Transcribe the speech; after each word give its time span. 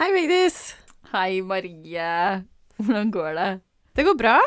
Hei, 0.00 0.14
Vigdis. 0.14 0.54
Hei, 1.12 1.42
Marie. 1.44 2.04
Hvordan 2.80 3.10
går 3.12 3.34
det? 3.36 3.48
Det 3.92 4.04
går 4.06 4.14
bra. 4.16 4.38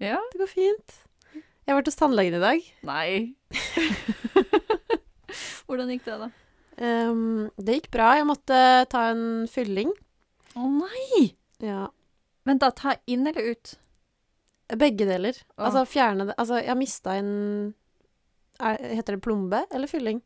Ja? 0.00 0.16
Det 0.32 0.38
går 0.40 0.48
fint. 0.48 0.94
Jeg 1.34 1.68
har 1.68 1.76
vært 1.76 1.90
hos 1.90 1.98
tannlegen 2.00 2.38
i 2.38 2.40
dag. 2.40 2.62
Nei. 2.88 3.08
Hvordan 5.68 5.92
gikk 5.92 6.06
det, 6.06 6.16
da? 6.22 6.30
Um, 6.80 7.50
det 7.60 7.76
gikk 7.76 7.90
bra. 7.92 8.06
Jeg 8.16 8.28
måtte 8.30 8.62
ta 8.88 9.02
en 9.10 9.44
fylling. 9.52 9.92
Å 10.56 10.70
nei! 10.78 11.20
Ja. 11.60 11.90
Vent, 12.48 12.64
da. 12.64 12.72
Ta 12.72 12.96
inn 13.04 13.28
eller 13.28 13.52
ut? 13.52 13.74
Begge 14.80 15.10
deler. 15.12 15.36
Oh. 15.58 15.66
Altså 15.68 15.84
fjerne 15.92 16.30
det 16.30 16.38
Altså, 16.40 16.56
jeg 16.64 16.80
mista 16.80 17.18
en 17.20 17.30
er, 18.56 18.80
Heter 18.96 19.18
det 19.18 19.26
plombe 19.28 19.60
eller 19.68 19.92
fylling? 19.92 20.24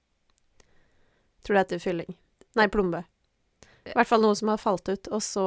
Tror 1.43 1.59
det 1.59 1.67
heter 1.67 1.87
fylling. 1.89 2.15
Nei, 2.55 2.71
plombe. 2.71 3.03
I 3.93 3.97
hvert 3.97 4.11
fall 4.11 4.25
noe 4.25 4.37
som 4.39 4.51
har 4.53 4.63
falt 4.63 4.89
ut, 4.89 5.11
og 5.15 5.23
så 5.25 5.47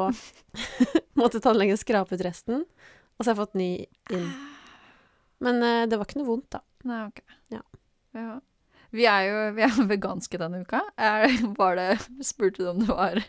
måtte 1.19 1.41
tannlegen 1.43 1.79
skrape 1.79 2.15
ut 2.15 2.25
resten. 2.25 2.63
Og 3.17 3.23
så 3.23 3.29
har 3.29 3.35
jeg 3.35 3.41
fått 3.41 3.59
ny 3.59 3.71
inn. 4.15 4.29
Men 5.43 5.63
uh, 5.63 5.87
det 5.89 5.99
var 5.99 6.07
ikke 6.07 6.21
noe 6.21 6.29
vondt, 6.29 6.51
da. 6.55 6.63
Nei, 6.87 7.01
ok. 7.09 7.23
Ja. 7.51 7.63
Ja. 8.17 8.37
Vi 8.95 9.05
er 9.05 9.25
jo 9.27 9.41
vi 9.53 9.63
er 9.67 9.75
veganske 9.89 10.39
denne 10.41 10.63
uka. 10.65 10.81
Jeg 10.97 11.51
var 11.59 11.75
det, 11.77 11.89
spurte 12.25 12.63
du 12.63 12.71
om 12.71 12.79
det 12.81 12.89
var 12.89 13.19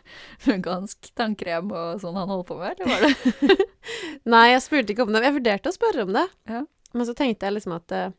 vegansk 0.47 1.11
tannkrem 1.17 1.69
og 1.69 2.01
sånn 2.01 2.17
han 2.17 2.31
holdt 2.33 2.49
på 2.49 2.57
med, 2.57 2.79
eller 2.79 2.89
var 2.89 3.05
det 3.05 3.67
Nei, 4.33 4.47
jeg 4.55 4.63
spurte 4.65 4.95
ikke 4.95 5.05
om 5.05 5.13
det. 5.13 5.21
Jeg 5.27 5.37
vurderte 5.37 5.69
å 5.69 5.75
spørre 5.75 6.07
om 6.07 6.15
det. 6.17 6.25
Ja. 6.49 6.63
Men 6.97 7.07
så 7.07 7.15
tenkte 7.17 7.47
jeg 7.47 7.59
liksom 7.59 7.75
at 7.77 7.93
uh, 7.93 8.15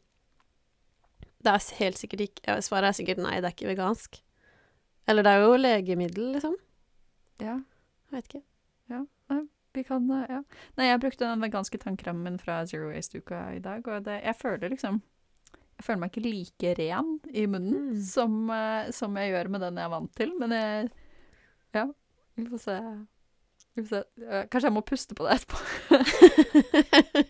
det 1.42 1.56
er 1.56 1.70
helt 1.80 1.98
sikkert 1.98 2.28
ikke 2.28 2.60
Svaret 2.62 2.92
er 2.92 2.98
sikkert 3.00 3.22
nei, 3.22 3.40
det 3.40 3.50
er 3.50 3.56
ikke 3.56 3.72
vegansk. 3.72 4.20
Eller 5.10 5.26
det 5.26 5.32
er 5.32 5.42
jo 5.42 5.58
legemiddel, 5.58 6.28
liksom. 6.36 6.54
Ja. 7.42 7.56
Jeg 8.10 8.14
vet 8.18 8.26
ikke. 8.30 8.42
Vi 9.74 9.82
kan 9.88 10.04
eh, 10.12 10.26
Ja. 10.28 10.42
Nei, 10.76 10.86
jeg 10.90 11.00
brukte 11.00 11.24
den 11.24 11.40
veganske 11.40 11.78
tannkremen 11.80 12.34
fra 12.40 12.58
Zero 12.68 12.90
Waste-uka 12.92 13.38
i 13.56 13.58
dag, 13.64 13.80
og 13.88 14.04
det, 14.04 14.18
jeg 14.22 14.36
føler 14.36 14.68
liksom 14.74 14.98
Jeg 15.78 15.84
føler 15.86 15.98
meg 16.02 16.10
ikke 16.12 16.28
like 16.28 16.74
ren 16.78 17.14
i 17.32 17.46
munnen 17.48 17.94
Mm. 17.94 18.02
som, 18.04 18.50
eh, 18.52 18.90
som 18.92 19.16
jeg 19.16 19.32
gjør 19.32 19.48
med 19.50 19.60
den 19.64 19.76
jeg 19.80 19.84
er 19.88 19.94
vant 19.94 20.12
til, 20.14 20.34
men 20.38 20.50
jeg 20.50 20.90
Ja, 21.74 21.86
vi 22.36 22.44
får 22.50 22.58
se. 22.60 22.76
Vi 23.74 23.82
får 23.82 23.88
se. 23.88 24.02
Kanskje 24.52 24.68
jeg 24.68 24.72
må 24.76 24.82
puste 24.84 25.14
på 25.16 25.24
det 25.24 25.32
etterpå. 25.40 25.56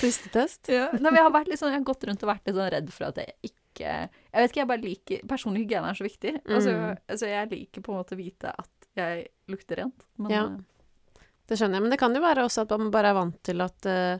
Pustetest. 0.00 0.68
Ja. 0.68 0.88
Nei, 0.92 1.10
men 1.10 1.16
jeg 1.18 1.24
har 1.24 1.32
sånn, 1.56 1.72
jeg 1.72 1.80
har 1.80 1.86
gått 1.88 2.04
rundt 2.08 2.22
og 2.24 2.28
vært 2.30 2.46
litt 2.48 2.56
sånn 2.58 2.72
redd 2.74 2.90
for 2.92 3.04
at 3.08 3.16
jeg 3.22 3.32
ikke 3.42 3.50
Jeg 3.74 4.38
vet 4.38 4.50
ikke, 4.52 4.60
jeg 4.60 4.68
bare 4.70 4.84
liker 4.84 5.22
Personlig 5.26 5.64
hygiene 5.64 5.88
er 5.90 5.96
så 5.98 6.04
viktig. 6.06 6.32
Altså, 6.46 6.70
Mm. 6.76 6.98
altså, 7.10 7.26
jeg 7.26 7.48
liker 7.50 7.80
på 7.82 7.90
en 7.92 7.98
måte 7.98 8.14
å 8.14 8.20
vite 8.20 8.52
at 8.58 8.70
jeg 8.96 9.28
lukter 9.50 9.76
rent. 9.82 10.04
Men 10.18 10.30
Ja. 10.30 10.44
eh, 10.46 11.20
Det 11.46 11.58
skjønner 11.58 11.76
jeg. 11.76 11.82
Men 11.82 11.90
det 11.92 11.98
kan 12.00 12.14
jo 12.14 12.20
være 12.24 12.44
også 12.46 12.62
at 12.64 12.70
man 12.78 12.90
bare 12.94 13.10
er 13.10 13.14
vant 13.18 13.42
til 13.44 13.60
at 13.60 13.86
eh, 13.86 14.18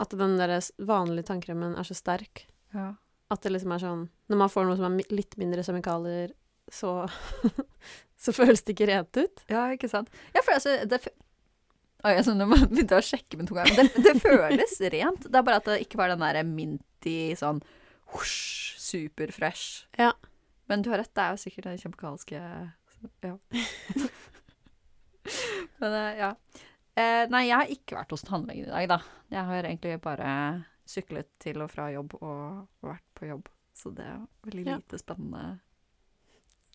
At 0.00 0.10
den 0.14 0.36
der 0.38 0.52
vanlige 0.78 1.26
tannkremen 1.26 1.76
er 1.76 1.82
så 1.88 1.94
sterk. 1.94 2.46
ja. 2.74 2.94
At 3.30 3.42
det 3.42 3.50
liksom 3.52 3.72
er 3.74 3.78
sånn 3.82 4.08
Når 4.30 4.36
man 4.40 4.48
får 4.48 4.64
noe 4.66 4.76
som 4.78 4.94
er 4.98 5.10
litt 5.12 5.34
mindre 5.36 5.60
kjemikalier, 5.62 6.30
så 6.70 7.08
Så 8.18 8.32
føles 8.32 8.62
det 8.62 8.74
ikke 8.74 8.86
rent 8.90 9.16
ut. 9.16 9.42
Ja, 9.48 9.68
ikke 9.70 9.88
sant? 9.88 10.08
Ja, 10.34 10.40
for 10.42 10.52
altså, 10.56 10.84
det 10.88 11.00
Oi, 12.06 12.12
sånn, 12.22 12.38
jeg 12.38 12.68
begynte 12.70 12.94
å 12.98 13.02
sjekke 13.02 13.36
med 13.40 13.48
tunga. 13.48 13.64
det, 13.74 13.88
det 14.04 14.14
føles 14.22 14.76
rent. 14.94 15.24
Det 15.26 15.34
er 15.34 15.42
bare 15.42 15.56
at 15.58 15.64
det 15.66 15.80
ikke 15.82 15.98
var 15.98 16.08
den 16.12 16.20
der 16.22 16.44
minty 16.46 17.34
sånn 17.34 17.58
husj, 18.14 18.76
superfresh. 18.78 19.86
Ja. 19.98 20.12
Men 20.70 20.82
du 20.82 20.90
har 20.92 20.98
rett, 21.02 21.10
det 21.14 21.24
er 21.24 21.34
jo 21.34 21.40
sikkert 21.42 21.64
den 21.66 21.80
kjemikaliske 21.82 22.38
Ja. 23.22 23.36
Men 25.78 25.92
eh, 25.94 26.18
ja. 26.18 26.32
Eh, 26.98 27.24
nei, 27.30 27.44
jeg 27.46 27.54
har 27.60 27.70
ikke 27.70 27.98
vært 28.00 28.10
hos 28.14 28.24
tannlegen 28.26 28.66
i 28.66 28.72
dag, 28.72 28.88
da. 28.90 28.98
Jeg 29.30 29.44
har 29.50 29.68
egentlig 29.68 29.98
bare 30.02 30.30
syklet 30.88 31.28
til 31.42 31.60
og 31.62 31.70
fra 31.70 31.90
jobb 31.92 32.16
og 32.18 32.64
vært 32.82 33.04
på 33.18 33.28
jobb. 33.28 33.48
Så 33.76 33.92
det 33.94 34.06
er 34.08 34.24
veldig 34.48 34.64
Ja. 34.66 34.78
lite 34.80 34.98
spennende 34.98 35.58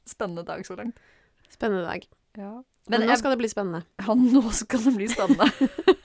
Spennende 0.06 0.44
dag 0.44 0.66
så 0.68 0.76
langt. 0.76 0.98
Spennende 1.50 1.86
dag. 1.88 2.04
Ja. 2.36 2.50
Men, 2.90 3.00
Men 3.00 3.02
nå 3.02 3.08
jeg- 3.14 3.18
skal 3.20 3.32
det 3.32 3.38
bli 3.40 3.48
spennende. 3.48 3.84
ja, 4.04 4.14
nå 4.16 4.42
skal 4.52 4.80
det 4.84 4.94
bli 4.98 5.08
spennende. 5.08 5.48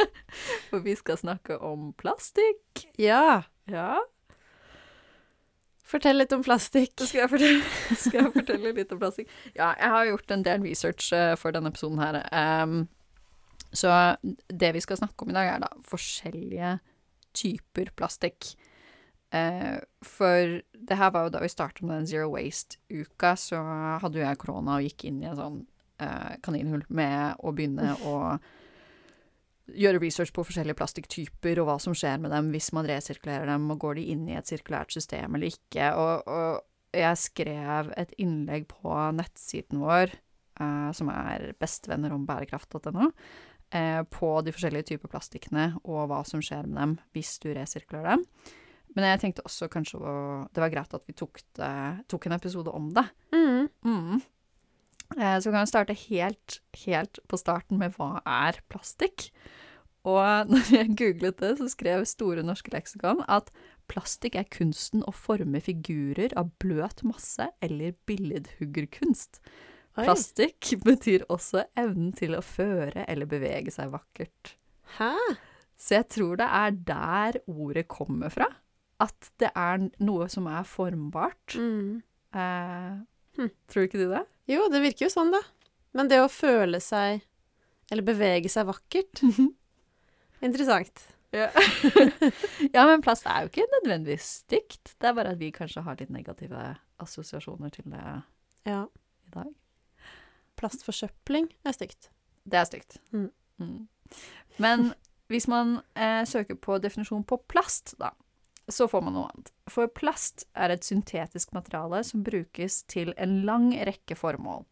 For 0.70 0.78
vi 0.84 0.94
skal 0.94 1.16
snakke 1.18 1.56
om 1.62 1.88
plastikk. 1.98 2.84
Ja. 2.98 3.42
Ja, 3.66 3.98
Fortell 5.88 6.20
litt 6.20 6.32
om 6.36 6.44
plastikk. 6.44 7.00
skal 7.00 7.22
jeg 7.22 7.32
fortelle, 7.32 7.64
skal 8.02 8.20
jeg 8.20 8.32
fortelle 8.34 8.72
litt 8.76 8.92
om 8.92 9.00
plastikk. 9.00 9.32
Ja, 9.54 9.72
jeg 9.78 9.92
har 9.94 10.10
gjort 10.10 10.34
en 10.34 10.44
del 10.44 10.64
research 10.66 11.10
uh, 11.16 11.32
for 11.40 11.54
denne 11.56 11.72
episoden 11.72 12.02
her. 12.02 12.20
Um, 12.28 12.82
så 13.72 13.92
det 14.48 14.72
vi 14.76 14.82
skal 14.84 15.00
snakke 15.00 15.24
om 15.24 15.32
i 15.32 15.36
dag, 15.36 15.54
er 15.54 15.64
da 15.64 15.70
forskjellige 15.88 16.76
typer 17.36 17.92
plastikk. 17.96 18.52
Uh, 19.32 19.80
for 20.04 20.60
det 20.60 21.00
her 21.00 21.12
var 21.14 21.26
jo 21.26 21.32
da 21.32 21.42
vi 21.44 21.52
startet 21.52 21.84
med 21.84 22.02
den 22.02 22.10
Zero 22.12 22.30
Waste-uka, 22.36 23.34
så 23.40 23.64
hadde 24.04 24.20
jo 24.20 24.26
jeg 24.26 24.40
korona 24.44 24.78
og 24.78 24.88
gikk 24.88 25.08
inn 25.08 25.24
i 25.24 25.28
en 25.32 25.40
sånn 25.40 25.58
uh, 26.04 26.32
kaninhull 26.44 26.84
med 26.92 27.40
å 27.40 27.52
begynne 27.56 27.96
å 28.04 28.16
gjøre 29.76 30.00
research 30.02 30.32
på 30.34 30.44
forskjellige 30.46 30.78
plastikktyper 30.78 31.60
og 31.60 31.68
hva 31.68 31.76
som 31.82 31.96
skjer 31.96 32.20
med 32.22 32.32
dem 32.34 32.52
hvis 32.54 32.70
man 32.76 32.88
resirkulerer 32.88 33.48
dem, 33.50 33.68
og 33.72 33.80
går 33.82 33.98
de 33.98 34.06
inn 34.14 34.24
i 34.30 34.36
et 34.38 34.48
sirkulært 34.48 34.94
system 34.94 35.36
eller 35.36 35.52
ikke. 35.52 35.90
Og, 35.98 36.28
og 36.28 36.96
jeg 36.96 37.20
skrev 37.20 37.92
et 38.00 38.14
innlegg 38.20 38.68
på 38.70 38.94
nettsiden 39.16 39.82
vår, 39.82 40.14
eh, 40.60 40.88
som 40.96 41.12
er 41.12 41.50
bestevennerombærekraft.no, 41.60 43.10
eh, 43.76 44.00
på 44.08 44.32
de 44.46 44.54
forskjellige 44.56 44.94
typer 44.94 45.12
plastikkene 45.12 45.70
og 45.84 46.08
hva 46.10 46.22
som 46.28 46.42
skjer 46.44 46.70
med 46.70 46.80
dem 46.80 46.96
hvis 47.16 47.36
du 47.44 47.50
resirkulerer 47.52 48.16
dem. 48.16 48.24
Men 48.96 49.12
jeg 49.12 49.20
tenkte 49.22 49.44
også 49.46 49.68
kanskje 49.70 50.00
å, 50.00 50.16
det 50.48 50.62
var 50.64 50.72
greit 50.72 50.94
at 50.96 51.04
vi 51.06 51.14
tok, 51.16 51.42
det, 51.58 51.72
tok 52.10 52.26
en 52.26 52.38
episode 52.38 52.72
om 52.74 52.88
det. 52.96 53.04
Mm. 53.36 53.68
Mm. 53.84 54.22
Eh, 55.18 55.38
Så 55.40 55.50
vi 55.50 55.56
kan 55.56 55.66
starte 55.66 55.96
helt, 56.08 56.60
helt 56.84 57.18
på 57.28 57.38
starten 57.40 57.78
med 57.80 57.96
hva 57.98 58.20
er 58.22 58.60
plastikk? 58.70 59.30
Og 60.08 60.46
når 60.52 60.68
jeg 60.72 60.94
googlet 60.98 61.40
det, 61.42 61.56
så 61.58 61.66
skrev 61.72 62.04
Store 62.08 62.44
norske 62.46 62.70
leksikon 62.72 63.24
at 63.28 63.50
plastikk 63.90 64.36
er 64.38 64.46
kunsten 64.52 65.02
å 65.08 65.14
forme 65.16 65.60
figurer 65.64 66.34
av 66.38 66.52
bløt 66.62 67.02
masse 67.08 67.48
eller 67.64 67.96
billedhuggerkunst. 68.08 69.40
Plastikk 69.98 70.70
betyr 70.86 71.26
også 71.32 71.64
evnen 71.78 72.12
til 72.16 72.36
å 72.38 72.44
føre 72.44 73.04
eller 73.08 73.26
bevege 73.28 73.72
seg 73.74 73.90
vakkert. 73.94 74.54
Hæ? 74.98 75.12
Så 75.78 75.98
jeg 75.98 76.08
tror 76.14 76.38
det 76.40 76.46
er 76.46 76.78
der 76.86 77.40
ordet 77.50 77.86
kommer 77.90 78.32
fra. 78.34 78.48
At 79.02 79.28
det 79.38 79.50
er 79.54 79.84
noe 80.02 80.26
som 80.30 80.48
er 80.50 80.64
formbart. 80.66 81.54
Mm. 81.54 82.00
Eh, 82.34 82.96
Hm. 83.38 83.50
Tror 83.70 83.86
ikke 83.86 84.00
du 84.00 84.08
det? 84.10 84.24
Jo, 84.50 84.64
det 84.72 84.80
virker 84.82 85.06
jo 85.06 85.12
sånn, 85.12 85.30
da. 85.34 85.40
Men 85.96 86.10
det 86.10 86.18
å 86.20 86.28
føle 86.30 86.80
seg 86.84 87.22
Eller 87.90 88.04
bevege 88.04 88.50
seg 88.52 88.66
vakkert 88.68 89.22
Interessant. 90.44 91.00
Ja. 91.34 91.48
ja, 92.74 92.84
men 92.86 93.02
plast 93.04 93.26
er 93.28 93.42
jo 93.44 93.50
ikke 93.50 93.64
nødvendigvis 93.72 94.28
stygt. 94.44 94.92
Det 95.00 95.08
er 95.10 95.16
bare 95.16 95.32
at 95.34 95.40
vi 95.40 95.48
kanskje 95.52 95.82
har 95.84 95.98
litt 95.98 96.12
negative 96.14 96.60
assosiasjoner 97.02 97.72
til 97.74 97.88
det 97.90 98.04
Ja. 98.68 98.84
i 99.26 99.32
dag. 99.34 99.50
Plastforsøpling 100.58 101.50
er 101.66 101.74
stygt. 101.76 102.08
Det 102.48 102.60
er 102.60 102.68
stygt. 102.70 102.96
Mm. 103.12 103.28
Mm. 103.58 103.88
Men 104.62 104.86
hvis 105.28 105.48
man 105.50 105.80
eh, 105.98 106.22
søker 106.24 106.56
på 106.56 106.78
definisjon 106.80 107.26
på 107.28 107.36
plast, 107.50 107.96
da, 108.00 108.14
så 108.68 108.88
får 108.88 109.02
man 109.04 109.16
noe 109.16 109.28
annet. 109.30 109.52
For 109.70 109.90
plast 109.92 110.46
er 110.56 110.72
et 110.72 110.86
syntetisk 110.86 111.52
materiale 111.56 112.02
som 112.06 112.24
brukes 112.26 112.82
til 112.90 113.14
en 113.16 113.40
lang 113.48 113.70
rekke 113.88 114.16
formål. 114.18 114.66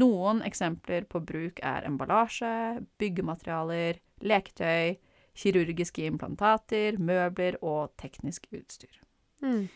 Noen 0.00 0.40
eksempler 0.46 1.04
på 1.08 1.20
bruk 1.20 1.60
er 1.64 1.84
emballasje, 1.84 2.80
byggematerialer, 3.00 4.00
leketøy, 4.24 4.96
kirurgiske 5.36 6.04
implantater, 6.08 6.96
møbler 7.00 7.58
og 7.60 7.92
teknisk 8.00 8.48
utstyr. 8.52 8.92
Mm. 9.44 9.66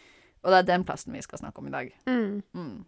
Og 0.45 0.53
det 0.53 0.59
er 0.59 0.69
den 0.69 0.85
plasten 0.89 1.17
vi 1.17 1.25
skal 1.25 1.43
snakke 1.43 1.61
om 1.61 1.69
i 1.69 1.75
dag. 1.75 1.91
Mm. 2.07 2.43
Mm. 2.57 2.85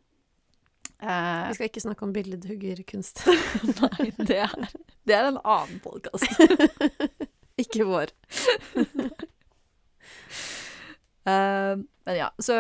Uh, 0.99 1.49
Vi 1.49 1.55
skal 1.55 1.69
ikke 1.69 1.85
snakke 1.85 2.06
om 2.06 2.12
billedhuggerkunst. 2.12 3.25
nei, 3.82 4.11
det 4.19 4.41
er, 4.44 4.69
det 5.06 5.17
er 5.17 5.29
en 5.29 5.41
annen 5.44 5.81
podkast. 5.85 6.26
ikke 7.62 7.87
vår. 7.88 8.14
Eh, 11.29 11.75
men 12.09 12.17
ja, 12.17 12.31
så 12.43 12.57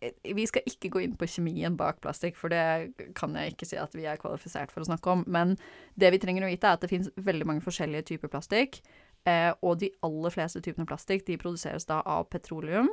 eh, 0.00 0.14
vi 0.34 0.46
skal 0.48 0.66
ikke 0.68 0.90
gå 0.94 1.04
inn 1.04 1.16
på 1.20 1.28
kjemien 1.30 1.76
bak 1.78 2.00
plastikk, 2.04 2.38
for 2.40 2.52
det 2.52 3.12
kan 3.18 3.36
jeg 3.36 3.54
ikke 3.54 3.68
si 3.68 3.78
at 3.80 3.94
vi 3.96 4.08
er 4.08 4.20
kvalifisert 4.20 4.72
for 4.72 4.82
å 4.82 4.88
snakke 4.88 5.14
om. 5.14 5.24
Men 5.30 5.56
det 6.00 6.12
vi 6.14 6.22
trenger 6.22 6.46
å 6.46 6.50
vite, 6.50 6.66
er 6.66 6.78
at 6.78 6.84
det 6.84 6.92
finnes 6.92 7.12
veldig 7.20 7.48
mange 7.48 7.64
forskjellige 7.66 8.08
typer 8.14 8.32
plastikk. 8.32 8.80
Eh, 9.28 9.52
og 9.60 9.80
de 9.82 9.90
aller 10.06 10.32
fleste 10.32 10.62
typene 10.64 10.88
plastikk 10.88 11.26
de 11.26 11.38
produseres 11.40 11.84
da 11.88 12.00
av 12.08 12.30
petroleum, 12.32 12.88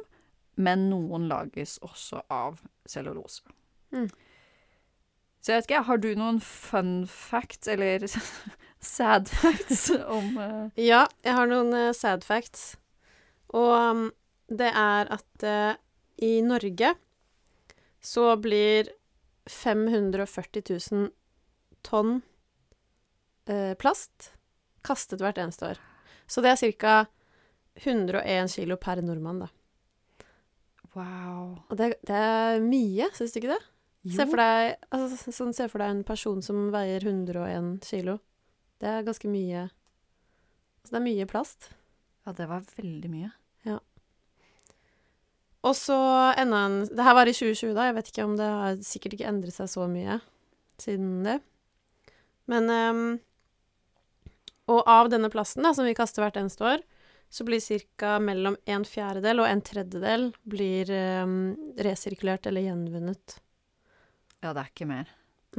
men 0.59 0.89
noen 0.91 1.29
lages 1.29 1.77
også 1.85 2.23
av 2.33 2.59
cellulose. 2.89 3.45
Mm. 3.95 4.09
Så 5.39 5.53
jeg 5.53 5.61
vet 5.61 5.69
ikke, 5.69 5.83
har 5.87 5.99
du 6.03 6.09
noen 6.19 6.41
fun 6.43 6.93
facts, 7.07 7.69
eller 7.71 8.03
sad 8.97 9.29
facts, 9.31 9.87
om 10.03 10.35
eh, 10.43 10.83
Ja, 10.89 11.05
jeg 11.23 11.37
har 11.37 11.47
noen 11.47 11.71
uh, 11.71 11.93
sad 11.95 12.27
facts. 12.27 12.73
Og 13.55 13.71
um, 13.71 14.09
det 14.47 14.69
er 14.71 15.11
at 15.13 15.43
eh, 15.43 15.75
i 16.23 16.39
Norge 16.45 16.93
så 18.03 18.31
blir 18.39 18.89
540 19.47 20.63
000 20.91 21.09
tonn 21.87 22.21
eh, 23.49 23.73
plast 23.79 24.31
kastet 24.87 25.23
hvert 25.23 25.39
eneste 25.41 25.73
år. 25.73 25.79
Så 26.27 26.43
det 26.43 26.55
er 26.55 26.73
ca. 26.79 26.97
101 27.77 28.49
kilo 28.55 28.77
per 28.81 29.03
nordmann, 29.05 29.43
da. 29.43 29.51
Wow. 30.95 31.59
Og 31.69 31.75
det, 31.77 31.91
det 32.07 32.17
er 32.17 32.63
mye, 32.63 33.11
syns 33.13 33.35
du 33.35 33.41
ikke 33.41 33.53
det? 33.53 33.63
Se 34.15 34.25
for 34.25 34.39
deg, 34.39 34.77
altså, 34.95 35.33
sånn, 35.35 35.53
se 35.53 35.67
for 35.69 35.83
deg 35.83 35.91
en 35.91 36.05
person 36.07 36.39
som 36.41 36.69
veier 36.73 37.03
101 37.03 37.75
kilo. 37.85 38.17
Det 38.81 38.89
er 38.89 39.05
ganske 39.05 39.29
mye 39.31 39.67
Altså, 39.67 40.93
det 40.93 40.99
er 41.01 41.03
mye 41.03 41.27
plast. 41.27 41.65
Ja, 42.23 42.31
det 42.37 42.45
var 42.47 42.63
veldig 42.77 43.09
mye. 43.11 43.31
Og 45.67 45.73
så 45.75 45.97
enda 46.39 46.63
en 46.67 46.75
Det 46.87 47.03
her 47.03 47.15
var 47.17 47.27
i 47.29 47.33
2020, 47.35 47.73
da. 47.75 47.87
Jeg 47.89 47.95
vet 47.97 48.11
ikke 48.11 48.25
om 48.27 48.35
det 48.39 48.47
har 48.47 48.77
sikkert 48.87 49.15
ikke 49.17 49.27
endret 49.29 49.55
seg 49.57 49.69
så 49.71 49.87
mye 49.91 50.19
siden 50.79 51.23
det. 51.25 51.39
Men 52.47 52.69
um, 52.71 53.01
Og 54.71 54.83
av 54.87 55.09
denne 55.11 55.29
plasten, 55.31 55.63
da, 55.65 55.73
som 55.75 55.87
vi 55.87 55.95
kaster 55.97 56.23
hvert 56.23 56.37
eneste 56.39 56.63
år, 56.67 56.81
så 57.31 57.43
blir 57.47 57.59
ca. 57.99 58.17
mellom 58.23 58.55
en 58.67 58.83
fjerdedel 58.87 59.41
og 59.43 59.47
en 59.49 59.61
tredjedel 59.61 60.29
blir 60.47 60.91
um, 61.23 61.55
resirkulert 61.83 62.47
eller 62.47 62.63
gjenvunnet. 62.67 63.37
Ja, 64.43 64.53
det 64.53 64.61
er 64.63 64.69
ikke 64.71 64.87
mer. 64.87 65.09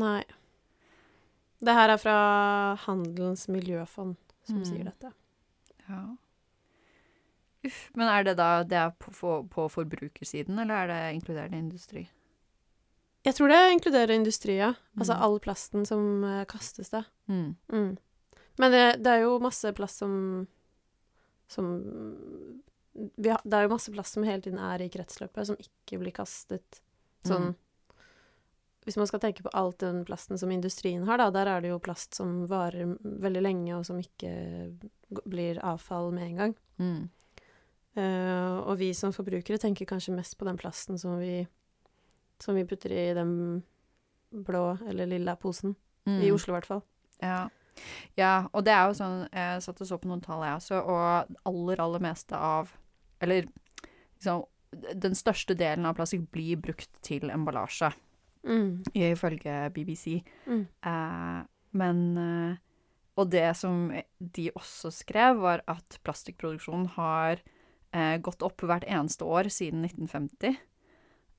Nei. 0.00 0.22
Det 1.60 1.74
her 1.74 1.90
er 1.90 1.98
fra 2.00 2.16
Handelens 2.86 3.48
miljøfond 3.50 4.14
som 4.46 4.60
Mm. 4.62 4.64
sier 4.64 4.84
dette. 4.86 5.10
Ja. 5.88 6.04
Uff. 7.68 7.78
Men 7.94 8.08
er 8.10 8.24
det 8.26 8.36
da 8.40 8.48
det 8.64 8.78
er 8.80 8.90
på, 8.98 9.12
på, 9.14 9.36
på 9.52 9.68
forbrukersiden, 9.76 10.58
eller 10.58 10.74
er 10.84 10.90
det 10.92 11.00
inkluderende 11.20 11.58
industri? 11.60 12.06
Jeg 13.26 13.34
tror 13.36 13.50
det 13.52 13.58
inkluderer 13.74 14.14
industri, 14.14 14.56
ja. 14.60 14.72
Altså 14.98 15.14
Mm. 15.16 15.22
all 15.26 15.38
plasten 15.44 15.86
som 15.86 16.24
eh, 16.24 16.44
kastes, 16.48 16.90
da. 16.90 17.02
Mm. 17.28 17.56
Mm. 17.72 17.96
Men 18.58 18.72
det, 18.72 18.84
det 19.04 19.10
er 19.12 19.24
jo 19.26 19.38
masse 19.42 19.72
plast 19.76 20.00
som 20.02 20.46
Som 21.48 21.68
vi 23.16 23.28
har, 23.30 23.40
Det 23.44 23.54
er 23.56 23.62
jo 23.64 23.70
masse 23.72 23.92
plast 23.94 24.12
som 24.16 24.24
hele 24.26 24.42
tiden 24.42 24.58
er 24.58 24.82
i 24.82 24.88
kretsløpet, 24.90 25.46
som 25.46 25.56
ikke 25.62 26.00
blir 26.02 26.12
kastet. 26.12 26.80
Sånn 27.26 27.50
Mm. 27.52 27.56
Hvis 28.88 28.96
man 28.96 29.06
skal 29.06 29.20
tenke 29.20 29.42
på 29.44 29.50
alt 29.52 29.78
den 29.82 30.04
plasten 30.08 30.38
som 30.40 30.50
industrien 30.50 31.02
har, 31.04 31.18
da, 31.20 31.26
der 31.30 31.46
er 31.46 31.60
det 31.60 31.68
jo 31.74 31.78
plast 31.78 32.14
som 32.16 32.46
varer 32.48 32.94
veldig 33.04 33.42
lenge, 33.44 33.74
og 33.76 33.84
som 33.84 33.98
ikke 34.00 34.30
blir 35.28 35.58
avfall 35.60 36.08
med 36.12 36.24
en 36.24 36.36
gang. 36.38 36.54
Mm. 36.80 37.10
Eh, 37.98 38.56
og 38.62 38.76
vi 38.78 38.92
som 38.94 39.10
forbrukere 39.14 39.58
tenker 39.58 39.88
kanskje 39.90 40.14
mest 40.14 40.36
på 40.38 40.46
den 40.46 40.58
plasten 40.60 40.98
som 41.00 41.16
vi, 41.18 41.40
som 42.38 42.54
vi 42.54 42.66
putter 42.68 42.92
i 42.94 43.06
den 43.16 43.32
blå 44.30 44.76
eller 44.86 45.08
lilla 45.10 45.34
posen. 45.40 45.74
Mm. 46.06 46.20
I 46.22 46.30
Oslo, 46.32 46.52
i 46.52 46.56
hvert 46.58 46.68
fall. 46.68 46.82
Ja. 47.18 47.48
ja, 48.16 48.32
og 48.54 48.62
det 48.64 48.70
er 48.74 48.84
jo 48.86 48.94
sånn 48.94 49.24
Jeg 49.34 49.62
satt 49.64 49.80
og 49.82 49.88
så 49.88 49.96
på 49.98 50.06
noen 50.10 50.22
tall, 50.22 50.44
jeg 50.46 50.60
også, 50.60 50.78
og 50.86 51.32
aller, 51.50 51.80
aller 51.82 52.02
meste 52.04 52.38
av 52.38 52.70
Eller 53.20 53.48
liksom 54.14 54.44
Den 55.02 55.16
største 55.18 55.56
delen 55.58 55.86
av 55.88 55.96
plastikk 55.98 56.28
blir 56.30 56.60
brukt 56.62 56.90
til 57.02 57.30
emballasje, 57.34 57.90
Mm. 58.48 58.84
ifølge 58.94 59.54
BBC. 59.74 60.20
Mm. 60.46 60.62
Eh, 60.86 61.40
men 61.72 62.02
eh, 62.22 62.56
Og 63.18 63.30
det 63.30 63.56
som 63.56 63.90
de 64.20 64.50
også 64.54 64.92
skrev, 64.94 65.40
var 65.42 65.64
at 65.66 65.98
plastikkproduksjonen 66.06 66.86
har 66.94 67.32
eh, 67.42 67.57
gått 68.20 68.42
opp 68.42 68.60
hvert 68.68 68.84
eneste 68.84 69.24
år 69.24 69.48
siden 69.48 69.84
1950. 69.86 70.56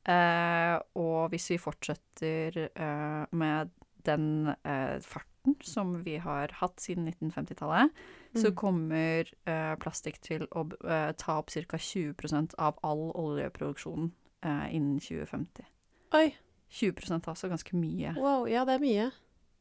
Eh, 0.10 0.75
og 0.98 1.30
hvis 1.34 1.50
vi 1.51 1.57
fortsetter 1.62 2.57
eh, 2.74 3.25
med 3.36 3.69
den 4.07 4.48
eh, 4.63 4.98
farten 5.06 5.56
som 5.62 5.92
vi 6.06 6.16
har 6.24 6.51
hatt 6.62 6.80
siden 6.81 7.07
1950-tallet, 7.12 7.92
så 8.38 8.50
Mm. 8.51 8.56
kommer 8.56 9.30
eh, 9.50 9.75
plastikk 9.81 10.19
til 10.22 10.44
å 10.54 10.63
eh, 10.86 11.12
ta 11.18 11.38
opp 11.40 11.50
ca. 11.50 11.78
20 11.78 12.56
av 12.57 12.78
all 12.86 13.12
oljeproduksjon 13.18 14.12
eh, 14.44 14.68
innen 14.75 15.00
2050. 15.00 15.66
Oi, 16.13 16.36
20% 16.72 17.13
er 17.25 17.30
altså 17.34 17.50
ganske 17.50 17.75
mye. 17.78 18.13
wow, 18.18 18.46
ja, 18.48 18.66
det 18.66 18.75
er 18.75 18.80
mye. 18.84 19.12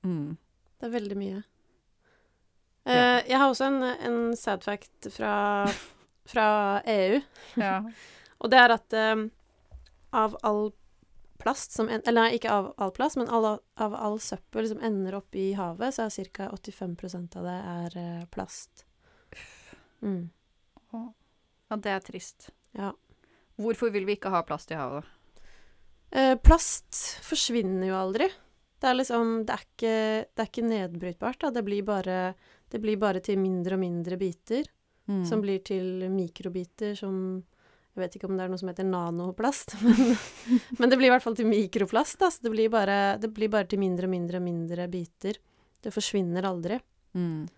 Mm. 0.05 0.37
Det 0.79 0.87
er 0.87 0.93
veldig 0.93 1.17
mye. 1.19 1.43
Ja. 2.87 2.93
Eh, 2.93 3.29
jeg 3.29 3.38
har 3.38 3.49
også 3.50 3.67
en, 3.69 3.82
en 3.82 4.37
sad 4.37 4.62
fact 4.64 5.08
fra, 5.12 5.67
fra 6.28 6.48
EU, 6.84 7.20
Ja. 7.56 7.80
og 8.40 8.52
det 8.52 8.60
er 8.60 8.75
at 8.76 8.98
um, 9.14 9.28
av 10.14 10.36
all 10.46 10.69
plast 11.38 11.72
som 11.72 11.88
en, 11.88 12.02
Eller 12.04 12.26
nei, 12.26 12.38
ikke 12.38 12.52
av 12.52 12.72
all 12.82 12.92
plast, 12.94 13.16
men 13.16 13.30
all, 13.30 13.58
av 13.78 13.94
all 13.94 14.18
søppel 14.20 14.68
som 14.68 14.82
ender 14.85 15.16
opp 15.18 15.35
i 15.38 15.52
havet, 15.58 15.94
så 15.94 16.08
er 16.08 16.30
ca. 16.35 16.50
85% 16.54 17.38
av 17.38 17.47
det 17.47 17.58
er 17.75 17.99
uh, 17.99 18.25
plast. 18.35 18.85
Mm. 20.02 20.30
ja, 20.92 21.76
det 21.76 21.90
er 21.90 22.02
trist. 22.04 22.50
Ja. 22.78 22.92
Hvorfor 23.58 23.90
vil 23.90 24.06
vi 24.06 24.14
ikke 24.18 24.30
ha 24.30 24.44
plast 24.47 24.70
i 24.70 24.78
havet? 24.78 25.06
Eh, 26.11 26.37
plast 26.40 27.18
forsvinner 27.26 27.90
jo 27.90 27.97
aldri. 27.99 28.28
Det 28.78 28.87
er 28.87 28.94
liksom 28.94 29.44
Det 29.44 29.54
er 29.54 29.64
ikke, 29.64 29.94
det 30.35 30.42
er 30.42 30.50
ikke 30.50 30.68
nedbrytbart, 30.68 31.40
da. 31.42 31.50
Det 31.50 31.64
blir, 31.66 31.82
bare, 31.82 32.35
det 32.70 32.80
blir 32.80 32.97
bare 33.00 33.20
til 33.25 33.40
mindre 33.42 33.75
og 33.75 33.82
mindre 33.82 34.16
biter. 34.20 34.68
Mm. 35.08 35.22
Som 35.24 35.40
blir 35.40 35.62
til 35.64 36.02
mikrobiter 36.12 36.94
som 36.98 37.42
Jeg 37.96 38.02
vet 38.04 38.16
ikke 38.18 38.28
om 38.28 38.36
det 38.38 38.44
er 38.44 38.50
noe 38.52 38.58
som 38.60 38.68
heter 38.68 38.84
nanoplast, 38.86 39.72
men, 39.82 40.12
men 40.78 40.90
det 40.92 40.98
blir 41.00 41.08
i 41.08 41.10
hvert 41.10 41.24
fall 41.24 41.34
til 41.34 41.48
mikroplast. 41.50 42.18
Da, 42.20 42.28
så 42.30 42.44
det 42.44 42.52
blir, 42.52 42.68
bare, 42.70 43.16
det 43.18 43.32
blir 43.34 43.48
bare 43.50 43.66
til 43.66 43.80
mindre 43.82 44.06
og 44.06 44.12
mindre 44.12 44.38
og 44.38 44.44
mindre 44.44 44.86
biter. 44.92 45.40
Det 45.82 45.90
forsvinner 45.94 46.46
aldri. 46.46 46.78
mm. 47.18 47.48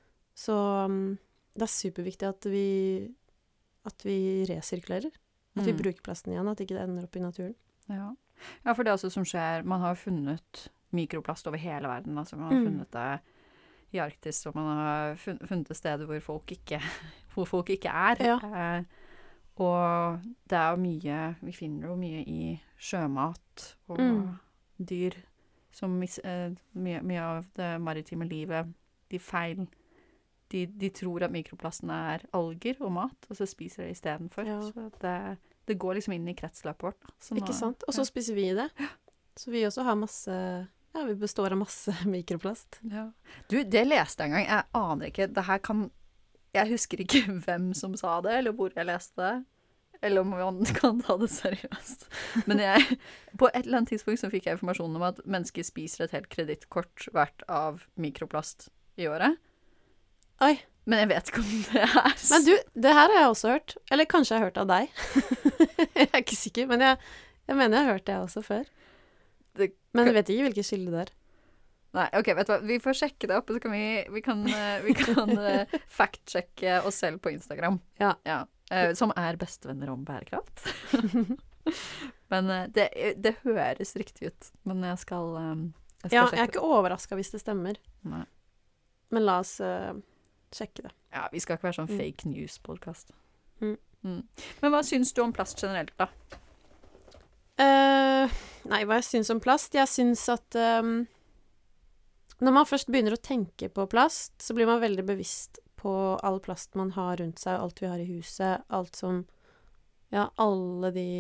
Så 0.40 0.54
um, 0.87 1.19
det 1.52 1.66
er 1.66 1.73
superviktig 1.75 2.25
at 2.30 2.47
vi, 2.49 2.62
at 3.85 4.04
vi 4.07 4.16
resirkulerer. 4.49 5.11
At 5.59 5.66
vi 5.66 5.73
Mm. 5.75 5.80
bruker 5.83 6.02
plasten 6.07 6.33
igjen, 6.33 6.49
at 6.49 6.61
ikke 6.62 6.76
det 6.78 6.85
ender 6.87 7.04
opp 7.04 7.16
i 7.16 7.21
naturen. 7.21 7.54
Ja. 7.90 8.07
ja, 8.64 8.73
for 8.73 8.85
det 8.87 8.92
er 8.92 8.97
også 8.97 9.11
som 9.12 9.25
skjer 9.26 9.64
Man 9.66 9.80
har 9.83 9.92
jo 9.97 10.04
funnet 10.07 10.69
mikroplast 10.95 11.47
over 11.50 11.59
hele 11.61 11.90
verden. 11.90 12.16
Altså 12.16 12.38
man 12.38 12.49
har 12.52 12.61
Mm. 12.61 12.64
funnet 12.71 12.90
det 12.97 13.21
i 13.92 13.99
Arktis, 13.99 14.47
og 14.47 14.54
man 14.54 14.69
har 14.78 15.16
funnet 15.19 15.76
steder 15.76 16.07
hvor 16.07 16.21
folk 16.23 16.52
ikke, 16.54 16.80
hvor 17.35 17.45
folk 17.47 17.71
ikke 17.71 17.89
er. 17.93 18.17
Ja. 18.25 18.37
Eh, 18.79 18.85
og 19.61 20.21
det 20.49 20.57
er 20.57 20.77
mye 20.81 21.17
Vi 21.43 21.53
finner 21.53 21.89
jo 21.91 21.97
mye 22.01 22.23
i 22.27 22.61
sjømat 22.81 23.67
og 23.89 23.99
Mm. 24.01 24.39
dyr 24.87 25.13
som 25.73 26.03
eh, 26.03 26.51
mye, 26.75 27.03
mye 27.03 27.21
av 27.21 27.45
det 27.57 27.81
maritime 27.81 28.25
livet 28.29 28.67
De 29.11 29.19
feil 29.19 29.67
de, 30.51 30.65
de 30.67 30.89
tror 30.91 31.23
at 31.23 31.31
mikroplasten 31.31 31.91
er 31.95 32.25
alger 32.35 32.75
og 32.81 32.91
mat, 32.93 33.27
og 33.31 33.37
så 33.37 33.47
spiser 33.47 33.85
de 33.85 33.91
istedenfor. 33.95 34.43
Ja. 34.49 34.61
Så 34.61 34.89
det, 35.01 35.39
det 35.69 35.77
går 35.79 35.95
liksom 35.95 36.15
inn 36.17 36.27
i 36.27 36.35
kretsløpet 36.35 36.83
vårt. 36.83 37.13
Nå- 37.31 37.37
Ikke 37.39 37.55
sant? 37.55 37.85
Og 37.87 37.95
så 37.95 38.01
ja. 38.03 38.09
spiser 38.09 38.35
vi 38.35 38.49
det. 38.59 38.67
Så 39.39 39.51
vi 39.55 39.63
også 39.63 39.85
har 39.87 39.95
masse 39.95 40.33
Ja, 40.95 41.05
vi 41.07 41.15
består 41.15 41.53
av 41.55 41.59
masse 41.61 41.95
mikroplast. 42.17 42.81
Ja. 42.83 43.05
Du, 43.49 43.61
det 43.63 43.85
leste 43.87 44.25
jeg 44.27 44.33
en 44.33 44.37
gang. 44.41 44.49
Jeg 44.49 44.65
aner 44.75 45.07
ikke. 45.13 45.29
Det 45.37 45.45
her 45.47 45.59
kan 45.59 45.85
Jeg 46.57 46.73
husker 46.73 47.02
ikke 47.04 47.25
hvem 47.47 47.73
som 47.76 47.97
sa 47.99 48.19
det, 48.25 48.37
eller 48.40 48.57
hvor 48.57 48.75
jeg 48.75 48.88
leste 48.88 49.21
det. 49.21 49.35
Eller 50.02 50.25
om 50.25 50.33
man 50.33 50.64
kan 50.80 51.02
ta 51.04 51.16
det 51.21 51.28
seriøst. 51.33 52.09
Men 52.49 52.62
jeg, 52.64 52.99
på 53.38 53.50
et 53.52 53.64
eller 53.64 53.83
annet 53.83 53.95
tidspunkt 53.95 54.23
så 54.23 54.33
fikk 54.33 54.49
jeg 54.49 54.59
informasjon 54.59 54.97
om 54.97 55.07
at 55.11 55.21
mennesker 55.28 55.66
spiser 55.66 56.07
et 56.07 56.16
helt 56.16 56.30
kredittkort 56.33 57.11
hvert 57.14 57.45
av 57.49 57.85
mikroplast 58.00 58.71
i 59.00 59.09
året. 59.11 59.37
Oi. 60.45 60.57
Men 60.88 61.02
jeg 61.02 61.11
vet 61.11 61.28
ikke 61.28 61.42
om 61.42 61.50
det 61.69 61.83
er 61.85 62.14
Men 62.33 62.45
du, 62.47 62.52
det 62.87 62.92
her 62.97 63.12
har 63.12 63.19
jeg 63.19 63.33
også 63.35 63.50
hørt. 63.52 63.75
Eller 63.92 64.09
kanskje 64.09 64.35
jeg 64.35 64.40
har 64.40 64.49
hørt 64.49 64.61
av 64.62 64.71
deg. 64.71 65.02
jeg 66.00 66.09
er 66.09 66.23
ikke 66.23 66.38
sikker, 66.38 66.71
men 66.71 66.83
jeg, 66.87 66.97
jeg 67.47 67.59
mener 67.59 67.76
jeg 67.76 67.85
har 67.87 67.99
hørt 67.99 68.07
det 68.09 68.16
også 68.16 68.42
før. 68.47 68.64
Men 69.61 70.09
jeg 70.09 70.16
vet 70.16 70.33
ikke 70.33 70.47
hvilket 70.49 70.71
kilde 70.73 70.95
det 70.95 71.02
er. 71.04 71.12
Nei, 71.97 72.07
OK, 72.15 72.29
vet 72.39 72.47
du 72.47 72.53
hva. 72.53 72.59
Vi 72.63 72.77
får 72.83 72.95
sjekke 73.01 73.27
det 73.31 73.37
opp, 73.41 73.49
og 73.51 73.57
så 73.57 73.63
kan 73.65 73.73
vi, 73.75 73.83
vi 74.15 74.21
kan, 74.23 74.45
eh, 74.47 74.77
vi 74.85 74.95
kan 74.95 75.31
eh, 75.39 75.73
fact-sjekke 75.99 76.77
oss 76.87 77.01
selv 77.03 77.19
på 77.25 77.33
Instagram. 77.35 77.81
Ja. 77.99 78.13
Eh, 78.71 78.93
som 78.95 79.11
er 79.19 79.39
bestevenner 79.41 79.91
om 79.91 80.05
bærekraft. 80.07 80.63
Men 82.31 82.47
det, 82.71 82.87
det 83.19 83.33
høres 83.43 83.97
riktig 83.99 84.31
ut. 84.31 84.51
Men 84.71 84.85
jeg 84.87 85.01
skal, 85.03 85.35
jeg 86.05 86.13
skal 86.13 86.15
Ja, 86.15 86.23
jeg 86.31 86.45
er 86.45 86.53
ikke 86.53 86.63
overraska 86.63 87.19
hvis 87.19 87.33
det 87.35 87.43
stemmer. 87.43 87.81
Nei. 88.07 88.23
men 89.11 89.25
la 89.27 89.41
oss 89.43 89.57
uh, 89.59 89.91
sjekke 90.55 90.85
det. 90.87 90.93
Ja, 91.11 91.25
vi 91.33 91.41
skal 91.43 91.59
ikke 91.59 91.67
være 91.67 91.77
sånn 91.81 91.91
Mm. 91.91 91.99
fake 91.99 92.29
news-podkast. 92.31 93.11
Mm. 93.61 93.75
Mm. 94.07 94.21
Men 94.63 94.73
hva 94.73 94.81
syns 94.87 95.11
du 95.13 95.19
om 95.25 95.33
plast 95.35 95.59
generelt, 95.59 95.91
da? 95.99 96.07
Uh, 97.61 98.31
nei, 98.71 98.85
hva 98.87 99.01
jeg 99.01 99.09
syns 99.11 99.31
om 99.35 99.41
plast? 99.43 99.75
Jeg 99.77 99.91
syns 99.91 100.23
at 100.33 100.57
ehm, 100.57 101.03
Når 102.41 102.55
man 102.57 102.69
først 102.69 102.89
begynner 102.89 103.17
å 103.17 103.21
tenke 103.21 103.69
på 103.69 103.85
plast, 103.91 104.35
så 104.41 104.57
blir 104.57 104.69
man 104.69 104.81
veldig 104.81 105.05
bevisst 105.09 105.61
på 105.81 105.93
all 106.25 106.41
plast 106.45 106.77
man 106.77 106.93
har 106.97 107.19
rundt 107.21 107.41
seg, 107.41 107.57
alt 107.57 107.81
vi 107.83 107.89
har 107.89 108.01
i 108.01 108.09
huset, 108.09 108.65
alt 108.69 108.97
som 108.97 109.27
Ja, 110.11 110.25
alle 110.43 110.91
de 110.91 111.11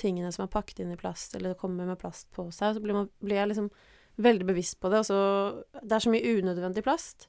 tingene 0.00 0.30
som 0.32 0.46
er 0.46 0.52
pakket 0.52 0.78
inn 0.80 0.94
i 0.94 0.96
plast, 0.96 1.34
eller 1.36 1.58
kommer 1.58 1.84
med 1.84 1.98
plast 2.00 2.30
på 2.32 2.46
seg. 2.54 2.72
Så 2.74 2.80
blir, 2.80 2.96
man, 2.96 3.10
blir 3.20 3.36
jeg 3.36 3.50
liksom 3.50 3.66
veldig 4.16 4.46
bevisst 4.48 4.78
på 4.80 4.88
det. 4.88 5.02
Og 5.02 5.06
så 5.10 5.18
Det 5.82 5.92
er 5.92 6.04
så 6.06 6.12
mye 6.14 6.38
unødvendig 6.38 6.84
plast. 6.86 7.26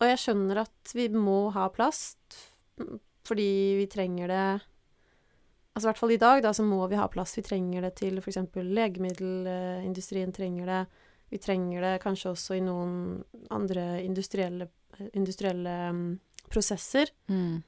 Og 0.00 0.06
jeg 0.08 0.22
skjønner 0.22 0.62
at 0.64 0.94
vi 0.96 1.08
må 1.12 1.50
ha 1.52 1.68
plast 1.68 2.38
fordi 3.28 3.76
vi 3.76 3.86
trenger 3.86 4.30
det 4.32 4.44
Altså 5.70 5.86
i 5.86 5.90
hvert 5.90 6.00
fall 6.00 6.10
i 6.10 6.16
dag, 6.18 6.40
da, 6.42 6.50
så 6.52 6.64
må 6.66 6.80
vi 6.90 6.96
ha 6.98 7.04
plast. 7.08 7.36
Vi 7.38 7.44
trenger 7.46 7.84
det 7.86 7.92
til 8.00 8.16
f.eks. 8.18 8.40
legemiddelindustrien 8.56 10.32
trenger 10.34 10.66
det. 10.66 10.80
Vi 11.30 11.38
trenger 11.38 11.84
det 11.84 12.00
kanskje 12.02 12.32
også 12.32 12.56
i 12.58 12.62
noen 12.64 13.22
andre 13.54 14.00
industrielle, 14.02 14.66
industrielle 15.14 15.74
mm, 15.94 16.18
prosesser. 16.50 17.12
Mm. 17.30 17.62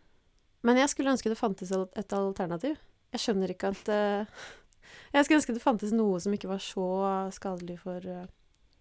Men 0.66 0.78
jeg 0.78 0.90
skulle 0.90 1.12
ønske 1.14 1.30
det 1.30 1.38
fantes 1.38 1.70
et 1.72 2.12
alternativ. 2.16 2.74
Jeg 3.12 3.20
skjønner 3.22 3.48
ikke 3.54 3.70
at 3.74 3.84
uh, 3.92 4.26
Jeg 5.14 5.24
skulle 5.24 5.38
ønske 5.40 5.54
det 5.54 5.62
fantes 5.62 5.92
noe 5.94 6.20
som 6.22 6.32
ikke 6.34 6.50
var 6.50 6.62
så 6.62 6.86
skadelig 7.34 7.78
for, 7.82 8.00
uh, 8.02 8.26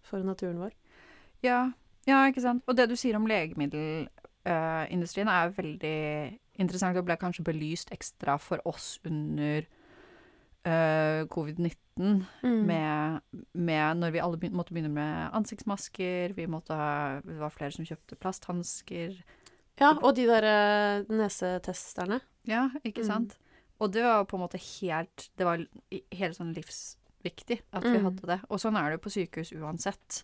for 0.06 0.18
naturen 0.26 0.62
vår. 0.62 0.72
Ja, 1.46 1.60
ja, 2.08 2.24
ikke 2.26 2.42
sant. 2.42 2.62
Og 2.66 2.76
det 2.78 2.88
du 2.90 2.96
sier 2.98 3.16
om 3.18 3.26
legemiddelindustrien 3.30 5.28
er 5.30 5.54
veldig 5.54 5.98
interessant 6.62 6.98
og 6.98 7.06
ble 7.06 7.16
kanskje 7.20 7.46
belyst 7.46 7.92
ekstra 7.94 8.34
for 8.42 8.58
oss 8.68 8.98
under 9.06 9.62
eh, 10.64 11.24
covid-19, 11.28 11.78
Mm. 12.42 12.64
med, 12.66 13.20
med 13.52 13.96
når 13.98 14.10
vi 14.14 14.18
alle 14.24 14.38
begyn- 14.40 14.54
måtte 14.56 14.72
begynne 14.72 14.88
med 14.94 15.30
ansiktsmasker, 15.36 16.32
vi 16.34 16.46
måtte 16.48 16.72
ha, 16.74 17.20
det 17.20 17.36
var 17.38 17.50
flere 17.52 17.70
som 17.74 17.84
kjøpte 17.84 18.16
plasthansker. 18.16 19.18
Ja, 19.78 19.90
og 20.02 20.14
de 20.16 20.24
der 20.26 20.46
uh, 21.02 21.04
nesetesterne. 21.12 22.20
Ja, 22.48 22.70
ikke 22.84 23.02
Mm. 23.02 23.06
sant? 23.06 23.36
Og 23.78 23.92
det 23.92 24.02
var 24.04 24.24
på 24.24 24.36
en 24.38 24.40
måte 24.48 24.58
helt 24.80 25.28
Det 25.36 25.44
var 25.44 25.58
helt 26.12 26.36
sånn 26.36 26.54
livsviktig 26.54 27.60
at 27.72 27.82
vi 27.82 27.98
Mm. 27.98 28.04
hadde 28.04 28.26
det. 28.26 28.40
Og 28.48 28.58
sånn 28.58 28.76
er 28.76 28.88
det 28.90 29.00
jo 29.02 29.10
på 29.10 29.12
sykehus 29.28 29.52
uansett. 29.52 30.22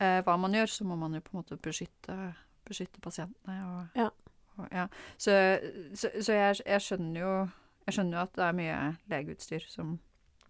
Uh, 0.00 0.20
hva 0.22 0.36
man 0.38 0.52
gjør, 0.52 0.66
så 0.68 0.84
må 0.84 0.98
man 0.98 1.14
jo 1.14 1.20
på 1.20 1.30
en 1.34 1.42
måte 1.42 1.56
beskytte, 1.60 2.34
beskytte 2.66 3.00
pasientene 3.00 3.64
og 3.64 3.88
Ja. 3.96 4.10
Og, 4.58 4.68
ja. 4.70 4.86
Så, 5.16 5.32
så, 5.94 6.08
så 6.20 6.32
jeg, 6.32 6.56
jeg 6.66 6.80
skjønner 6.80 7.20
jo 7.20 7.50
Jeg 7.86 7.96
skjønner 7.96 8.18
jo 8.18 8.24
at 8.26 8.36
det 8.36 8.46
er 8.46 8.56
mye 8.58 8.78
legeutstyr 9.10 9.66
som 9.68 9.98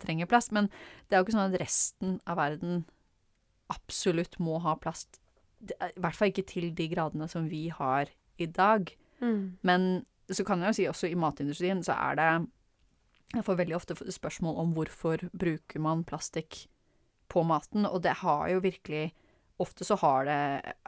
trenger 0.00 0.28
plast, 0.30 0.52
men 0.56 0.70
det 1.08 1.16
er 1.16 1.20
jo 1.20 1.28
ikke 1.28 1.36
sånn 1.36 1.52
at 1.52 1.60
resten 1.60 2.16
av 2.28 2.40
verden 2.40 2.84
absolutt 3.70 4.38
må 4.42 4.58
ha 4.64 4.74
plast. 4.80 5.20
Det 5.60 5.76
I 5.76 6.00
hvert 6.00 6.16
fall 6.16 6.32
ikke 6.32 6.48
til 6.48 6.70
de 6.74 6.88
gradene 6.90 7.28
som 7.30 7.50
vi 7.50 7.68
har 7.74 8.10
i 8.40 8.48
dag. 8.48 8.90
Mm. 9.20 9.60
Men 9.66 9.88
så 10.30 10.46
kan 10.46 10.62
jeg 10.62 10.72
jo 10.72 10.78
si 10.78 10.88
også 10.88 11.10
i 11.10 11.18
matindustrien 11.18 11.82
så 11.84 11.96
er 11.98 12.18
det 12.18 12.30
Jeg 13.30 13.44
får 13.46 13.60
veldig 13.60 13.76
ofte 13.76 13.94
spørsmål 13.94 14.56
om 14.58 14.72
hvorfor 14.74 15.22
bruker 15.30 15.82
man 15.82 16.02
plastikk 16.02 16.64
på 17.30 17.44
maten, 17.46 17.86
og 17.86 18.02
det 18.02 18.16
har 18.24 18.48
jo 18.50 18.64
virkelig 18.64 19.12
Ofte 19.60 19.84
så 19.84 19.96
har 20.00 20.24
det, 20.24 20.34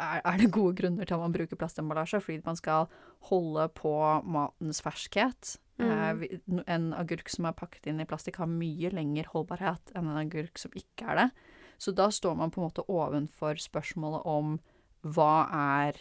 er, 0.00 0.20
er 0.24 0.38
det 0.40 0.52
gode 0.52 0.78
grunner 0.78 1.04
til 1.04 1.18
at 1.18 1.20
man 1.20 1.34
bruker 1.34 1.58
plastemballasje, 1.60 2.22
fordi 2.24 2.40
man 2.46 2.56
skal 2.56 2.86
holde 3.28 3.66
på 3.76 3.92
matens 4.24 4.80
ferskhet. 4.80 5.58
Mm. 5.82 6.62
En 6.66 6.90
agurk 6.96 7.30
som 7.32 7.48
er 7.48 7.56
pakket 7.56 7.88
inn 7.90 8.02
i 8.02 8.08
plastikk, 8.08 8.40
har 8.42 8.50
mye 8.50 8.92
lengre 8.94 9.28
holdbarhet 9.32 9.94
enn 9.96 10.10
en 10.10 10.20
agurk 10.22 10.60
som 10.60 10.74
ikke 10.78 11.08
er 11.12 11.20
det. 11.20 11.28
Så 11.82 11.94
da 11.96 12.08
står 12.14 12.36
man 12.38 12.52
på 12.54 12.60
en 12.60 12.68
måte 12.68 12.84
ovenfor 12.86 13.58
spørsmålet 13.58 14.26
om 14.28 14.58
hva 15.02 15.32
er 15.50 15.98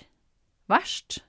verst? 0.70 1.24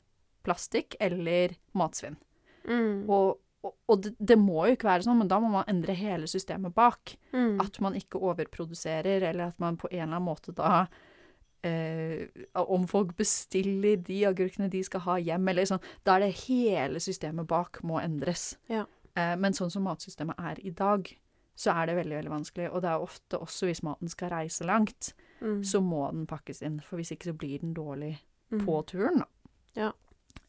Plastikk 0.44 0.98
eller 1.00 1.54
matsvinn? 1.78 2.18
Mm. 2.66 3.08
Og, 3.10 3.38
og, 3.64 3.74
og 3.88 4.02
det, 4.04 4.12
det 4.18 4.36
må 4.38 4.66
jo 4.66 4.76
ikke 4.76 4.90
være 4.90 5.06
sånn, 5.06 5.22
men 5.22 5.30
da 5.30 5.38
må 5.42 5.52
man 5.54 5.70
endre 5.70 5.96
hele 5.96 6.28
systemet 6.30 6.74
bak. 6.76 7.14
Mm. 7.32 7.56
At 7.62 7.80
man 7.84 7.96
ikke 7.98 8.20
overproduserer, 8.20 9.24
eller 9.30 9.52
at 9.52 9.62
man 9.62 9.80
på 9.80 9.88
en 9.92 10.02
eller 10.02 10.18
annen 10.18 10.28
måte 10.28 10.54
da 10.56 10.84
Om 12.58 12.86
folk 12.90 13.16
bestiller 13.16 13.96
de 14.02 14.20
agurkene 14.26 14.68
de 14.72 14.82
skal 14.84 15.00
ha 15.06 15.16
hjem, 15.22 15.48
eller 15.52 15.68
sånn, 15.68 15.82
da 16.04 16.16
er 16.16 16.26
det 16.26 16.34
hele 16.48 16.98
systemet 17.02 17.46
bak 17.50 17.80
må 17.86 18.00
endres. 18.02 18.56
Ja. 18.68 18.84
Eh, 19.16 19.34
men 19.36 19.52
sånn 19.52 19.70
som 19.70 19.84
matsystemet 19.86 20.38
er 20.40 20.60
i 20.66 20.70
dag, 20.70 21.06
så 21.54 21.74
er 21.76 21.86
det 21.86 21.96
veldig 22.00 22.16
veldig 22.16 22.32
vanskelig. 22.32 22.70
Og 22.72 22.82
det 22.82 22.90
er 22.90 23.04
ofte 23.04 23.38
også 23.38 23.68
hvis 23.68 23.82
maten 23.86 24.08
skal 24.08 24.30
reise 24.30 24.64
langt, 24.66 25.12
Mm. 25.42 25.62
så 25.64 25.80
må 25.82 26.08
den 26.12 26.24
pakkes 26.26 26.62
inn. 26.62 26.80
For 26.80 26.96
hvis 26.96 27.10
ikke 27.12 27.32
så 27.32 27.36
blir 27.36 27.58
den 27.60 27.74
dårlig 27.74 28.18
Mm. 28.52 28.64
på 28.64 28.86
turen, 28.86 29.18
da. 29.18 29.26
Ja. 29.74 29.92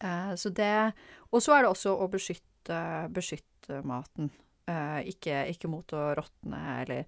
Eh, 0.01 0.33
så 0.35 0.53
det 0.53 0.93
Og 1.33 1.41
så 1.41 1.53
er 1.57 1.61
det 1.63 1.71
også 1.71 1.97
å 1.99 2.07
beskytte, 2.09 3.11
beskytte 3.11 3.83
maten. 3.83 4.29
Eh, 4.67 5.03
ikke, 5.11 5.49
ikke 5.49 5.67
mot 5.69 5.87
å 5.87 6.15
råtne 6.15 6.81
eller 6.81 6.99
eh, 6.99 7.05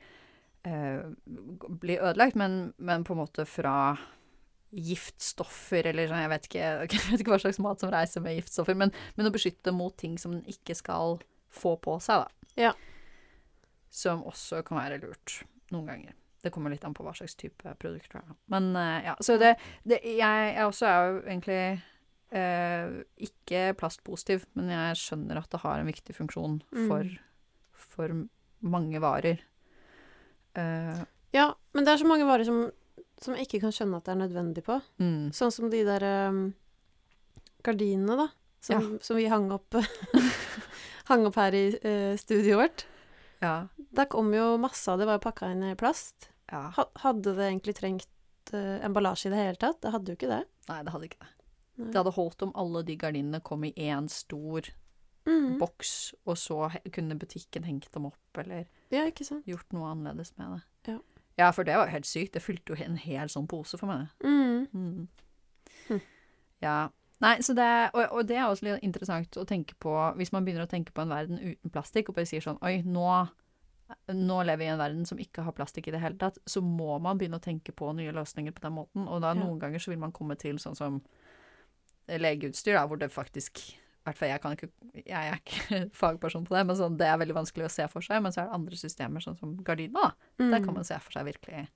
bli 0.65 1.97
ødelagt, 1.99 2.35
men, 2.35 2.73
men 2.77 3.03
på 3.05 3.13
en 3.13 3.21
måte 3.23 3.45
fra 3.45 3.75
giftstoffer 4.75 5.87
eller 5.91 6.09
sånn, 6.09 6.23
jeg 6.25 6.31
vet 6.33 6.47
ikke, 6.49 6.65
jeg 6.95 7.05
vet 7.11 7.21
ikke 7.23 7.33
hva 7.35 7.41
slags 7.43 7.61
mat 7.63 7.83
som 7.83 7.91
reiser 7.93 8.23
med 8.25 8.37
giftstoffer, 8.39 8.77
men, 8.77 8.91
men 9.15 9.29
å 9.29 9.33
beskytte 9.35 9.73
mot 9.75 9.95
ting 9.99 10.17
som 10.21 10.35
den 10.35 10.43
ikke 10.51 10.75
skal 10.77 11.19
få 11.55 11.75
på 11.79 11.97
seg, 12.03 12.25
da. 12.25 12.51
Ja. 12.67 12.73
Som 13.95 14.25
også 14.27 14.59
kan 14.67 14.81
være 14.81 14.99
lurt 15.05 15.39
noen 15.71 15.87
ganger. 15.87 16.15
Det 16.43 16.51
kommer 16.53 16.69
litt 16.73 16.83
an 16.85 16.93
på 16.93 17.01
hva 17.05 17.13
slags 17.17 17.37
type 17.39 17.71
produkt 17.81 18.11
det 18.11 18.19
er. 18.21 18.35
Men 18.53 18.67
eh, 18.77 19.07
ja, 19.07 19.15
så 19.23 19.37
det, 19.41 19.55
det 19.87 20.01
jeg, 20.05 20.49
jeg 20.51 20.67
også 20.67 20.85
er 20.91 20.99
jo 21.07 21.15
egentlig 21.23 21.61
eh, 22.37 22.97
ikke 23.29 23.63
plastpositiv, 23.79 24.43
men 24.59 24.69
jeg 24.75 24.99
skjønner 25.01 25.39
at 25.41 25.49
det 25.55 25.61
har 25.63 25.81
en 25.81 25.89
viktig 25.89 26.17
funksjon 26.19 26.59
Mm. 26.75 26.85
for, 26.91 27.15
for 27.95 28.17
mange 28.75 29.01
varer. 29.01 29.41
Eh, 30.55 31.03
Ja, 31.35 31.49
men 31.75 31.83
det 31.83 31.91
er 31.93 31.99
så 31.99 32.07
mange 32.07 32.25
varer 32.27 32.47
som, 32.47 32.61
som 33.19 33.35
jeg 33.35 33.47
ikke 33.47 33.65
kan 33.65 33.73
skjønne 33.75 33.97
at 33.99 34.05
det 34.07 34.13
er 34.13 34.21
nødvendig 34.23 34.63
på. 34.63 34.79
mm. 35.03 35.33
Sånn 35.35 35.51
som 35.51 35.69
de 35.71 35.81
der 35.87 36.05
um, 36.29 36.53
gardinene, 37.65 38.15
da. 38.21 38.27
Som, 38.65 38.95
som 39.03 39.19
vi 39.19 39.27
hang 39.29 39.51
opp, 39.53 39.75
hang 41.11 41.25
opp 41.27 41.35
her 41.37 41.53
i 41.53 41.65
uh, 41.75 42.15
studioet 42.17 42.61
vårt. 42.61 42.85
Ja. 43.43 43.67
Der 43.75 44.07
kom 44.09 44.31
jo 44.33 44.55
masse 44.57 44.89
av 44.89 45.01
det 45.01 45.05
var 45.09 45.19
jo 45.19 45.25
pakka 45.27 45.51
inn 45.53 45.65
i 45.67 45.75
plast. 45.77 46.31
ja. 46.49 46.69
Ha, 46.77 46.87
hadde 47.03 47.35
det 47.37 47.49
egentlig 47.49 47.75
trengt 47.77 48.53
uh, 48.55 48.79
emballasje 48.85 49.29
i 49.29 49.35
det 49.35 49.41
hele 49.43 49.59
tatt? 49.61 49.81
Det 49.83 49.91
hadde 49.93 50.13
jo 50.13 50.17
ikke 50.17 50.31
det. 50.31 50.41
Nei, 50.71 50.79
det 50.87 50.95
hadde 50.95 51.09
ikke 51.11 51.21
det. 51.21 51.31
Nei. 51.75 51.91
Det 51.91 51.99
hadde 51.99 52.15
holdt 52.15 52.47
om 52.47 52.55
alle 52.55 52.81
de 52.87 52.95
gardinene 52.95 53.43
kom 53.43 53.67
i 53.67 53.73
én 53.75 54.07
stor 54.09 54.71
mm. 55.27 55.57
boks, 55.59 56.15
og 56.25 56.37
så 56.39 56.69
kunne 56.95 57.19
butikken 57.19 57.67
hengt 57.67 57.91
dem 57.93 58.07
opp, 58.07 58.39
eller 58.39 58.69
Ja, 58.95 59.05
ikke 59.11 59.25
sant. 59.27 59.45
gjort 59.49 59.73
noe 59.75 59.91
annerledes 59.91 60.33
med 60.39 60.55
det. 60.57 60.93
Ja. 60.93 60.99
Ja, 61.37 61.49
for 61.51 61.67
det 61.67 61.75
var 61.75 61.89
jo 61.89 61.91
helt 61.97 62.07
sykt. 62.07 62.33
Det 62.37 62.41
fylte 62.41 62.71
jo 62.71 62.77
en 62.85 62.95
hel 63.01 63.27
sånn 63.27 63.47
pose 63.51 63.77
for 63.77 63.91
meg. 63.91 64.05
Mm. 64.23 64.67
Mm. 64.71 65.07
Hm. 65.89 65.99
Ja. 66.63 66.75
Nei, 67.23 67.33
så 67.43 67.53
det, 67.55 67.65
og, 67.95 68.05
og 68.11 68.27
det 68.27 68.37
er 68.37 68.45
også 68.47 68.65
litt 68.67 68.83
interessant 68.83 69.35
å 69.39 69.43
tenke 69.47 69.75
på, 69.79 69.91
hvis 70.19 70.31
man 70.35 70.45
begynner 70.47 70.63
å 70.63 70.71
tenke 70.71 70.91
på 70.95 71.03
en 71.03 71.11
verden 71.11 71.39
uten 71.39 71.71
plastikk, 71.71 72.09
og 72.11 72.15
bare 72.17 72.27
sier 72.27 72.43
sånn 72.43 72.59
Oi, 72.63 72.81
nå, 72.87 73.05
nå 74.15 74.39
lever 74.47 74.61
vi 74.63 74.67
i 74.69 74.71
en 74.73 74.79
verden 74.79 75.05
som 75.07 75.19
ikke 75.19 75.43
har 75.47 75.55
plastikk 75.55 75.87
i 75.87 75.93
det 75.95 76.01
hele 76.03 76.19
tatt, 76.19 76.39
så 76.47 76.63
må 76.63 76.97
man 77.03 77.19
begynne 77.19 77.39
å 77.39 77.43
tenke 77.43 77.71
på 77.75 77.91
nye 77.95 78.15
løsninger 78.15 78.55
på 78.55 78.63
den 78.65 78.75
måten. 78.79 79.07
Og 79.07 79.19
da 79.23 79.33
Ja. 79.35 79.39
noen 79.43 79.59
ganger 79.59 79.79
så 79.83 79.91
vil 79.91 79.99
man 80.03 80.11
komme 80.15 80.35
til 80.39 80.55
sånn 80.59 80.75
som 80.79 81.01
legeutstyr, 82.07 82.75
da, 82.77 82.85
hvor 82.87 82.99
det 83.01 83.11
faktisk 83.11 83.61
hvert 84.05 84.17
fall 84.19 84.29
jeg, 84.29 84.41
kan 84.43 84.55
ikke, 84.55 84.69
jeg 85.01 85.29
er 85.31 85.39
ikke 85.41 85.79
fagperson 86.01 86.45
på 86.47 86.55
det, 86.55 86.65
men 86.69 86.77
sånn, 86.79 86.97
det 86.99 87.07
er 87.09 87.17
veldig 87.21 87.35
vanskelig 87.39 87.67
å 87.67 87.71
se 87.73 87.87
for 87.91 88.05
seg. 88.05 88.21
Men 88.23 88.33
så 88.35 88.43
er 88.43 88.49
det 88.49 88.57
andre 88.59 88.79
systemer, 88.79 89.23
sånn 89.23 89.37
som 89.39 89.55
Gardina. 89.65 90.11
da. 90.11 90.49
Der 90.53 90.63
kan 90.65 90.75
man 90.77 90.85
se 90.87 90.97
for 91.01 91.15
seg 91.17 91.25
virkelig 91.31 91.67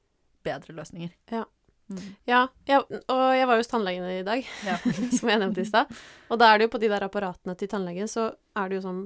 bedre 0.45 0.75
løsninger. 0.77 1.11
Ja. 1.33 1.45
Mm. 1.89 2.03
Ja, 2.29 2.43
ja, 2.69 2.83
og 2.85 3.21
jeg 3.33 3.47
var 3.49 3.57
jo 3.57 3.63
hos 3.63 3.71
tannlegen 3.71 4.05
i 4.13 4.19
dag, 4.23 4.45
Ja. 4.67 4.75
som 5.17 5.31
jeg 5.31 5.41
nevnte 5.41 5.63
i 5.63 5.69
stad. 5.69 5.89
Og 6.29 6.37
da 6.37 6.51
er 6.53 6.59
det 6.61 6.67
jo 6.67 6.73
på 6.75 6.81
de 6.83 6.91
der 6.91 7.01
apparatene 7.07 7.55
til 7.57 7.71
tannlegen, 7.71 8.07
så 8.11 8.27
er 8.55 8.69
det 8.69 8.77
jo 8.77 8.83
sånn 8.85 9.01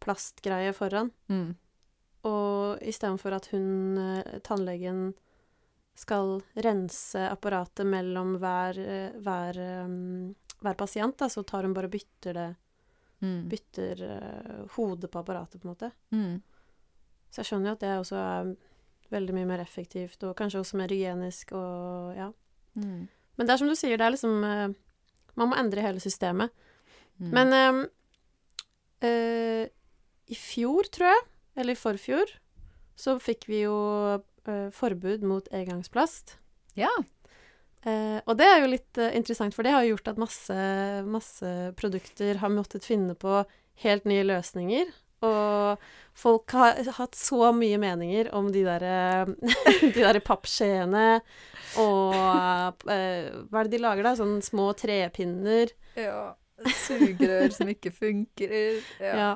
plastgreie 0.00 0.70
foran. 0.76 1.10
Mm. 1.28 1.56
og 2.28 2.82
istedenfor 2.84 3.32
at 3.32 3.46
hun, 3.52 3.96
eh, 3.98 4.38
tannlegen, 4.44 5.14
skal 5.96 6.38
rense 6.54 7.20
apparatet 7.28 7.86
mellom 7.88 8.34
hver, 8.40 8.78
eh, 8.78 9.10
hver, 9.20 9.58
um, 9.84 10.34
hver 10.60 10.76
pasient, 10.76 11.16
da, 11.18 11.28
så 11.28 11.42
tar 11.44 11.64
hun 11.64 11.74
bare 11.76 11.88
og 11.88 11.92
bytter 11.96 12.36
det 12.36 12.48
Mm. 13.20 13.40
Bytter 13.52 14.02
uh, 14.06 14.60
hodet 14.76 15.10
på 15.12 15.20
apparatet, 15.20 15.60
på 15.60 15.68
en 15.68 15.74
måte. 15.74 15.90
Mm. 16.14 16.40
Så 17.30 17.42
jeg 17.42 17.50
skjønner 17.50 17.70
jo 17.70 17.76
at 17.76 17.82
det 17.84 17.94
også 18.00 18.20
er 18.20 18.52
veldig 19.10 19.34
mye 19.36 19.48
mer 19.50 19.62
effektivt, 19.62 20.22
og 20.24 20.36
kanskje 20.38 20.62
også 20.62 20.78
mer 20.80 20.92
hygienisk 20.92 21.52
og 21.58 22.16
ja. 22.16 22.30
Mm. 22.78 23.08
Men 23.36 23.46
det 23.46 23.54
er 23.54 23.60
som 23.62 23.70
du 23.70 23.76
sier, 23.78 23.98
det 23.98 24.06
er 24.06 24.14
liksom 24.14 24.44
uh, 24.44 24.68
Man 25.38 25.50
må 25.50 25.56
endre 25.58 25.84
hele 25.84 26.02
systemet. 26.02 26.50
Mm. 27.20 27.30
Men 27.36 27.52
ehm, 27.54 27.82
uh, 29.04 29.64
i 30.30 30.36
fjor, 30.38 30.86
tror 30.92 31.10
jeg, 31.10 31.22
eller 31.58 31.74
i 31.74 31.80
forfjor, 31.80 32.32
så 33.00 33.16
fikk 33.22 33.48
vi 33.50 33.64
jo 33.64 33.76
eh, 34.14 34.68
forbud 34.76 35.24
mot 35.26 35.48
engangsplast. 35.56 36.36
Ja. 36.78 36.90
Eh, 37.86 38.18
og 38.28 38.36
det 38.36 38.46
er 38.46 38.58
jo 38.60 38.72
litt 38.74 38.98
eh, 39.00 39.14
interessant, 39.16 39.54
for 39.56 39.64
det 39.64 39.72
har 39.72 39.86
gjort 39.88 40.10
at 40.12 40.18
masse, 40.20 40.56
masse 41.08 41.52
produkter 41.80 42.40
har 42.42 42.52
måttet 42.52 42.84
finne 42.84 43.14
på 43.16 43.40
helt 43.84 44.04
nye 44.08 44.26
løsninger. 44.28 44.90
Og 45.24 45.80
folk 46.16 46.52
har 46.56 46.78
hatt 46.96 47.16
så 47.16 47.50
mye 47.52 47.76
meninger 47.80 48.30
om 48.36 48.48
de 48.52 48.62
der, 48.64 48.84
eh, 48.88 49.32
de 49.94 49.96
der 49.96 50.20
pappskjeene 50.24 51.20
og 51.80 52.14
eh, 52.90 53.28
Hva 53.48 53.60
er 53.60 53.68
det 53.68 53.74
de 53.76 53.82
lager, 53.84 54.06
da? 54.08 54.14
Sånne 54.18 54.44
små 54.44 54.72
trepinner. 54.76 55.72
ja. 55.96 56.34
Sugerør 56.60 57.54
som 57.56 57.70
ikke 57.72 57.88
funker. 57.94 58.82
Ja. 59.00 59.14
Ja. 59.16 59.28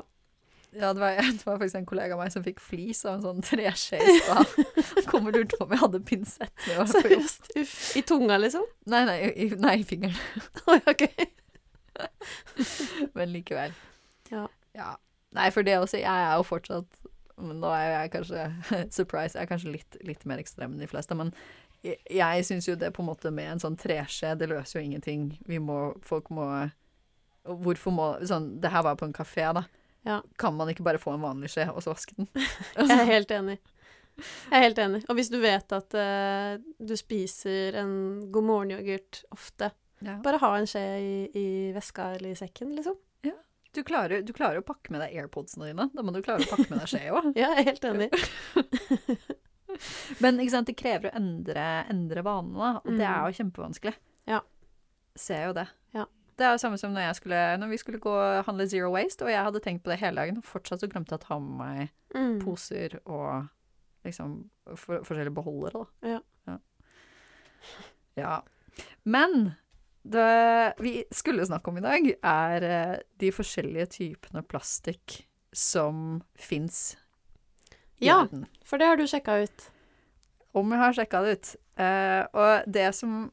Ja, 0.75 0.93
det 0.93 1.01
var, 1.01 1.17
det 1.39 1.47
var 1.47 1.59
faktisk 1.59 1.79
en 1.79 1.87
kollega 1.87 2.17
av 2.17 2.23
meg 2.25 2.33
som 2.35 2.45
fikk 2.45 2.61
flis 2.63 3.05
av 3.07 3.19
en 3.19 3.25
sånn 3.29 3.47
treskje 3.47 4.01
i 4.03 4.17
stad. 4.25 5.07
Kom 5.11 5.31
og 5.31 5.37
lurte 5.37 5.59
på 5.59 5.69
om 5.69 5.75
jeg 5.75 5.83
hadde 5.85 6.03
pinsett 6.09 6.67
med. 6.67 6.83
Seriøst? 6.91 7.53
Uff. 7.61 7.79
I 8.01 8.03
tunga, 8.07 8.39
liksom? 8.43 8.67
Nei, 8.91 9.05
nei, 9.09 9.19
i, 9.31 9.49
nei, 9.61 9.79
i 9.83 9.87
fingeren. 9.89 10.19
Oi, 10.73 10.81
ok. 10.91 11.07
Men 13.17 13.33
likevel. 13.33 13.75
Ja. 14.33 14.49
Ja. 14.75 14.95
Nei, 15.35 15.51
for 15.55 15.67
det 15.67 15.79
også, 15.79 15.99
jeg 16.03 16.11
er 16.11 16.35
jo 16.39 16.47
fortsatt 16.47 17.03
men 17.43 17.59
Nå 17.59 17.71
er 17.75 17.89
jeg 17.91 18.11
kanskje 18.13 18.43
Surprise, 18.95 19.35
jeg 19.35 19.43
er 19.43 19.51
kanskje 19.51 19.73
litt, 19.75 19.97
litt 20.07 20.23
mer 20.29 20.39
ekstrem 20.39 20.75
enn 20.75 20.85
de 20.85 20.87
fleste, 20.87 21.17
men 21.19 21.33
jeg, 21.85 21.99
jeg 22.15 22.45
syns 22.47 22.69
jo 22.69 22.77
det 22.79 22.93
på 22.95 23.03
en 23.03 23.09
måte 23.11 23.33
med 23.35 23.51
en 23.51 23.63
sånn 23.63 23.79
treskje, 23.81 24.37
det 24.41 24.49
løser 24.49 24.79
jo 24.79 24.85
ingenting. 24.87 25.27
Vi 25.45 25.59
må 25.61 25.79
Folk 26.07 26.31
må 26.33 26.47
Hvorfor 27.45 27.93
må 27.93 28.07
Sånn, 28.25 28.55
det 28.63 28.71
her 28.73 28.87
var 28.87 28.97
på 28.97 29.05
en 29.05 29.17
kafé, 29.17 29.51
da. 29.53 29.67
Ja. 30.05 30.19
Kan 30.41 30.57
man 30.59 30.69
ikke 30.73 30.85
bare 30.85 31.01
få 31.01 31.15
en 31.15 31.23
vanlig 31.25 31.49
skje 31.55 31.69
og 31.73 31.81
så 31.85 31.95
vaske 31.95 32.17
den? 32.19 32.29
Jeg 32.77 32.91
er 33.01 33.09
helt 33.09 33.31
enig. 33.33 33.59
Jeg 34.21 34.59
er 34.59 34.63
helt 34.69 34.79
enig. 34.79 35.01
Og 35.11 35.17
hvis 35.19 35.31
du 35.33 35.39
vet 35.43 35.73
at 35.75 35.97
uh, 35.99 36.59
du 36.79 36.93
spiser 37.01 37.75
en 37.81 37.95
god 38.31 38.45
morgen-yoghurt 38.47 39.25
ofte, 39.35 39.73
Ja. 40.05 40.19
bare 40.23 40.39
ha 40.43 40.51
en 40.59 40.67
skje 40.69 40.83
i, 41.01 41.15
i 41.41 41.47
veska 41.75 42.11
eller 42.19 42.31
i 42.35 42.39
sekken, 42.39 42.75
liksom. 42.77 43.01
Du, 43.75 43.81
klarer, 43.83 44.21
du 44.23 44.31
klarer 44.31 44.61
å 44.61 44.63
pakke 44.63 44.93
med 44.95 45.01
deg 45.03 45.17
airpodsene 45.19 45.67
dine. 45.73 45.89
Da 45.91 46.03
må 46.07 46.13
du 46.15 46.21
klare 46.23 46.45
å 46.45 46.51
pakke 46.53 46.69
med 46.71 46.79
deg 46.85 46.91
skje 46.93 47.01
òg. 47.11 47.25
Ja, 47.41 47.49
jeg 47.59 47.65
er 47.65 47.71
helt 47.73 47.87
enig. 47.89 48.07
Men 50.23 50.39
sant, 50.53 50.69
det 50.71 50.77
krever 50.79 51.11
å 51.11 51.17
endre, 51.19 51.65
endre 51.91 52.23
vanene, 52.23 52.77
og 52.85 52.93
det 52.93 53.01
Mm. 53.03 53.11
er 53.11 53.25
jo 53.33 53.39
kjempevanskelig. 53.41 53.95
Ja. 54.31 54.39
Ser 55.19 55.49
jo 55.49 55.53
det. 55.59 55.67
Ja. 55.97 56.05
Det 56.37 56.45
er 56.47 56.53
jo 56.57 56.59
samme 56.59 56.79
som 56.81 56.91
når, 56.95 57.01
jeg 57.09 57.17
skulle, 57.21 57.41
når 57.63 57.69
vi 57.71 57.77
skulle 57.79 57.99
gå 58.03 58.11
og 58.11 58.45
handle 58.49 58.67
Zero 58.69 58.91
Waste, 58.91 59.23
og 59.25 59.31
jeg 59.31 59.45
hadde 59.47 59.61
tenkt 59.63 59.85
på 59.85 59.91
det 59.93 60.01
hele 60.01 60.17
dagen, 60.21 60.39
og 60.41 60.45
fortsatt 60.49 60.81
så 60.83 60.89
glemte 60.91 61.15
jeg 61.15 61.21
å 61.23 61.27
ta 61.29 61.39
med 61.39 61.59
meg 61.61 61.91
Mm. 62.15 62.39
poser 62.45 62.93
og 63.11 63.49
liksom 64.05 64.49
for, 64.77 65.01
forskjellige 65.03 65.35
beholdere, 65.35 65.81
da. 66.03 66.09
Ja. 66.13 66.21
Ja. 66.47 66.59
ja. 68.17 68.35
Men 69.05 69.55
det 70.05 70.75
vi 70.79 71.05
skulle 71.15 71.47
snakke 71.47 71.71
om 71.73 71.79
i 71.81 71.85
dag, 71.85 72.11
er 72.23 72.67
eh, 72.69 72.97
de 73.19 73.31
forskjellige 73.33 73.87
typene 73.97 74.43
plastikk 74.47 75.25
som 75.55 76.23
fins 76.37 76.97
i 78.01 78.07
Ja. 78.07 78.21
verden. 78.25 78.47
For 78.65 78.79
det 78.79 78.87
har 78.91 78.97
du 78.97 79.07
sjekka 79.07 79.43
ut. 79.45 79.71
Om 80.55 80.71
jeg 80.71 80.79
har 80.79 80.93
sjekka 80.93 81.23
det 81.25 81.33
ut. 81.39 81.57
Uh, 81.75 82.23
og 82.35 82.71
det 82.71 82.95
som 82.95 83.33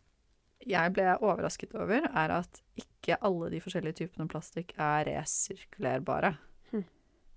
jeg 0.66 0.94
ble 0.94 1.12
overrasket 1.22 1.76
over, 1.78 2.08
er 2.10 2.32
at 2.40 2.62
ikke 2.82 3.20
alle 3.26 3.52
de 3.54 3.62
forskjellige 3.64 4.02
typene 4.02 4.30
plastikk 4.32 4.74
er 4.78 5.06
resirkulerbare. 5.10 6.36
Hm. 6.72 6.84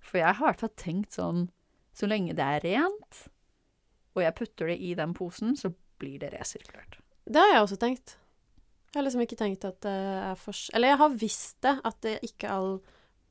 For 0.04 0.20
jeg 0.20 0.32
har 0.32 0.42
i 0.42 0.50
hvert 0.50 0.64
fall 0.66 0.74
tenkt 0.80 1.20
sånn 1.20 1.46
Så 1.94 2.08
lenge 2.10 2.34
det 2.34 2.42
er 2.42 2.64
rent, 2.64 3.18
og 4.18 4.22
jeg 4.24 4.34
putter 4.34 4.72
det 4.72 4.80
i 4.82 4.96
den 4.98 5.12
posen, 5.14 5.52
så 5.54 5.70
blir 6.02 6.18
det 6.18 6.32
resirkulert. 6.32 6.98
Det 7.22 7.38
har 7.38 7.52
jeg 7.52 7.62
også 7.62 7.78
tenkt. 7.78 8.16
Jeg 8.90 8.98
har 8.98 9.04
liksom 9.06 9.22
ikke 9.22 9.38
tenkt 9.38 9.66
at 9.68 9.78
det 9.86 9.94
er 9.94 10.34
for... 10.38 10.58
Eller 10.74 10.90
jeg 10.90 11.00
har 11.00 11.14
visst 11.20 11.56
det, 11.62 11.76
at 11.86 12.00
det 12.02 12.16
ikke 12.26 12.50
all 12.50 12.68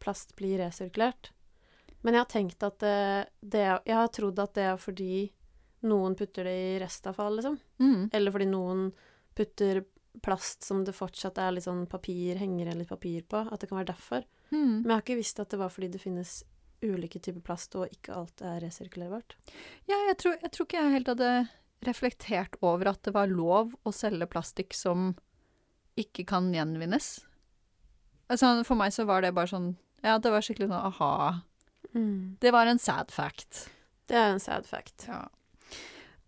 plast 0.03 0.31
blir 0.39 0.63
resirkulert. 0.63 1.33
Men 2.03 2.15
jeg 2.15 2.23
har 2.23 2.31
tenkt 2.31 2.63
at 2.67 2.79
det, 2.83 2.97
det 3.39 3.63
Jeg 3.63 3.95
har 3.95 4.11
trodd 4.11 4.39
at 4.43 4.55
det 4.57 4.65
er 4.67 4.79
fordi 4.79 5.17
noen 5.87 6.15
putter 6.19 6.47
det 6.47 6.55
i 6.55 6.79
restavfall, 6.83 7.37
liksom. 7.39 7.57
Mm. 7.83 8.09
Eller 8.11 8.35
fordi 8.35 8.47
noen 8.51 8.89
putter 9.35 9.83
plast 10.21 10.63
som 10.63 10.83
det 10.85 10.93
fortsatt 10.95 11.39
er 11.41 11.55
litt 11.55 11.65
sånn 11.65 11.85
papir, 11.89 12.37
henger 12.37 12.67
igjen 12.67 12.81
litt 12.83 12.91
papir 12.91 13.23
på. 13.27 13.41
At 13.49 13.63
det 13.63 13.69
kan 13.71 13.79
være 13.79 13.93
derfor. 13.93 14.25
Mm. 14.51 14.83
Men 14.83 14.89
jeg 14.89 14.95
har 14.95 15.05
ikke 15.05 15.19
visst 15.19 15.41
at 15.41 15.53
det 15.53 15.61
var 15.61 15.73
fordi 15.73 15.89
det 15.95 16.03
finnes 16.03 16.41
ulike 16.83 17.21
typer 17.23 17.43
plast, 17.47 17.75
og 17.79 17.91
ikke 17.91 18.15
alt 18.17 18.43
er 18.43 18.59
resirkulerbart. 18.63 19.37
Ja, 19.89 19.97
jeg 20.09 20.17
tror, 20.19 20.35
jeg 20.41 20.51
tror 20.53 20.67
ikke 20.67 20.81
jeg 20.81 20.95
helt 20.97 21.11
hadde 21.13 21.29
reflektert 21.87 22.57
over 22.63 22.91
at 22.93 23.01
det 23.07 23.13
var 23.15 23.31
lov 23.31 23.73
å 23.83 23.93
selge 23.95 24.27
plastikk 24.31 24.75
som 24.75 25.13
ikke 25.99 26.25
kan 26.27 26.51
gjenvinnes. 26.53 27.23
Altså, 28.31 28.55
for 28.67 28.79
meg 28.79 28.93
så 28.95 29.05
var 29.07 29.23
det 29.23 29.33
bare 29.35 29.51
sånn 29.51 29.73
Ja, 30.03 30.17
det 30.19 30.31
var 30.33 30.43
skikkelig 30.43 30.69
sånn 30.71 30.87
aha. 30.91 31.13
Det 31.93 32.51
var 32.51 32.67
en 32.67 32.79
sad 32.81 33.11
fact. 33.13 33.67
Det 34.09 34.17
er 34.17 34.33
en 34.33 34.41
sad 34.41 34.65
fact. 34.65 35.05
Ja. 35.07 35.27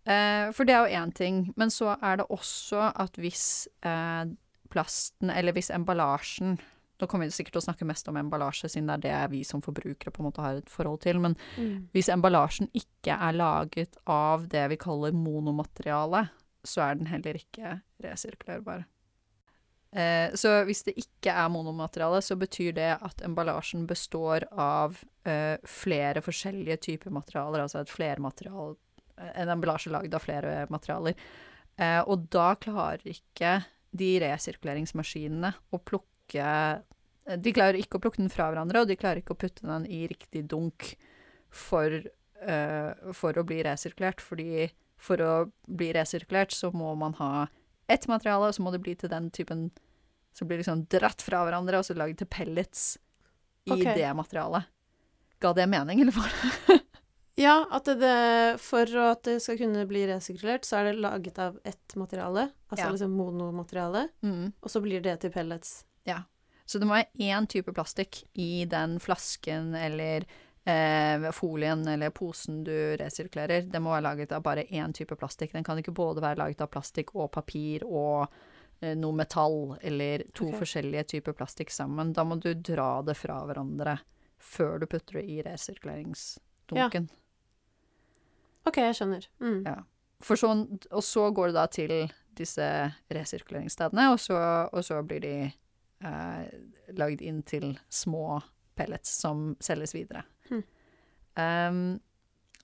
Eh, 0.06 0.52
for 0.54 0.64
det 0.68 0.74
er 0.76 0.86
jo 0.86 1.02
én 1.02 1.12
ting, 1.14 1.52
men 1.58 1.72
så 1.74 1.96
er 1.98 2.20
det 2.20 2.28
også 2.30 2.92
at 2.94 3.18
hvis 3.18 3.66
eh, 3.82 4.24
plasten, 4.70 5.30
eller 5.30 5.52
hvis 5.56 5.70
emballasjen 5.74 6.58
Nå 6.96 7.04
kommer 7.12 7.28
vi 7.28 7.34
sikkert 7.36 7.52
til 7.52 7.60
å 7.60 7.64
snakke 7.66 7.84
mest 7.84 8.06
om 8.08 8.16
emballasje, 8.16 8.70
siden 8.72 8.86
det 8.88 9.10
er 9.12 9.26
det 9.26 9.32
vi 9.34 9.42
som 9.44 9.60
forbrukere 9.60 10.08
på 10.08 10.22
en 10.22 10.30
måte 10.30 10.40
har 10.40 10.62
et 10.62 10.70
forhold 10.72 11.02
til, 11.04 11.18
men 11.20 11.34
Mm. 11.58 11.90
hvis 11.92 12.08
emballasjen 12.08 12.70
ikke 12.72 13.12
er 13.12 13.36
laget 13.36 13.98
av 14.06 14.46
det 14.48 14.62
vi 14.70 14.78
kaller 14.80 15.12
monomateriale, 15.12 16.30
så 16.64 16.80
er 16.86 16.94
den 16.94 17.10
heller 17.12 17.34
ikke 17.36 17.82
resirkulerbar. 18.00 18.86
Eh, 19.92 20.30
så 20.32 20.64
hvis 20.64 20.82
det 20.84 20.96
ikke 20.96 21.36
er 21.36 21.48
monomateriale, 21.52 22.22
så 22.22 22.34
betyr 22.34 22.72
det 22.72 22.98
at 23.02 23.20
emballasjen 23.22 23.86
består 23.86 24.48
av 24.52 24.96
eh, 25.26 25.58
flere 25.64 26.22
forskjellige 26.24 26.76
typer 26.80 27.10
materialer, 27.10 27.60
altså 27.60 27.80
et 27.80 27.92
flermaterial 27.92 28.76
En 29.16 29.52
emballasje 29.52 29.92
lagd 29.92 30.14
av 30.14 30.24
flere 30.24 30.66
materialer. 30.72 31.16
Eh, 31.76 32.00
og 32.08 32.28
da 32.32 32.54
klarer 32.60 33.04
ikke 33.10 33.58
de 33.96 34.10
resirkuleringsmaskinene 34.22 35.52
å 35.72 35.80
plukke 35.80 36.46
eh, 36.46 37.36
De 37.40 37.52
klarer 37.52 37.78
ikke 37.80 37.98
å 37.98 38.02
plukke 38.04 38.22
den 38.22 38.32
fra 38.32 38.48
hverandre, 38.50 38.82
og 38.82 38.90
de 38.90 38.96
klarer 38.98 39.20
ikke 39.20 39.36
å 39.36 39.40
putte 39.40 39.66
den 39.66 39.84
i 39.90 40.04
riktig 40.08 40.46
dunk 40.50 40.94
for, 41.52 41.90
eh, 41.90 43.12
for 43.16 43.36
å 43.36 43.44
bli 43.46 43.62
resirkulert. 43.66 44.22
Fordi 44.24 44.68
for 44.96 45.20
å 45.20 45.32
bli 45.68 45.92
resirkulert 45.96 46.54
så 46.54 46.72
må 46.72 46.94
man 46.98 47.16
ha 47.20 47.48
ett 47.92 48.08
materiale, 48.10 48.48
og 48.48 48.56
så 48.56 48.64
må 48.64 48.72
det 48.74 48.82
bli 48.82 48.96
til 48.98 49.12
den 49.12 49.28
typen 49.30 49.68
som 50.36 50.48
blir 50.48 50.60
liksom 50.60 50.84
dratt 50.92 51.22
fra 51.24 51.44
hverandre, 51.46 51.80
og 51.80 51.86
så 51.88 51.96
laget 51.96 52.20
til 52.20 52.30
pellets 52.30 52.96
i 53.66 53.72
okay. 53.74 53.94
det 53.96 54.10
materialet. 54.16 54.68
Ga 55.40 55.52
det 55.56 55.66
mening, 55.68 56.00
eller 56.04 56.16
hva? 56.16 56.28
Ja, 57.36 57.66
at 57.70 57.84
det, 57.84 57.98
det, 58.00 58.60
for 58.64 58.88
at 59.02 59.26
det 59.28 59.40
skal 59.44 59.58
kunne 59.60 59.82
bli 59.88 60.06
resirkulert, 60.08 60.64
så 60.64 60.78
er 60.80 60.88
det 60.88 61.02
laget 61.04 61.38
av 61.42 61.58
ett 61.68 61.96
materiale, 62.00 62.46
altså 62.70 62.86
Ja. 62.86 62.92
liksom 62.94 63.12
monomateriale, 63.12 64.08
Mm. 64.22 64.52
og 64.60 64.70
så 64.72 64.80
blir 64.80 65.02
det 65.04 65.20
til 65.20 65.30
pellets. 65.30 65.84
Ja. 66.04 66.22
Så 66.64 66.78
det 66.80 66.86
må 66.88 66.94
være 66.96 67.12
én 67.20 67.46
type 67.46 67.72
plastikk 67.72 68.24
i 68.34 68.64
den 68.64 68.98
flasken 68.98 69.74
eller 69.74 70.24
eh, 70.66 71.30
folien 71.30 71.86
eller 71.86 72.10
posen 72.10 72.64
du 72.64 72.96
resirkulerer. 72.96 73.70
Det 73.70 73.80
må 73.80 73.92
være 73.92 74.02
laget 74.02 74.32
av 74.32 74.42
bare 74.42 74.64
én 74.64 74.92
type 74.92 75.14
plastikk. 75.14 75.52
Den 75.52 75.62
kan 75.62 75.78
ikke 75.78 75.94
både 75.94 76.20
være 76.20 76.40
laget 76.40 76.60
av 76.60 76.72
plastikk 76.72 77.14
og 77.14 77.30
papir 77.30 77.84
og 77.84 78.26
eh, 78.80 78.94
noe 78.96 79.12
metall, 79.12 79.76
eller 79.80 80.24
to 80.34 80.48
okay. 80.48 80.58
forskjellige 80.58 81.04
typer 81.12 81.32
plastikk 81.38 81.70
sammen. 81.70 82.12
Da 82.12 82.24
må 82.24 82.40
du 82.40 82.52
dra 82.54 83.02
det 83.02 83.14
fra 83.16 83.44
hverandre 83.46 83.98
før 84.40 84.80
du 84.80 84.86
putter 84.86 85.20
det 85.20 85.24
i 85.30 85.42
resirkuleringsdunken. 85.46 87.08
OK, 88.66 88.80
jeg 88.82 88.96
skjønner. 88.98 89.28
Mm. 89.42 89.60
Ja. 89.66 89.76
For 90.24 90.40
sånn, 90.40 90.64
og 90.90 91.04
så 91.04 91.28
går 91.34 91.50
det 91.52 91.56
da 91.58 91.66
til 91.70 91.94
disse 92.36 92.66
resirkuleringsstedene, 93.12 94.10
og 94.12 94.20
så, 94.20 94.38
og 94.72 94.84
så 94.84 95.00
blir 95.06 95.22
de 95.24 95.34
eh, 95.46 96.42
lagd 96.96 97.24
inn 97.24 97.42
til 97.48 97.74
små 97.92 98.40
pellets 98.76 99.12
som 99.22 99.54
selges 99.64 99.94
videre. 99.96 100.24
Mm. 100.50 100.64
Um, 101.36 101.80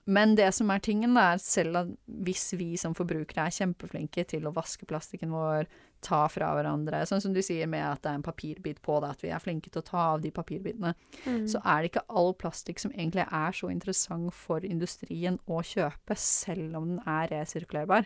Men 0.05 0.35
det 0.35 0.49
som 0.55 0.71
er 0.73 0.81
tingen, 0.83 1.15
er 1.17 1.39
selv 1.39 1.93
hvis 2.25 2.51
vi 2.59 2.73
som 2.79 2.95
forbrukere 2.97 3.45
er 3.47 3.55
kjempeflinke 3.55 4.25
til 4.27 4.47
å 4.47 4.53
vaske 4.55 4.87
plastikken 4.89 5.31
vår, 5.31 5.69
ta 6.03 6.25
fra 6.27 6.49
hverandre, 6.57 7.05
sånn 7.07 7.21
som 7.23 7.31
du 7.31 7.39
sier 7.39 7.69
med 7.71 7.85
at 7.87 8.01
det 8.03 8.11
er 8.11 8.17
en 8.19 8.25
papirbit 8.25 8.81
på 8.83 8.97
det, 8.99 9.13
at 9.13 9.21
vi 9.23 9.29
er 9.31 9.39
flinke 9.39 9.71
til 9.71 9.79
å 9.79 9.85
ta 9.87 10.01
av 10.13 10.23
de 10.25 10.33
papirbitene, 10.35 10.91
Mm. 11.23 11.47
så 11.47 11.61
er 11.63 11.81
det 11.81 11.91
ikke 11.91 12.03
all 12.09 12.33
plastikk 12.33 12.79
som 12.79 12.91
egentlig 12.91 13.23
er 13.31 13.55
så 13.55 13.71
interessant 13.71 14.33
for 14.33 14.59
industrien 14.59 15.39
å 15.47 15.61
kjøpe, 15.63 16.17
selv 16.17 16.75
om 16.75 16.89
den 16.89 16.99
er 17.07 17.31
resirkulerbar. 17.31 18.05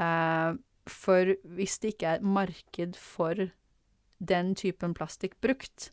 Uh, 0.00 0.56
for 0.88 1.36
hvis 1.44 1.78
det 1.78 1.92
ikke 1.94 2.16
er 2.16 2.24
marked 2.24 2.96
for 2.96 3.50
den 4.18 4.54
typen 4.54 4.94
plastikk 4.94 5.36
brukt, 5.44 5.90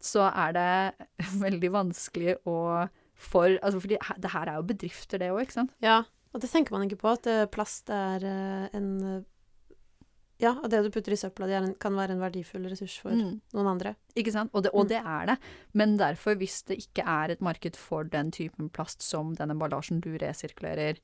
så 0.00 0.30
er 0.32 0.56
det 0.56 1.06
veldig 1.44 1.72
vanskelig 1.76 2.38
å 2.48 2.88
for, 3.24 3.58
altså 3.62 3.80
fordi 3.82 3.98
det 4.22 4.30
her 4.34 4.48
er 4.52 4.58
jo 4.60 4.66
bedrifter, 4.68 5.18
det 5.18 5.30
òg, 5.32 5.40
ikke 5.46 5.58
sant? 5.60 5.72
Ja, 5.84 6.02
og 6.34 6.40
det 6.42 6.50
tenker 6.50 6.72
man 6.76 6.84
ikke 6.88 7.00
på, 7.00 7.12
at 7.16 7.26
eh, 7.30 7.44
plast 7.46 7.90
er 7.94 8.24
eh, 8.24 8.68
en 8.76 8.90
eh, 9.04 9.22
Ja, 10.42 10.50
og 10.58 10.66
det 10.68 10.80
du 10.82 10.88
putter 10.90 11.12
i 11.14 11.16
søpla 11.16 11.46
di, 11.46 11.58
kan 11.80 11.94
være 11.94 12.10
en 12.16 12.20
verdifull 12.20 12.64
ressurs 12.68 12.96
for 13.00 13.14
Mm. 13.14 13.36
noen 13.54 13.68
andre. 13.70 13.92
Ikke 14.18 14.32
sant? 14.34 14.50
Og 14.52 14.64
det, 14.64 14.72
og 14.74 14.84
Mm. 14.84 14.88
det 14.88 14.98
er 14.98 15.26
det. 15.30 15.36
Men 15.72 15.96
derfor, 15.96 16.34
hvis 16.34 16.64
det 16.66 16.76
ikke 16.82 17.04
er 17.06 17.30
et 17.30 17.40
marked 17.40 17.76
for 17.76 18.02
den 18.02 18.32
typen 18.32 18.68
plast 18.68 19.00
som 19.00 19.32
den 19.38 19.50
emballasjen 19.54 20.00
du 20.02 20.10
resirkulerer 20.18 20.98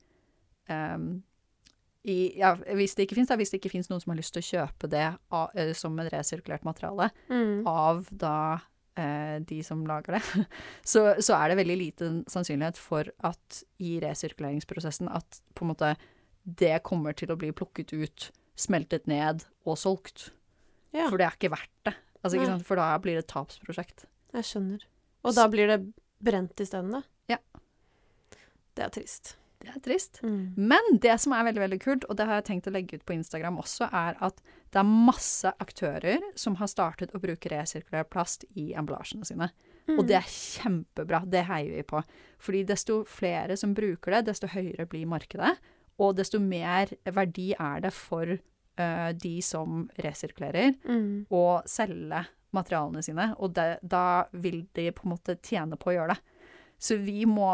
um, 0.69 1.23
i, 2.03 2.33
ja, 2.37 2.55
Hvis 2.55 2.95
det 2.95 3.07
ikke 3.07 3.15
fins, 3.15 3.29
hvis 3.31 3.51
det 3.51 3.61
ikke 3.63 3.71
fins 3.71 3.89
noen 3.89 4.01
som 4.01 4.11
har 4.11 4.17
lyst 4.19 4.33
til 4.33 4.41
å 4.43 4.49
kjøpe 4.67 4.89
det 4.89 5.17
av, 5.31 5.49
som 5.75 5.97
en 5.99 6.09
resirkulert 6.09 6.65
materiale 6.65 7.09
Mm. 7.29 7.63
av 7.65 8.07
da 8.11 8.59
de 9.47 9.61
som 9.63 9.85
lager 9.87 10.17
det, 10.17 10.45
så, 10.91 11.05
så 11.23 11.37
er 11.37 11.51
det 11.51 11.59
veldig 11.61 11.77
liten 11.79 12.17
sannsynlighet 12.29 12.77
for 12.77 13.07
at 13.23 13.61
i 13.79 13.95
resirkuleringsprosessen 14.03 15.07
at 15.09 15.39
på 15.55 15.63
en 15.65 15.71
måte 15.71 15.93
det 16.43 16.81
kommer 16.83 17.15
til 17.15 17.31
å 17.31 17.37
bli 17.39 17.51
plukket 17.55 17.93
ut, 17.93 18.27
smeltet 18.59 19.07
ned 19.09 19.45
og 19.63 19.77
solgt. 19.79 20.31
Ja, 20.91 21.07
For 21.07 21.21
det 21.21 21.27
er 21.27 21.37
ikke 21.37 21.53
verdt 21.53 21.85
det. 21.87 21.93
Altså, 22.21 22.37
ikke 22.37 22.49
sant? 22.51 22.65
For 22.67 22.81
da 22.81 22.87
blir 23.01 23.17
det 23.17 23.23
et 23.25 23.31
tapsprosjekt. 23.31 24.05
jeg 24.35 24.47
skjønner. 24.49 24.83
Og 25.23 25.35
da 25.37 25.45
blir 25.53 25.69
det 25.69 25.79
brent 26.21 26.59
isteden, 26.61 26.91
da? 26.97 27.01
Ja. 27.31 27.37
Det 28.75 28.85
er 28.85 28.93
trist. 28.93 29.35
Det 29.61 29.73
er 29.75 29.81
trist. 29.85 30.21
Mm. 30.25 30.53
Men 30.57 30.99
det 31.03 31.17
som 31.21 31.35
er 31.35 31.45
veldig 31.47 31.63
veldig 31.63 31.79
kult, 31.83 32.07
og 32.09 32.17
det 32.17 32.27
har 32.29 32.39
jeg 32.39 32.47
tenkt 32.49 32.69
å 32.69 32.73
legge 32.75 32.97
ut 32.99 33.05
på 33.07 33.15
Instagram 33.15 33.59
også, 33.61 33.87
er 33.87 34.17
at 34.23 34.41
det 34.71 34.81
er 34.81 34.87
masse 35.11 35.51
aktører 35.61 36.23
som 36.39 36.57
har 36.61 36.71
startet 36.71 37.13
å 37.15 37.21
bruke 37.21 37.51
resirkulert 37.51 38.09
plast 38.13 38.47
i 38.55 38.71
emballasjene 38.77 39.27
sine. 39.27 39.51
Og 39.91 40.05
det 40.07 40.17
er 40.19 40.27
kjempebra. 40.29 41.23
Det 41.27 41.43
heier 41.49 41.73
vi 41.75 41.83
på. 41.87 42.01
Fordi 42.41 42.63
desto 42.69 43.01
flere 43.09 43.57
som 43.59 43.75
bruker 43.77 44.15
det, 44.15 44.25
desto 44.29 44.49
høyere 44.51 44.87
blir 44.89 45.09
markedet. 45.09 45.55
Og 46.01 46.15
desto 46.17 46.39
mer 46.41 46.93
verdi 47.13 47.51
er 47.57 47.83
det 47.83 47.91
for 47.93 48.29
uh, 48.31 49.09
de 49.17 49.33
som 49.45 49.83
resirkulerer, 50.01 50.77
mm. 50.85 51.27
å 51.33 51.61
selge 51.69 52.23
materialene 52.55 53.03
sine. 53.05 53.31
Og 53.39 53.53
det, 53.57 53.81
da 53.83 54.25
vil 54.31 54.63
de 54.77 54.89
på 54.95 55.05
en 55.05 55.15
måte 55.15 55.37
tjene 55.43 55.79
på 55.79 55.91
å 55.91 55.97
gjøre 55.99 56.15
det. 56.15 56.39
Så 56.81 56.97
vi 57.01 57.25
må 57.29 57.51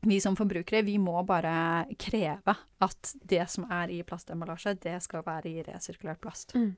vi 0.00 0.20
som 0.20 0.36
forbrukere, 0.36 0.82
vi 0.86 0.98
må 0.98 1.22
bare 1.26 1.86
kreve 1.98 2.54
at 2.84 3.12
det 3.22 3.44
som 3.50 3.66
er 3.72 3.90
i 3.94 4.02
plastemballasje, 4.06 4.76
det 4.82 4.98
skal 5.04 5.24
være 5.26 5.50
i 5.50 5.62
resirkulert 5.66 6.20
plast. 6.22 6.54
Mm. 6.54 6.74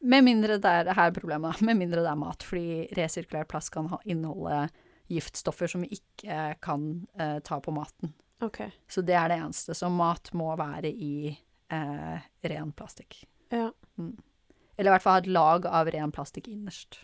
Med 0.00 0.24
mindre 0.24 0.58
det 0.62 0.70
er 0.70 0.92
her 0.94 1.12
problemet, 1.14 1.60
med 1.66 1.78
mindre 1.80 2.04
det 2.04 2.10
er 2.10 2.20
mat. 2.20 2.44
Fordi 2.46 2.84
resirkulert 2.96 3.50
plast 3.50 3.72
kan 3.74 3.88
ha, 3.92 3.98
inneholde 4.04 4.68
giftstoffer 5.12 5.68
som 5.70 5.84
vi 5.84 5.98
ikke 5.98 6.54
kan 6.64 7.06
eh, 7.20 7.38
ta 7.44 7.60
på 7.60 7.74
maten. 7.74 8.14
Okay. 8.44 8.70
Så 8.88 9.02
det 9.02 9.16
er 9.18 9.28
det 9.30 9.40
eneste. 9.40 9.74
Så 9.76 9.90
mat 9.92 10.32
må 10.36 10.50
være 10.58 10.90
i 10.90 11.34
eh, 11.72 12.30
ren 12.54 12.72
plastikk. 12.76 13.22
Ja. 13.52 13.70
Eller 14.76 14.90
i 14.90 14.94
hvert 14.94 15.04
fall 15.04 15.18
ha 15.18 15.24
et 15.24 15.32
lag 15.32 15.68
av 15.70 15.90
ren 15.94 16.14
plastikk 16.14 16.48
innerst. 16.52 17.02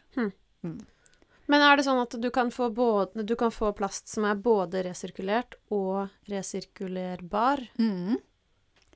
Men 1.50 1.64
er 1.66 1.78
det 1.78 1.86
sånn 1.86 1.98
at 1.98 2.14
du 2.22 2.28
kan, 2.34 2.52
få 2.54 2.70
både, 2.74 3.24
du 3.26 3.34
kan 3.38 3.50
få 3.50 3.72
plast 3.76 4.10
som 4.12 4.26
er 4.28 4.38
både 4.38 4.84
resirkulert 4.86 5.56
og 5.74 6.12
resirkulerbar? 6.30 7.64
Mm. 7.80 8.20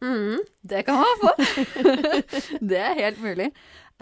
Mm. 0.05 0.45
Det 0.63 0.85
kan 0.87 1.01
man 1.01 1.19
få. 1.23 1.33
det 2.71 2.79
er 2.79 3.01
helt 3.01 3.19
mulig. 3.25 3.51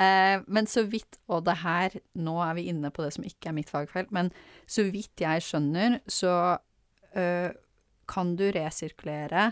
Eh, 0.01 0.45
men 0.47 0.69
så 0.69 0.85
vidt, 0.89 1.19
og 1.29 1.45
det 1.45 1.59
her 1.61 1.99
Nå 2.17 2.39
er 2.41 2.55
vi 2.57 2.69
inne 2.73 2.89
på 2.93 3.05
det 3.05 3.13
som 3.17 3.27
ikke 3.29 3.51
er 3.51 3.57
mitt 3.57 3.73
fagfelt, 3.73 4.13
men 4.13 4.31
så 4.69 4.87
vidt 4.93 5.21
jeg 5.21 5.45
skjønner, 5.45 6.01
så 6.09 6.35
eh, 7.17 7.53
kan 8.09 8.33
du 8.37 8.47
resirkulere 8.53 9.51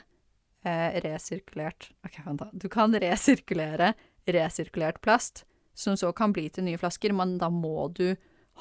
eh, 0.65 0.97
resirkulert 1.05 1.91
OK, 2.07 2.21
vent, 2.25 2.41
da. 2.41 2.49
Du 2.53 2.69
kan 2.73 2.97
resirkulere 2.97 3.95
resirkulert 4.29 5.01
plast, 5.05 5.45
som 5.77 5.97
så 5.97 6.13
kan 6.17 6.33
bli 6.37 6.49
til 6.53 6.67
nye 6.67 6.81
flasker, 6.81 7.15
men 7.17 7.39
da 7.41 7.49
må 7.53 7.89
du 7.97 8.11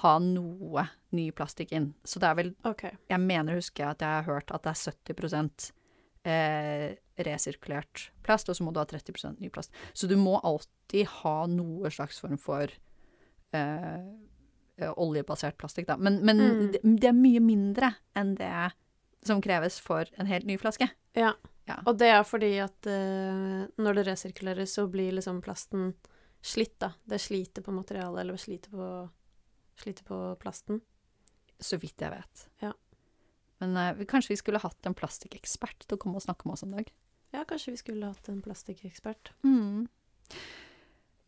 ha 0.04 0.14
noe 0.24 0.86
ny 1.16 1.30
plastikk 1.36 1.74
inn. 1.76 1.92
Så 2.08 2.22
det 2.22 2.30
er 2.30 2.38
vel 2.40 2.54
okay. 2.68 2.96
jeg 3.10 3.20
mener 3.24 3.58
husker 3.60 3.84
jeg, 3.84 3.98
at 3.98 4.06
jeg 4.06 4.16
har 4.20 4.28
hørt 4.30 4.52
at 4.56 4.64
det 4.64 4.72
er 4.72 4.82
70 5.20 5.72
eh, 6.30 6.88
resirkulert 7.26 8.10
plast, 8.24 8.50
og 8.50 8.56
så 8.56 8.64
må 8.64 8.72
du 8.76 8.80
ha 8.80 8.88
30% 8.88 9.42
ny 9.44 9.50
plast. 9.54 9.74
Så 9.94 10.08
du 10.08 10.16
må 10.20 10.38
alltid 10.40 11.08
ha 11.20 11.36
noe 11.52 11.92
slags 11.92 12.22
form 12.24 12.38
for 12.40 12.72
eh, 13.52 14.10
oljebasert 14.96 15.58
plastikk, 15.60 15.90
da. 15.90 15.98
Men, 15.98 16.22
men 16.26 16.38
Mm. 16.40 16.72
det, 16.72 16.82
det 17.02 17.10
er 17.10 17.18
mye 17.18 17.42
mindre 17.44 17.94
enn 18.16 18.36
det 18.40 18.72
som 19.26 19.42
kreves 19.44 19.80
for 19.84 20.08
en 20.16 20.30
helt 20.30 20.46
ny 20.48 20.56
flaske. 20.58 20.88
Ja. 21.18 21.34
Ja. 21.68 21.82
Og 21.86 22.00
det 22.00 22.08
er 22.10 22.24
fordi 22.26 22.56
at 22.64 22.88
eh, 22.90 23.68
når 23.78 24.00
det 24.00 24.08
resirkuleres, 24.08 24.72
så 24.74 24.88
blir 24.90 25.12
liksom 25.14 25.42
plasten 25.46 25.92
slitt, 26.42 26.80
da. 26.80 26.94
Det 27.06 27.20
sliter 27.22 27.62
på 27.62 27.74
materialet, 27.76 28.22
eller 28.24 28.40
sliter 28.42 28.72
på, 28.74 28.88
sliter 29.82 30.08
på 30.08 30.20
plasten. 30.42 30.82
Så 31.60 31.80
vidt 31.82 32.00
jeg 32.00 32.14
vet. 32.14 32.46
Ja. 32.64 32.74
Men 33.60 33.76
eh, 33.78 33.94
vi, 34.00 34.08
kanskje 34.08 34.34
vi 34.34 34.40
skulle 34.40 34.62
hatt 34.64 34.88
en 34.88 34.96
plastikkekspert 34.98 35.86
til 35.86 35.98
å 35.98 36.02
komme 36.02 36.20
og 36.20 36.26
snakke 36.26 36.48
med 36.48 36.56
oss 36.56 36.66
en 36.68 36.76
dag. 36.78 36.92
Ja, 37.36 37.44
kanskje 37.46 37.76
vi 37.76 37.82
skulle 37.82 38.10
hatt 38.10 38.30
en 38.32 38.42
plastikkekspert. 38.42 39.34
Mm. 39.44 39.88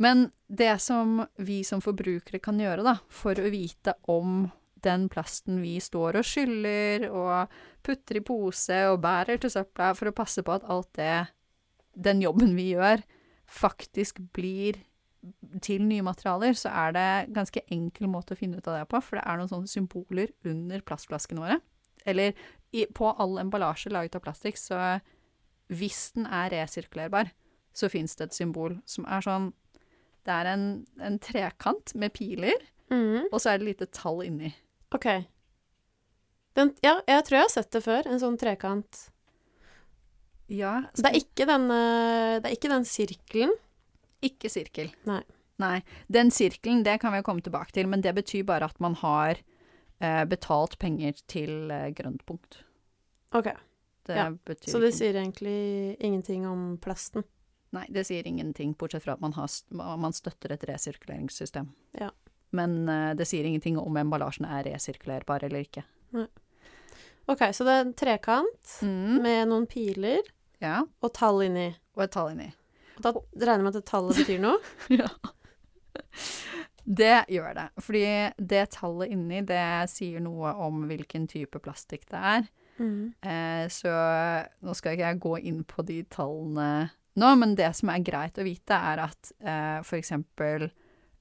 Men 0.02 0.32
det 0.48 0.74
som 0.82 1.20
vi 1.38 1.60
som 1.68 1.84
forbrukere 1.84 2.40
kan 2.42 2.60
gjøre, 2.60 2.86
da, 2.88 2.96
for 3.12 3.38
å 3.38 3.52
vite 3.54 3.94
om 4.10 4.48
den 4.82 5.06
plasten 5.14 5.60
vi 5.62 5.76
står 5.84 6.18
og 6.18 6.26
skyller 6.26 7.06
og 7.12 7.52
putter 7.86 8.18
i 8.18 8.24
pose 8.26 8.80
og 8.90 9.02
bærer 9.04 9.38
til 9.42 9.54
søpla, 9.54 9.92
for 9.98 10.10
å 10.10 10.16
passe 10.16 10.42
på 10.42 10.56
at 10.56 10.66
alt 10.66 10.90
det, 10.98 11.28
den 11.94 12.24
jobben 12.24 12.56
vi 12.58 12.72
gjør, 12.72 13.04
faktisk 13.46 14.24
blir 14.34 14.80
til 15.62 15.84
nye 15.86 16.02
materialer, 16.06 16.56
så 16.58 16.72
er 16.74 16.94
det 16.96 17.34
ganske 17.36 17.62
enkel 17.72 18.08
måte 18.10 18.34
å 18.34 18.40
finne 18.40 18.58
ut 18.58 18.68
av 18.68 18.80
det 18.80 18.88
på, 18.90 19.02
for 19.06 19.20
det 19.20 19.26
er 19.28 19.38
noen 19.38 19.52
sånne 19.52 19.70
symboler 19.70 20.32
under 20.50 20.82
plastflaskene 20.82 21.44
våre. 21.44 21.60
Eller 22.10 22.34
i, 22.74 22.86
på 22.90 23.12
all 23.12 23.38
emballasje 23.42 23.92
laget 23.94 24.16
av 24.18 24.24
plastikk, 24.26 24.58
så 24.58 25.00
hvis 25.72 26.12
den 26.16 26.26
er 26.26 26.50
resirkulerbar, 26.56 27.30
så 27.74 27.88
fins 27.92 28.16
det 28.20 28.26
et 28.32 28.36
symbol 28.36 28.80
som 28.90 29.06
er 29.08 29.22
sånn 29.24 29.52
Det 30.26 30.34
er 30.36 30.46
en, 30.52 30.64
en 31.02 31.16
trekant 31.20 31.96
med 31.96 32.14
piler, 32.14 32.58
Mm. 32.92 33.30
og 33.32 33.40
så 33.40 33.54
er 33.54 33.58
det 33.62 33.68
lite 33.70 33.86
tall 33.96 34.20
inni. 34.26 34.50
OK. 34.92 35.06
Den, 36.60 36.74
ja, 36.84 36.98
jeg 37.08 37.24
tror 37.24 37.38
jeg 37.38 37.46
har 37.46 37.54
sett 37.54 37.70
det 37.72 37.80
før. 37.86 38.10
En 38.12 38.20
sånn 38.20 38.36
trekant. 38.38 38.98
Ja, 40.52 40.82
Det 41.00 41.06
er 41.08 41.16
ikke 41.16 41.46
den, 41.48 41.70
eh, 41.72 42.40
det 42.44 42.50
er 42.50 42.56
ikke 42.58 42.70
den 42.74 42.84
sirkelen. 42.84 43.54
Ikke 44.22 44.50
sirkel. 44.50 44.92
Nei. 45.10 45.22
Nei. 45.62 45.82
Den 46.10 46.32
sirkelen, 46.34 46.84
det 46.84 47.00
kan 47.02 47.12
vi 47.14 47.20
jo 47.22 47.24
komme 47.28 47.42
tilbake 47.46 47.72
til, 47.76 47.88
men 47.88 48.02
det 48.02 48.16
betyr 48.18 48.44
bare 48.50 48.66
at 48.72 48.80
man 48.82 48.96
har 49.02 49.38
eh, 50.02 50.24
betalt 50.26 50.80
penger 50.82 51.14
til 51.30 51.70
eh, 51.72 51.90
grønt 51.94 52.24
punkt. 52.26 52.64
OK. 53.38 53.52
Det 54.08 54.16
Ja, 54.18 54.30
betyr 54.32 54.72
Så 54.74 54.80
det 54.82 54.94
sier 54.98 55.14
egentlig 55.14 55.96
ingenting 56.02 56.48
om 56.50 56.78
plasten. 56.82 57.24
Nei, 57.72 57.86
det 57.94 58.04
sier 58.10 58.26
ingenting, 58.28 58.74
bortsett 58.76 59.04
fra 59.06 59.14
at 59.14 59.22
man, 59.22 59.32
har, 59.38 59.48
man 59.72 60.12
støtter 60.12 60.52
et 60.52 60.64
resirkuleringssystem. 60.68 61.70
Ja. 62.00 62.10
Men 62.52 62.90
eh, 62.90 63.14
det 63.16 63.28
sier 63.30 63.46
ingenting 63.48 63.78
om 63.80 63.96
emballasjen 64.02 64.46
er 64.50 64.66
resirkulerbar 64.68 65.46
eller 65.48 65.62
ikke. 65.64 65.84
Nei. 66.18 66.26
OK, 67.30 67.46
så 67.54 67.64
det 67.64 67.72
er 67.78 67.86
en 67.86 67.94
trekant 67.94 68.72
Mm. 68.82 69.22
med 69.22 69.48
noen 69.48 69.68
piler 69.70 70.26
Ja, 70.60 70.82
og 71.02 71.14
tall 71.14 71.44
inni. 71.46 71.70
og 71.96 72.04
et 72.04 72.12
tall 72.12 72.32
inni. 72.34 72.50
Da 73.02 73.12
regner 73.14 73.58
jeg 73.58 73.66
med 73.66 73.76
at 73.76 73.80
det 73.82 73.90
tallet 73.92 74.20
betyr 74.22 74.42
noe? 74.44 74.60
Ja. 75.02 75.08
Det 76.84 77.26
gjør 77.30 77.54
det. 77.56 77.68
Fordi 77.84 78.02
det 78.52 78.64
tallet 78.74 79.12
inni, 79.14 79.42
det 79.48 79.62
sier 79.92 80.24
noe 80.24 80.52
om 80.66 80.82
hvilken 80.90 81.28
type 81.30 81.60
plastikk 81.64 82.08
det 82.10 82.22
er. 82.32 82.48
Mm. 82.82 83.12
Eh, 83.22 83.66
så 83.72 83.92
nå 84.66 84.74
skal 84.78 84.96
ikke 84.96 85.12
jeg 85.12 85.20
gå 85.22 85.34
inn 85.52 85.60
på 85.70 85.86
de 85.86 86.00
tallene 86.10 86.90
nå, 87.20 87.30
men 87.38 87.54
det 87.60 87.68
som 87.78 87.92
er 87.92 88.04
greit 88.08 88.40
å 88.40 88.46
vite, 88.48 88.72
er 88.74 89.02
at 89.04 89.32
eh, 89.44 89.82
for 89.86 90.00
eksempel 90.00 90.70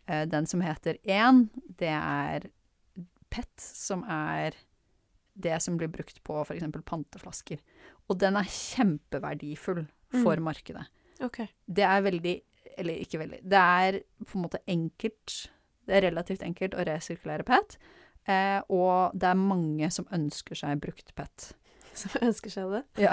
eh, 0.06 0.22
den 0.30 0.46
som 0.48 0.62
heter 0.64 0.96
1, 1.02 1.42
det 1.82 1.90
er 1.92 2.46
PET, 3.30 3.50
som 3.60 4.04
er 4.08 4.54
det 5.40 5.58
som 5.62 5.76
blir 5.80 5.90
brukt 5.92 6.22
på 6.26 6.38
f.eks. 6.46 6.64
panteflasker. 6.86 7.60
Og 8.08 8.18
den 8.22 8.38
er 8.40 8.48
kjempeverdifull 8.48 9.84
for 10.22 10.38
Mm. 10.40 10.46
markedet. 10.48 10.86
OK. 11.26 11.40
Det 11.66 11.85
er 11.85 12.00
veldig 12.06 12.37
Eller 12.78 13.00
ikke 13.02 13.18
veldig. 13.18 13.40
Det 13.42 13.59
er 13.61 14.00
på 14.26 14.38
en 14.38 14.44
måte 14.46 14.61
enkelt 14.70 15.50
Det 15.87 15.96
er 15.96 16.06
relativt 16.09 16.42
enkelt 16.46 16.74
å 16.78 16.85
resirkulere 16.87 17.44
PET. 17.44 17.78
Eh, 18.28 18.61
og 18.68 19.16
det 19.18 19.26
er 19.30 19.35
mange 19.40 19.88
som 19.90 20.06
ønsker 20.14 20.54
seg 20.54 20.80
brukt 20.80 21.14
PET. 21.16 21.52
Som 22.00 22.12
ønsker 22.22 22.52
seg 22.52 22.68
det. 22.70 22.83
Ja. 23.02 23.12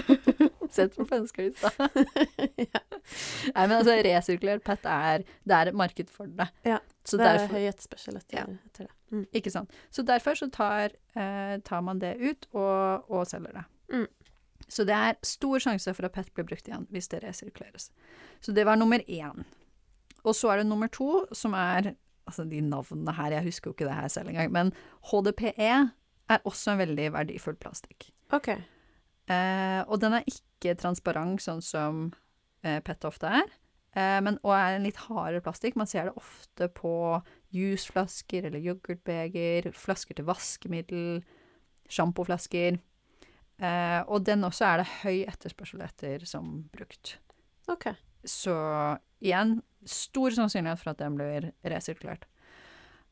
Sett 0.74 0.94
på 0.96 1.04
ønskelista. 1.12 1.68
ja. 2.70 2.80
Nei, 3.52 3.64
men 3.66 3.74
altså, 3.76 3.98
resirkulert 4.06 4.64
PET 4.64 4.86
er 4.88 5.24
Det 5.44 5.56
er 5.58 5.70
et 5.70 5.76
marked 5.76 6.08
for 6.14 6.30
det. 6.38 6.46
Ja, 6.64 6.78
Så 7.04 7.18
det 7.20 7.26
er 7.26 7.38
derfor 7.42 7.58
høy 7.58 7.66
etterspørsel 7.68 8.16
etter, 8.16 8.38
Ja. 8.38 8.46
etter 8.70 8.86
det. 8.88 8.94
Mm. 9.10 9.26
Ikke 9.34 9.52
sant. 9.52 9.76
Så 9.90 10.02
derfor 10.06 10.38
så 10.38 10.48
tar, 10.54 10.94
eh, 11.18 11.58
tar 11.66 11.80
man 11.84 11.98
det 12.00 12.14
ut 12.22 12.46
og, 12.54 13.10
og 13.10 13.26
selger 13.28 13.52
det. 13.60 13.64
Mm. 13.92 14.06
Så 14.70 14.86
det 14.86 14.94
er 14.96 15.18
stor 15.26 15.62
sjanse 15.62 15.94
for 15.96 16.06
at 16.06 16.14
PET 16.14 16.30
blir 16.34 16.46
brukt 16.46 16.68
igjen 16.68 16.86
hvis 16.94 17.10
det 17.10 17.24
resirkuleres. 17.24 17.90
Så 18.40 18.54
det 18.56 18.64
var 18.68 18.78
nummer 18.78 19.02
én. 19.08 19.44
Og 20.22 20.36
så 20.36 20.52
er 20.52 20.60
det 20.60 20.70
nummer 20.70 20.90
to, 20.92 21.26
som 21.32 21.56
er 21.58 21.94
Altså, 22.28 22.44
de 22.46 22.60
navnene 22.62 23.10
her, 23.16 23.32
jeg 23.32 23.42
husker 23.42 23.70
jo 23.70 23.72
ikke 23.74 23.86
det 23.88 23.94
her 23.96 24.08
selv 24.08 24.28
engang, 24.30 24.52
men 24.52 24.68
HDPE 25.10 25.54
er 26.30 26.44
også 26.46 26.76
en 26.76 26.78
veldig 26.78 27.08
verdifull 27.16 27.56
plastikk. 27.58 28.10
OK. 28.30 28.52
Eh, 28.54 29.80
og 29.88 29.96
den 30.02 30.14
er 30.14 30.28
ikke 30.30 30.76
transparent, 30.78 31.42
sånn 31.42 31.64
som 31.64 32.04
eh, 32.62 32.78
PET 32.86 33.08
ofte 33.08 33.32
er. 33.40 33.50
Eh, 33.98 34.20
men, 34.22 34.38
og 34.46 34.54
er 34.54 34.76
en 34.76 34.86
litt 34.86 35.00
hardere 35.08 35.42
plastikk. 35.42 35.78
Man 35.80 35.90
ser 35.90 36.06
det 36.06 36.14
ofte 36.20 36.70
på 36.76 36.94
jusflasker 37.56 38.46
eller 38.46 38.62
yoghurtbeger, 38.62 39.72
flasker 39.74 40.20
til 40.20 40.28
vaskemiddel, 40.30 41.24
sjampoflasker. 41.90 42.78
Eh, 43.60 44.00
og 44.08 44.24
den 44.24 44.44
også 44.46 44.64
er 44.64 44.80
det 44.80 44.86
høy 45.02 45.18
etterspørsel 45.28 45.82
etter 45.84 46.22
som 46.28 46.62
brukt. 46.72 47.18
OK. 47.68 47.90
Så 48.24 48.54
igjen, 49.20 49.58
stor 49.88 50.32
sannsynlighet 50.36 50.80
for 50.80 50.90
at 50.94 50.98
den 51.02 51.16
blir 51.18 51.50
resirkulert. 51.68 52.24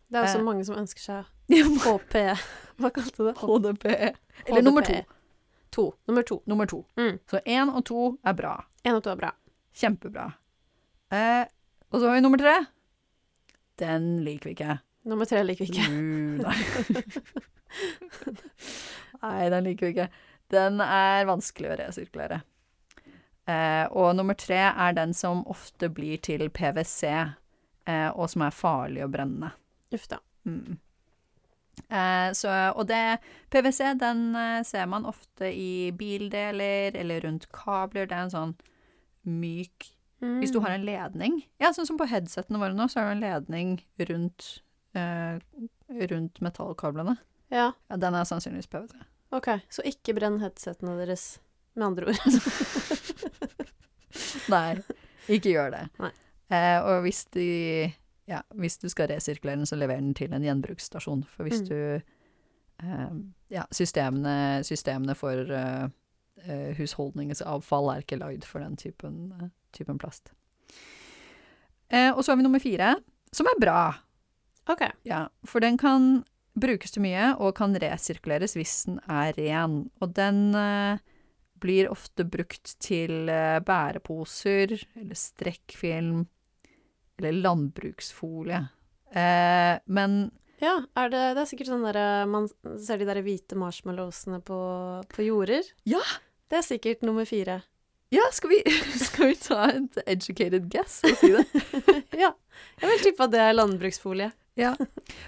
Det 0.08 0.16
er 0.16 0.24
også 0.24 0.38
Eh. 0.40 0.44
mange 0.46 0.64
som 0.64 0.76
ønsker 0.80 1.00
seg 1.04 1.24
HPE. 1.84 2.32
Hva 2.80 2.90
kalte 2.96 3.16
du 3.16 3.26
det? 3.28 3.36
HDPE. 3.42 4.14
Eller 4.46 4.62
nummer 4.64 4.82
to. 4.86 4.96
To. 5.76 5.84
Nummer 6.08 6.22
to. 6.24 6.40
Nummer 6.48 6.66
to. 6.66 6.80
Mm. 6.96 7.18
Så 7.28 7.40
én 7.44 7.68
og 7.74 7.84
to 7.84 8.06
er 8.24 8.32
bra. 8.38 8.54
Én 8.88 8.96
og 8.96 9.02
to 9.04 9.10
er 9.12 9.20
bra. 9.20 9.34
Kjempebra. 9.76 10.30
Eh, 11.12 11.44
og 11.92 12.00
så 12.00 12.08
har 12.08 12.14
vi 12.16 12.24
nummer 12.24 12.40
tre. 12.40 12.54
Den 13.78 14.24
liker 14.24 14.48
vi 14.48 14.56
ikke. 14.56 14.78
Nummer 15.08 15.24
tre 15.28 15.42
liker 15.44 15.64
vi 15.64 15.72
ikke. 15.72 15.90
Mm, 15.92 16.40
nei. 16.40 16.56
nei, 19.22 19.48
den 19.52 19.64
liker 19.68 19.86
vi 19.86 19.92
ikke. 19.94 20.08
Den 20.52 20.80
er 20.80 21.28
vanskelig 21.28 21.72
å 21.72 21.78
resirkulere. 21.82 22.40
Eh, 23.48 23.84
og 23.96 24.12
nummer 24.16 24.36
tre 24.36 24.60
er 24.68 24.96
den 24.96 25.14
som 25.16 25.44
ofte 25.48 25.88
blir 25.92 26.20
til 26.24 26.48
PwC, 26.52 27.08
eh, 27.88 28.10
og 28.12 28.28
som 28.32 28.44
er 28.44 28.56
farlig 28.56 29.04
og 29.06 29.14
brennende. 29.14 29.54
Uff 29.94 30.04
da. 30.10 30.20
Mm. 30.48 30.76
Eh, 31.88 32.30
så, 32.36 32.50
og 32.74 32.88
det 32.90 33.20
PwC 33.52 33.94
den 34.00 34.34
eh, 34.36 34.62
ser 34.66 34.88
man 34.90 35.06
ofte 35.08 35.48
i 35.52 35.90
bildeler 35.96 36.96
eller 36.98 37.22
rundt 37.24 37.48
kabler. 37.54 38.08
Det 38.08 38.16
er 38.16 38.26
en 38.26 38.34
sånn 38.34 38.56
myk 39.28 39.92
Hvis 40.18 40.50
du 40.50 40.58
har 40.64 40.72
en 40.72 40.86
ledning 40.86 41.34
Ja, 41.62 41.68
sånn 41.74 41.86
som 41.86 41.98
på 42.00 42.08
headsetene 42.10 42.58
våre 42.58 42.74
nå, 42.74 42.88
så 42.90 43.00
er 43.00 43.04
det 43.06 43.12
en 43.12 43.20
ledning 43.22 43.74
rundt, 44.08 44.48
eh, 44.98 45.38
rundt 46.10 46.40
metallkablene. 46.42 47.18
Ja, 47.54 47.72
Ja, 47.88 47.96
den 47.96 48.16
er 48.18 48.26
sannsynligvis 48.28 48.68
PwC. 48.68 48.96
OK. 49.34 49.48
Så 49.70 49.82
ikke 49.84 50.14
brenn 50.16 50.38
headsetene 50.40 50.94
deres, 50.98 51.38
med 51.76 51.86
andre 51.90 52.06
ord. 52.12 52.18
Nei, 54.52 54.78
ikke 55.28 55.52
gjør 55.52 55.70
det. 55.74 55.82
Eh, 56.50 56.78
og 56.80 57.02
hvis 57.04 57.24
de 57.36 57.48
Ja, 58.28 58.42
hvis 58.60 58.76
du 58.80 58.88
skal 58.92 59.08
resirkulere 59.08 59.56
den, 59.56 59.66
så 59.68 59.76
lever 59.80 59.96
den 60.00 60.12
til 60.16 60.32
en 60.36 60.44
gjenbruksstasjon. 60.44 61.22
For 61.32 61.42
hvis 61.48 61.62
Mm. 61.62 61.68
du 61.68 62.00
eh, 62.84 63.10
Ja, 63.50 63.62
systemene, 63.72 64.60
systemene 64.64 65.14
for 65.16 65.32
eh, 65.52 65.88
husholdningens 66.76 67.40
avfall 67.42 67.88
er 67.94 68.00
ikke 68.04 68.18
lagd 68.20 68.44
for 68.44 68.58
den 68.60 68.76
typen, 68.76 69.32
eh, 69.40 69.48
typen 69.72 69.98
plast. 69.98 70.32
Eh, 71.90 72.10
og 72.12 72.20
så 72.24 72.32
har 72.32 72.36
vi 72.36 72.42
nummer 72.44 72.58
fire, 72.60 72.96
som 73.32 73.46
er 73.46 73.60
bra. 73.60 73.94
OK. 74.68 74.82
Ja, 75.04 75.28
for 75.46 75.60
den 75.60 75.78
kan 75.78 76.24
brukes 76.62 76.94
til 76.94 77.04
mye, 77.04 77.34
og 77.38 77.54
kan 77.58 77.76
resirkuleres 77.78 78.56
hvis 78.58 78.74
den 78.88 78.98
er 79.10 79.32
ren. 79.38 79.84
Og 80.02 80.12
den 80.16 80.48
eh, 80.58 80.98
blir 81.62 81.90
ofte 81.92 82.26
brukt 82.28 82.74
til 82.82 83.30
eh, 83.32 83.58
bæreposer, 83.64 84.74
eller 84.98 85.18
strekkfilm, 85.18 86.26
eller 87.18 87.40
landbruksfolie. 87.46 88.66
Eh, 89.10 89.78
men 89.86 90.20
Ja, 90.60 90.74
er 90.98 91.10
det, 91.12 91.22
det 91.36 91.42
er 91.42 91.48
sikkert 91.48 91.68
sånn 91.70 91.84
derre 91.86 92.26
Man 92.28 92.44
ser 92.82 92.98
de 93.00 93.06
der 93.08 93.22
hvite 93.24 93.56
marshmallowsene 93.56 94.40
på, 94.44 94.58
på 95.14 95.26
jorder. 95.26 95.66
Ja! 95.88 96.02
Det 96.48 96.58
er 96.58 96.64
sikkert 96.64 97.02
nummer 97.04 97.26
fire. 97.28 97.60
ja, 98.10 98.24
skal 98.32 98.50
vi, 98.54 98.58
skal 99.06 99.30
vi 99.32 99.34
ta 99.36 99.66
et 99.68 99.98
educated 100.06 100.70
guess 100.72 101.02
og 101.04 101.16
si 101.20 101.28
det? 101.34 101.44
ja. 102.24 102.30
Jeg 102.80 102.90
vil 102.90 103.02
tippe 103.04 103.26
at 103.26 103.34
det 103.34 103.42
er 103.44 103.56
landbruksfolie. 103.58 104.30
Ja, 104.58 104.72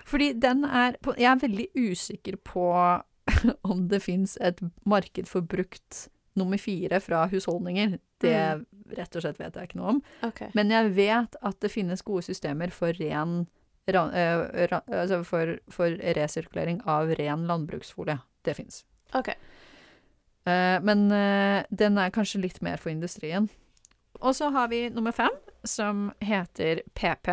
fordi 0.08 0.32
den 0.42 0.64
er 0.66 0.96
Jeg 1.16 1.28
er 1.30 1.42
veldig 1.42 1.68
usikker 1.78 2.36
på 2.44 2.64
om 3.70 3.86
det 3.88 4.02
fins 4.02 4.36
et 4.40 4.58
marked 4.84 5.28
for 5.30 5.40
brukt 5.46 6.08
nummer 6.38 6.58
fire 6.58 7.00
fra 7.00 7.26
husholdninger. 7.30 7.98
Det 8.20 8.34
Mm. 8.34 8.66
rett 8.96 9.16
og 9.16 9.22
slett 9.22 9.38
vet 9.38 9.54
jeg 9.54 9.68
ikke 9.68 9.78
noe 9.78 9.88
om. 9.94 10.02
Okay. 10.26 10.50
Men 10.54 10.70
jeg 10.70 10.90
vet 10.96 11.36
at 11.42 11.60
det 11.60 11.70
finnes 11.70 12.02
gode 12.02 12.22
systemer 12.26 12.70
for 12.74 12.92
ren 12.98 13.46
ra, 13.90 14.02
ra, 14.70 14.80
altså 14.86 15.22
for, 15.24 15.58
for 15.70 15.94
resirkulering 16.16 16.82
av 16.86 17.14
ren 17.18 17.46
landbruksfolie. 17.46 18.18
Det 18.44 18.54
fins. 18.56 18.84
ok. 19.14 19.30
men 20.82 21.08
den 21.70 21.98
er 21.98 22.10
kanskje 22.10 22.40
litt 22.40 22.60
mer 22.62 22.76
for 22.80 22.90
industrien. 22.90 23.48
Og 24.20 24.34
så 24.36 24.50
har 24.50 24.68
vi 24.68 24.88
nummer 24.90 25.12
fem, 25.12 25.32
som 25.64 26.10
heter 26.20 26.82
PP. 26.94 27.28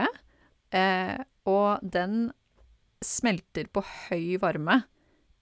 Eh, 0.72 1.16
og 1.48 1.82
den 1.82 2.30
smelter 3.04 3.70
på 3.72 3.84
høy 3.86 4.38
varme. 4.42 4.82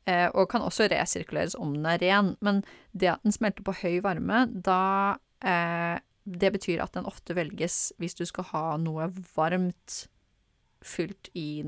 Eh, 0.06 0.28
og 0.38 0.50
kan 0.52 0.62
også 0.62 0.86
resirkuleres 0.91 1.56
om 1.58 1.74
den 1.74 1.88
er 1.89 2.02
ren. 2.04 2.34
Men 2.46 2.62
det 2.94 3.15
at 3.15 3.24
den 3.26 3.34
smelter 3.34 3.65
på 3.65 3.74
høy 3.82 4.02
varme, 4.06 4.46
da 4.50 5.18
eh, 5.41 6.02
Det 6.26 6.50
betyr 6.52 6.82
at 6.82 6.96
den 6.98 7.06
ofte 7.06 7.36
velges 7.38 7.94
hvis 8.02 8.15
du 8.18 8.24
skal 8.26 8.48
ha 8.50 8.78
noe 8.82 9.12
varmt 9.36 10.08
fylt 10.82 11.30
i, 11.38 11.62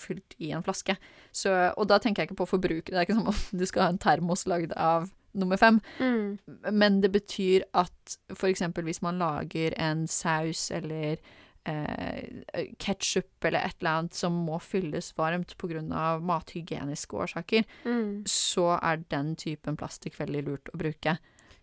fylt 0.00 0.32
i 0.40 0.48
en 0.56 0.64
flaske. 0.64 0.96
Så, 1.28 1.52
og 1.76 1.90
da 1.90 1.98
tenker 2.00 2.22
jeg 2.22 2.30
ikke 2.30 2.38
på 2.40 2.48
forbruket. 2.54 2.88
Det 2.88 2.96
er 2.96 3.04
ikke 3.04 3.18
som 3.18 3.28
om 3.28 3.42
du 3.60 3.66
skal 3.68 3.84
ha 3.84 3.88
en 3.92 4.00
termos 4.00 4.46
lagd 4.48 4.72
av 4.72 5.10
nummer 5.36 5.60
fem. 5.60 5.80
Mm. 6.00 6.38
Men 6.72 7.00
det 7.04 7.12
betyr 7.12 7.66
at 7.76 8.16
eksempel 8.48 8.88
hvis 8.88 9.02
man 9.04 9.20
lager 9.20 9.76
en 9.76 10.06
saus 10.08 10.70
eller 10.72 11.20
eh, 11.68 12.72
ketsjup 12.80 13.44
eller 13.48 13.66
et 13.68 13.76
eller 13.80 13.90
annet 13.98 14.14
som 14.18 14.32
må 14.46 14.58
fylles 14.60 15.12
varmt 15.18 15.54
pga. 15.60 16.18
mathygieniske 16.20 17.14
årsaker, 17.16 17.64
Mm. 17.84 18.24
så 18.26 18.78
er 18.82 19.04
den 19.08 19.34
typen 19.36 19.76
plastikk 19.76 20.16
veldig 20.18 20.44
lurt 20.46 20.68
å 20.74 20.78
bruke. 20.78 21.18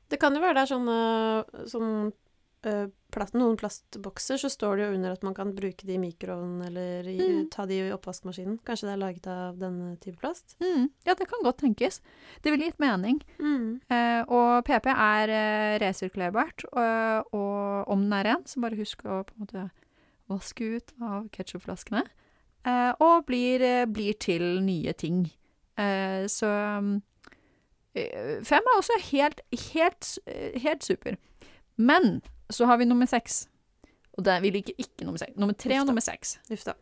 Det 0.10 0.20
kan 0.22 0.36
jo 0.36 0.41
være 0.41 0.54
det 0.54 0.63
er 0.70 0.76
sånne 0.76 1.65
sånn, 1.72 2.13
eh, 2.63 2.88
plast, 3.12 3.34
Noen 3.34 3.56
plastbokser 3.58 4.38
så 4.38 4.50
står 4.50 4.76
det 4.78 4.86
jo 4.86 4.94
under 4.96 5.12
at 5.15 5.24
man 5.24 5.34
kan 5.34 5.54
bruke 5.56 5.86
de 5.86 5.94
i 5.96 5.98
mikroovnen 6.02 6.65
eller 6.68 7.08
i, 7.08 7.18
Mm. 7.18 7.50
ta 7.50 7.65
de 7.65 7.74
i 7.80 7.91
oppvaskmaskinen. 7.96 8.60
Kanskje 8.65 8.88
det 8.89 8.94
er 8.94 8.98
laget 9.06 9.28
av 9.28 9.58
denne 9.58 9.98
type 10.00 10.18
plast? 10.20 10.56
Mm, 10.60 10.89
ja, 11.06 11.13
det 11.15 11.28
kan 11.30 11.39
godt 11.44 11.58
tenkes. 11.62 12.02
Det 12.41 12.52
ville 12.52 12.65
gitt 12.70 12.80
mening. 12.80 13.22
Mm. 13.39 13.80
Eh, 13.89 14.24
og 14.28 14.65
PP 14.65 14.88
er 14.91 15.30
eh, 15.30 15.80
resirkulerbart, 15.80 16.65
og, 16.74 17.34
og 17.34 17.88
om 17.88 18.02
den 18.10 18.13
er 18.13 18.24
ren, 18.26 18.44
så 18.46 18.60
bare 18.62 18.76
husk 18.78 19.04
å 19.06 19.24
på 19.26 19.32
en 19.39 19.46
måte 19.46 19.72
vaske 20.32 20.66
ut 20.78 20.94
av 21.02 21.28
ketsjupflaskene. 21.36 22.04
Eh, 22.66 22.92
og 23.00 23.26
blir, 23.26 23.62
eh, 23.62 23.86
blir 23.86 24.14
til 24.20 24.62
nye 24.64 24.94
ting. 24.94 25.32
Eh, 25.78 26.26
så 26.28 26.50
fem 27.96 28.66
er 28.68 28.78
også 28.78 28.98
helt, 29.12 29.42
helt, 29.72 30.18
helt 30.62 30.84
super. 30.84 31.16
Men 31.78 32.22
så 32.50 32.66
har 32.66 32.78
vi 32.78 32.86
nummer 32.86 33.06
seks. 33.06 33.48
Og 34.18 34.26
det, 34.26 34.42
vi 34.42 34.50
liker 34.50 34.74
ikke 34.78 35.06
nummer 35.06 35.20
seks. 35.20 35.38
Nummer 35.38 35.54
tre 35.54 35.80
og 35.80 35.86
nummer 35.86 36.02
seks. 36.02 36.40
Da. 36.66 36.74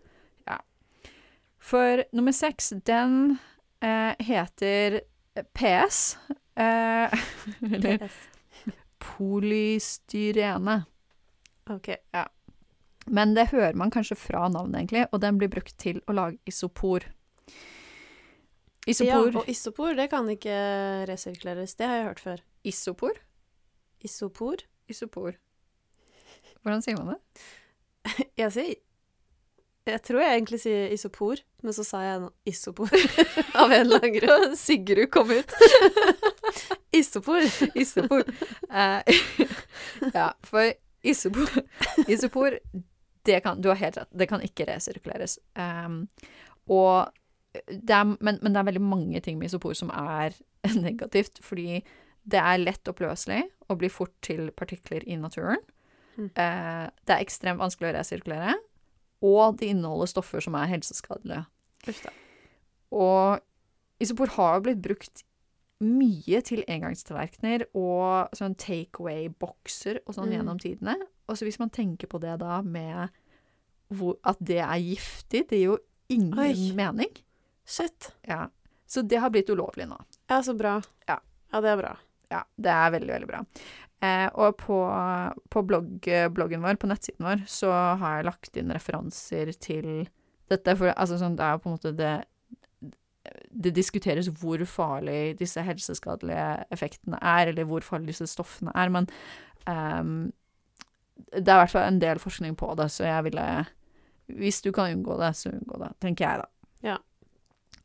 For 1.64 2.04
nummer 2.12 2.32
seks, 2.32 2.74
den 2.88 3.40
eh, 3.82 4.14
heter 4.20 5.00
PS. 5.56 6.18
Eh, 6.60 7.14
eller 7.74 7.98
PS. 7.98 8.20
polystyrene. 9.00 10.84
OK. 11.70 11.90
Men 13.06 13.34
det 13.36 13.50
hører 13.52 13.76
man 13.80 13.92
kanskje 13.92 14.18
fra 14.20 14.48
navnet, 14.52 14.80
egentlig, 14.80 15.06
og 15.12 15.22
den 15.24 15.40
blir 15.42 15.52
brukt 15.52 15.76
til 15.82 16.00
å 16.08 16.16
lage 16.16 16.40
isopor. 16.50 17.06
Isopor. 18.88 19.30
Ja, 19.32 19.40
og 19.40 19.50
isopor, 19.50 19.94
det 19.96 20.10
kan 20.12 20.28
ikke 20.32 20.56
resirkuleres. 21.08 21.76
Det 21.80 21.88
har 21.88 22.00
jeg 22.00 22.08
hørt 22.10 22.24
før. 22.24 22.42
Isopor? 22.68 23.20
Isopor? 24.04 24.64
Isopor. 24.92 25.38
Hvordan 26.64 26.84
sier 26.84 27.00
man 27.00 27.14
det? 27.14 27.46
Jeg 28.44 28.52
sier 28.52 28.74
Jeg 29.88 30.00
tror 30.04 30.22
jeg 30.24 30.38
egentlig 30.38 30.58
sier 30.64 30.92
isopor, 30.96 31.40
men 31.60 31.74
så 31.76 31.84
sa 31.84 32.00
jeg 32.06 32.20
nå 32.24 32.30
isopor. 32.48 32.92
Av 33.60 33.68
en 33.68 33.82
eller 33.82 34.00
annen 34.00 34.14
grunn. 34.16 34.54
Sigrud 34.56 35.10
kom 35.12 35.32
ut. 35.32 35.52
Isopor. 37.00 37.44
Isopor. 37.76 38.24
Uh, 38.72 39.04
ja, 40.14 40.30
for 40.48 40.72
isopor, 41.04 41.52
isopor 42.08 42.56
det 43.26 43.42
kan, 43.44 43.62
Du 43.62 43.70
har 43.72 43.80
helt 43.80 43.98
rett, 43.98 44.10
det 44.12 44.28
kan 44.30 44.42
ikke 44.44 44.68
resirkuleres. 44.68 45.38
Um, 45.56 46.08
og 46.72 47.12
det 47.54 47.96
er, 47.96 48.04
men, 48.04 48.40
men 48.42 48.54
det 48.54 48.60
er 48.60 48.70
veldig 48.72 48.82
mange 48.82 49.22
ting 49.24 49.38
med 49.38 49.52
isopor 49.52 49.76
som 49.78 49.92
er 49.94 50.36
negativt, 50.88 51.40
fordi 51.44 51.84
det 52.24 52.40
er 52.40 52.62
lett 52.62 52.88
oppløselig 52.88 53.44
og 53.68 53.80
blir 53.82 53.92
fort 53.92 54.14
til 54.24 54.52
partikler 54.56 55.04
i 55.06 55.18
naturen. 55.20 55.62
Mm. 56.16 56.30
Uh, 56.38 56.88
det 57.04 57.16
er 57.16 57.24
ekstremt 57.24 57.62
vanskelig 57.62 57.92
å 57.92 57.98
resirkulere, 57.98 58.58
og 59.24 59.60
det 59.60 59.72
inneholder 59.74 60.12
stoffer 60.12 60.44
som 60.44 60.56
er 60.60 60.72
helseskadelige. 60.72 61.46
Og 62.94 63.40
isopor 64.04 64.32
har 64.36 64.58
jo 64.58 64.66
blitt 64.68 64.84
brukt 64.84 65.24
mye 65.84 66.42
til 66.46 66.64
engangstallerkener 66.68 67.66
og 67.76 68.34
sånn 68.38 68.56
takeaway-bokser 68.60 70.00
og 70.08 70.16
sånn 70.16 70.30
Mm. 70.30 70.34
gjennom 70.38 70.60
tidene. 70.60 70.96
Og 71.30 71.38
så 71.38 71.46
hvis 71.46 71.60
man 71.60 71.70
tenker 71.70 72.08
på 72.08 72.20
det 72.20 72.40
da 72.40 72.62
med 72.62 73.10
hvor, 73.94 74.18
at 74.24 74.38
det 74.40 74.60
er 74.60 74.80
giftig, 74.82 75.48
det 75.50 75.60
gir 75.60 75.66
jo 75.74 75.78
ingen 76.10 76.40
Oi. 76.40 76.72
mening. 76.74 77.12
Shit. 77.66 78.12
Ja. 78.28 78.48
Så 78.88 79.02
det 79.08 79.20
har 79.20 79.30
blitt 79.30 79.50
ulovlig 79.50 79.88
nå. 79.88 79.98
Ja, 80.30 80.42
så 80.42 80.56
bra. 80.58 80.82
Ja. 81.08 81.20
Ja, 81.52 81.62
det 81.62 81.70
er 81.70 81.78
bra. 81.78 81.98
Ja, 82.32 82.44
det 82.58 82.72
er 82.72 82.92
veldig, 82.92 83.14
veldig 83.14 83.28
bra. 83.28 83.46
Eh, 84.02 84.30
og 84.34 84.58
på, 84.58 84.78
på 85.50 85.62
blogg, 85.66 86.02
bloggen 86.34 86.62
vår, 86.62 86.76
på 86.82 86.88
nettsiden 86.90 87.24
vår, 87.24 87.46
så 87.48 87.70
har 88.00 88.18
jeg 88.18 88.26
lagt 88.26 88.58
inn 88.58 88.72
referanser 88.74 89.54
til 89.60 90.08
dette. 90.50 90.76
For 90.76 90.92
altså, 90.92 91.18
sånn, 91.22 91.38
det 91.38 91.46
er 91.46 91.54
jo 91.54 91.62
på 91.64 91.70
en 91.70 91.78
måte 91.78 91.94
det 91.96 92.26
Det 93.64 93.72
diskuteres 93.76 94.28
hvor 94.42 94.64
farlig 94.68 95.40
disse 95.40 95.62
helseskadelige 95.64 96.66
effektene 96.76 97.20
er, 97.22 97.52
eller 97.52 97.68
hvor 97.70 97.86
farlige 97.86 98.12
disse 98.12 98.28
stoffene 98.28 98.74
er, 98.76 98.92
men 98.92 99.08
um, 99.68 100.34
det 101.32 101.48
er 101.48 101.56
i 101.56 101.62
hvert 101.64 101.72
fall 101.72 101.88
en 101.88 102.02
del 102.02 102.20
forskning 102.20 102.58
på 102.58 102.74
det, 102.76 102.90
så 102.92 103.06
jeg 103.08 103.24
ville 103.30 103.48
Hvis 104.28 104.62
du 104.62 104.72
kan 104.72 104.92
unngå 104.98 105.18
det, 105.20 105.36
så 105.36 105.50
unngå 105.50 105.80
det, 105.80 105.92
tenker 106.02 106.26
jeg, 106.26 106.40
da. 106.40 106.48
Ja. 106.90 106.98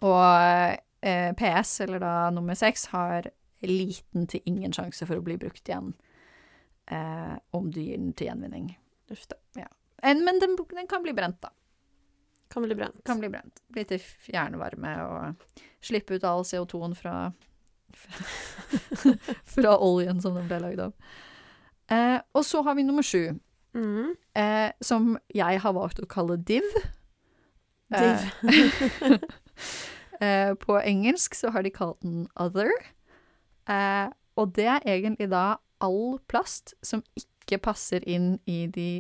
Og 0.07 0.79
eh, 1.03 1.33
PS, 1.35 1.81
eller 1.81 1.99
da 1.99 2.31
nummer 2.31 2.55
seks, 2.55 2.87
har 2.95 3.27
liten 3.63 4.27
til 4.31 4.41
ingen 4.47 4.73
sjanse 4.73 5.07
for 5.07 5.19
å 5.19 5.25
bli 5.27 5.35
brukt 5.37 5.67
igjen 5.69 5.91
eh, 6.87 7.35
om 7.51 7.73
du 7.75 7.81
gir 7.81 7.99
den 7.99 8.13
til 8.15 8.31
gjenvinning. 8.31 8.71
Uff 9.11 9.27
da. 9.27 9.67
En, 10.03 10.23
men 10.25 10.39
den, 10.39 10.55
den 10.71 10.87
kan 10.87 11.03
bli 11.03 11.13
brent, 11.13 11.41
da. 11.43 11.51
Kan 12.49 12.65
bli 12.65 12.75
brent. 12.75 13.01
Kan 13.05 13.21
bli 13.21 13.31
brent. 13.33 13.63
Bli 13.73 13.85
til 13.89 14.01
fjernvarme 14.01 14.95
og 15.05 15.59
slippe 15.85 16.17
ut 16.17 16.25
all 16.27 16.47
CO2-en 16.49 16.97
fra 16.99 17.17
Fra 19.55 19.75
oljen 19.81 20.21
som 20.23 20.37
den 20.37 20.49
ble 20.49 20.61
lagd 20.63 20.83
av. 20.89 20.93
Eh, 21.89 22.19
og 22.37 22.45
så 22.45 22.63
har 22.63 22.77
vi 22.77 22.85
nummer 22.85 23.03
sju, 23.03 23.33
mm. 23.75 24.11
eh, 24.37 24.71
som 24.85 25.15
jeg 25.35 25.61
har 25.65 25.75
valgt 25.77 26.03
å 26.05 26.09
kalle 26.11 26.37
div. 26.37 26.67
Div. 27.89 28.27
Eh, 28.45 29.17
eh, 30.27 30.53
på 30.61 30.77
engelsk 30.83 31.35
så 31.39 31.53
har 31.55 31.65
de 31.65 31.73
kalt 31.73 32.01
den 32.05 32.27
other. 32.37 32.73
Eh, 33.69 34.13
og 34.37 34.53
det 34.57 34.69
er 34.69 34.85
egentlig 34.85 35.31
da 35.33 35.59
all 35.85 36.19
plast 36.29 36.75
som 36.85 37.03
ikke 37.19 37.61
passer 37.71 38.05
inn 38.09 38.37
i 38.47 38.67
de 38.69 38.91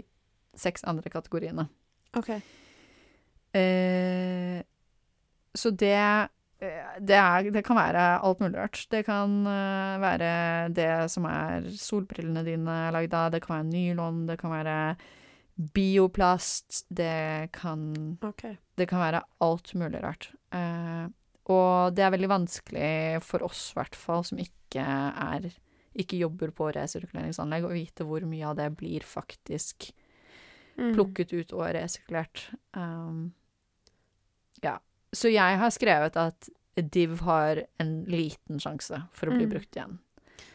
seks 0.58 0.84
andre 0.88 1.12
kategoriene. 1.12 1.68
OK. 2.16 2.32
Eh, 3.56 4.58
så 5.56 5.70
det, 5.70 5.94
eh, 6.60 6.96
det, 7.00 7.18
er, 7.18 7.50
det 7.54 7.64
kan 7.66 7.78
være 7.78 8.06
alt 8.24 8.42
mulig 8.42 8.58
rart. 8.58 8.82
Det 8.92 9.04
kan 9.08 9.38
eh, 9.48 10.00
være 10.02 10.32
det 10.76 10.90
som 11.12 11.28
er 11.30 11.68
solbrillene 11.78 12.44
dine 12.46 12.80
er 12.88 12.96
lagd 12.96 13.16
av, 13.16 13.30
det 13.34 13.42
kan 13.44 13.58
være 13.58 13.70
nylon, 13.70 14.26
det 14.28 14.38
kan 14.40 14.54
være 14.54 14.78
bioplast, 15.74 16.84
det 16.94 17.50
kan 17.56 17.88
okay. 18.22 18.58
det 18.78 18.86
kan 18.90 19.02
være 19.02 19.24
alt 19.42 19.72
mulig 19.74 20.02
rart. 20.04 20.30
Eh, 20.54 21.06
og 21.48 21.96
det 21.96 22.04
er 22.04 22.12
veldig 22.12 22.28
vanskelig 22.30 23.22
for 23.24 23.42
oss, 23.46 23.70
i 23.72 23.78
hvert 23.80 23.96
fall, 23.96 24.26
som 24.28 24.38
ikke 24.42 24.84
er 24.84 25.48
ikke 25.98 26.20
jobber 26.20 26.52
på 26.54 26.68
resirkuleringsanlegg, 26.76 27.64
å 27.66 27.74
vite 27.74 28.06
hvor 28.06 28.22
mye 28.28 28.46
av 28.46 28.58
det 28.58 28.68
blir 28.78 29.06
faktisk 29.06 29.90
Mm. 30.78 30.92
plukket 30.94 31.32
ut 31.34 31.52
og 31.56 31.64
resirkulert. 31.74 32.44
Um, 32.76 33.32
ja. 34.62 34.76
Så 35.12 35.30
jeg 35.32 35.58
har 35.58 35.70
skrevet 35.74 36.16
at 36.16 36.48
div 36.78 37.16
har 37.26 37.64
en 37.82 38.04
liten 38.06 38.60
sjanse 38.62 39.00
for 39.12 39.26
å 39.26 39.34
bli 39.34 39.46
Mm. 39.46 39.50
brukt 39.50 39.74
igjen. 39.74 39.98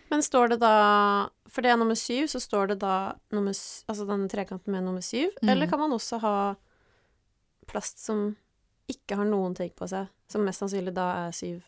Men 0.09 0.21
står 0.23 0.49
det 0.53 0.59
da 0.61 1.29
For 1.49 1.61
det 1.61 1.71
er 1.71 1.77
nummer 1.77 1.95
syv, 1.99 2.27
så 2.31 2.39
står 2.39 2.67
det 2.69 2.79
da 2.79 3.15
nummer, 3.31 3.51
altså 3.51 4.05
denne 4.07 4.29
trekanten 4.29 4.71
med 4.71 4.83
nummer 4.83 5.01
syv? 5.01 5.29
Mm. 5.43 5.49
Eller 5.49 5.67
kan 5.67 5.79
man 5.79 5.91
også 5.91 6.19
ha 6.21 6.55
plast 7.67 7.99
som 7.99 8.35
ikke 8.89 9.15
har 9.19 9.25
noen 9.25 9.53
ting 9.55 9.69
på 9.75 9.87
seg, 9.87 10.07
som 10.27 10.43
mest 10.45 10.59
sannsynlig 10.63 10.93
da 10.95 11.27
er 11.27 11.31
syv? 11.31 11.61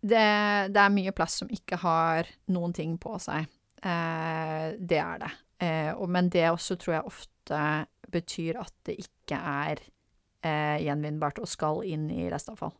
Det, 0.00 0.22
det 0.72 0.80
er 0.80 0.92
mye 0.94 1.12
plast 1.16 1.38
som 1.42 1.48
ikke 1.48 1.76
har 1.82 2.28
noen 2.48 2.72
ting 2.76 2.96
på 2.98 3.16
seg. 3.18 3.48
Eh, 3.82 4.76
det 4.78 4.98
er 5.02 5.18
det. 5.24 5.32
Eh, 5.58 5.92
og, 5.96 6.08
men 6.08 6.28
det 6.28 6.46
også 6.50 6.76
tror 6.78 6.94
jeg 6.98 7.06
ofte 7.10 7.32
betyr 8.12 8.58
at 8.60 8.74
det 8.88 8.96
ikke 9.02 9.38
er 9.38 9.82
eh, 10.46 10.82
gjenvinnbart 10.84 11.40
og 11.42 11.50
skal 11.50 11.82
inn 11.86 12.08
i 12.12 12.28
restavfall. 12.32 12.74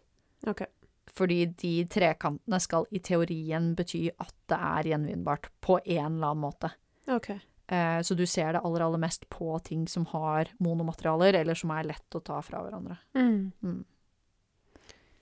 Okay. 0.47 0.71
Fordi 1.17 1.45
de 1.59 1.75
trekantene 1.91 2.59
skal 2.61 2.87
i 2.91 3.01
teorien 3.05 3.73
bety 3.79 4.07
at 4.13 4.35
det 4.51 4.59
er 4.59 4.91
gjenvinnbart 4.93 5.51
på 5.65 5.79
en 5.83 6.17
eller 6.19 6.33
annen 6.33 6.43
måte. 6.43 6.73
Okay. 7.07 7.39
Eh, 7.67 8.01
så 8.03 8.15
du 8.15 8.27
ser 8.27 8.53
det 8.55 8.63
aller, 8.63 8.85
aller 8.85 9.03
mest 9.03 9.29
på 9.33 9.59
ting 9.65 9.87
som 9.91 10.07
har 10.13 10.51
monomaterialer, 10.63 11.41
eller 11.41 11.59
som 11.59 11.73
er 11.75 11.89
lett 11.89 12.19
å 12.19 12.23
ta 12.23 12.41
fra 12.45 12.63
hverandre. 12.63 12.99
Mm. 13.19 13.53
Mm. 13.63 13.85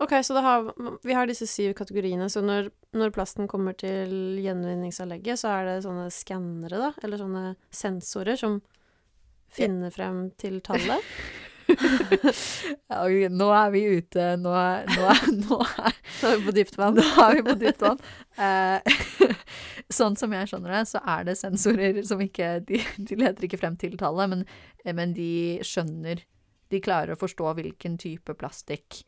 OK, 0.02 0.12
så 0.26 0.40
har, 0.42 0.66
vi 1.06 1.14
har 1.14 1.28
disse 1.30 1.46
syv 1.48 1.72
kategoriene, 1.78 2.26
så 2.28 2.42
når, 2.44 2.72
når 2.96 3.12
plasten 3.14 3.48
kommer 3.48 3.76
til 3.78 4.40
gjenvinningsanlegget, 4.42 5.40
så 5.40 5.52
er 5.54 5.68
det 5.68 5.76
sånne 5.86 6.08
skannere, 6.12 6.80
da, 6.80 6.90
eller 7.06 7.20
sånne 7.20 7.44
sensorer 7.72 8.40
som 8.40 8.58
finner 9.54 9.94
frem 9.94 10.28
til 10.40 10.60
tallet? 10.64 11.02
Ja, 12.90 13.06
nå 13.32 13.46
er 13.56 13.70
vi 13.72 13.82
ute, 13.96 14.26
nå 14.40 14.52
er, 14.56 14.84
nå 14.90 15.06
er, 15.10 15.22
nå 15.44 15.58
er, 15.64 15.96
nå 16.20 16.30
er 16.30 16.36
vi 16.38 16.46
på 16.46 16.54
dypt 16.58 16.78
vann. 16.80 16.98
nå 17.00 17.06
er 17.24 17.38
vi 17.38 17.44
på 17.46 17.56
dypt 17.60 17.84
vann. 17.84 18.02
Eh, 18.36 18.98
sånn 19.92 20.18
som 20.20 20.34
jeg 20.34 20.50
skjønner 20.50 20.76
det, 20.76 20.82
så 20.90 21.02
er 21.14 21.26
det 21.28 21.36
sensorer 21.40 22.00
som 22.06 22.22
ikke 22.24 22.56
De, 22.68 22.80
de 22.98 23.18
leder 23.20 23.48
ikke 23.48 23.60
frem 23.60 23.78
til 23.80 23.96
tallet, 24.00 24.30
men, 24.32 24.44
men 24.96 25.14
de 25.16 25.62
skjønner 25.64 26.24
De 26.72 26.80
klarer 26.84 27.14
å 27.14 27.20
forstå 27.20 27.52
hvilken 27.60 27.98
type 28.00 28.36
plastikk 28.40 29.02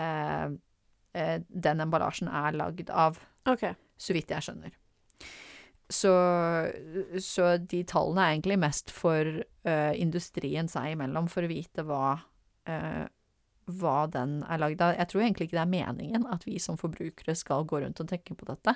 eh, 0.00 0.48
eh, 1.18 1.38
den 1.48 1.84
emballasjen 1.84 2.30
er 2.30 2.56
lagd 2.58 2.92
av. 2.92 3.20
Okay. 3.48 3.74
så 3.98 4.14
vidt 4.14 4.30
jeg 4.30 4.44
skjønner. 4.46 4.76
Så, 5.92 6.10
så 7.20 7.48
de 7.60 7.82
tallene 7.84 8.22
er 8.24 8.34
egentlig 8.36 8.56
mest 8.62 8.92
for 8.94 9.28
uh, 9.68 9.92
industrien 10.00 10.70
seg 10.72 10.94
imellom, 10.94 11.28
for 11.28 11.44
å 11.44 11.50
vite 11.50 11.84
hva, 11.84 12.14
uh, 12.70 13.04
hva 13.78 13.96
den 14.12 14.38
er 14.48 14.62
lagd 14.62 14.80
av. 14.84 14.94
Jeg 14.96 15.10
tror 15.12 15.22
egentlig 15.26 15.50
ikke 15.50 15.58
det 15.58 15.64
er 15.66 15.74
meningen 15.74 16.24
at 16.32 16.46
vi 16.48 16.56
som 16.62 16.78
forbrukere 16.80 17.34
skal 17.36 17.66
gå 17.68 17.82
rundt 17.84 18.00
og 18.00 18.08
tenke 18.08 18.34
på 18.38 18.48
dette. 18.48 18.74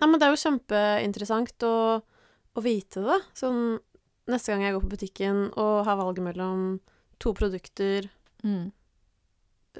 Nei, 0.00 0.08
men 0.08 0.18
det 0.20 0.26
er 0.28 0.32
jo 0.34 0.40
kjempeinteressant 0.42 1.64
å, 1.68 1.74
å 2.56 2.64
vite 2.64 3.04
det. 3.04 3.20
Sånn 3.36 3.76
neste 4.28 4.52
gang 4.52 4.64
jeg 4.66 4.74
går 4.74 4.82
på 4.86 4.94
butikken 4.96 5.44
og 5.54 5.84
har 5.86 6.00
valget 6.00 6.24
mellom 6.26 6.64
to 7.22 7.32
produkter, 7.36 8.08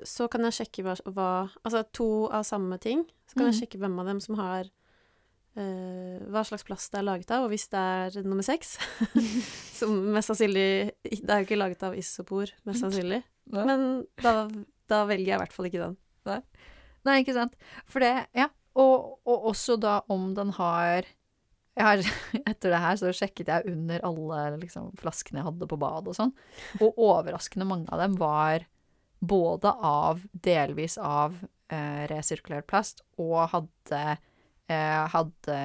så 0.05 0.27
kan 0.29 0.45
jeg 0.47 0.57
sjekke 0.59 0.83
hva, 0.85 0.95
hva 1.09 1.27
Altså 1.65 1.83
to 1.97 2.07
av 2.29 2.45
samme 2.49 2.79
ting. 2.83 3.05
Så 3.27 3.37
kan 3.39 3.47
jeg 3.49 3.55
Mhm. 3.55 3.61
sjekke 3.63 3.79
hvem 3.81 3.99
av 4.01 4.07
dem 4.07 4.21
som 4.21 4.37
har 4.37 4.69
hva 5.57 6.43
slags 6.45 6.67
plast 6.69 6.93
det 6.93 6.99
er 7.01 7.07
laget 7.07 7.31
av, 7.33 7.47
og 7.47 7.53
hvis 7.53 7.69
det 7.73 7.81
er 7.81 8.27
nummer 8.27 8.45
seks 8.45 8.75
Som 9.79 9.95
mest 10.13 10.29
sannsynlig 10.29 10.67
Det 11.01 11.31
er 11.33 11.41
jo 11.41 11.47
ikke 11.47 11.57
laget 11.57 11.85
av 11.87 11.97
isopor, 11.97 12.53
mest 12.69 12.85
sannsynlig. 12.85 13.23
Nei. 13.57 13.65
Men 13.65 13.87
da, 14.21 14.35
da 14.91 15.01
velger 15.09 15.31
jeg 15.31 15.39
i 15.39 15.43
hvert 15.45 15.57
fall 15.57 15.69
ikke 15.71 15.81
den. 15.81 15.97
Nei, 17.07 17.21
ikke 17.23 17.37
sant. 17.37 17.55
For 17.89 18.05
det, 18.05 18.13
ja. 18.37 18.51
Og, 18.77 19.23
og 19.25 19.49
også 19.53 19.79
da 19.81 20.01
om 20.13 20.33
den 20.37 20.53
har 20.59 21.07
jeg 21.77 21.85
har, 21.85 22.03
Etter 22.51 22.73
det 22.73 22.81
her 22.83 23.01
så 23.01 23.13
sjekket 23.15 23.51
jeg 23.53 23.73
under 23.73 24.05
alle 24.09 24.45
liksom, 24.63 24.93
flaskene 25.01 25.43
jeg 25.43 25.49
hadde 25.51 25.69
på 25.69 25.79
badet 25.81 26.13
og 26.13 26.17
sånn, 26.17 26.33
og 26.81 27.03
overraskende 27.05 27.69
mange 27.69 27.91
av 27.93 28.01
dem 28.01 28.17
var 28.21 28.65
både 29.21 29.73
av 29.85 30.23
delvis 30.33 30.97
av 31.01 31.37
eh, 31.73 32.05
resirkulert 32.11 32.69
plast, 32.69 33.03
og 33.21 33.51
hadde, 33.53 34.01
eh, 34.01 34.25
hadde 34.75 35.57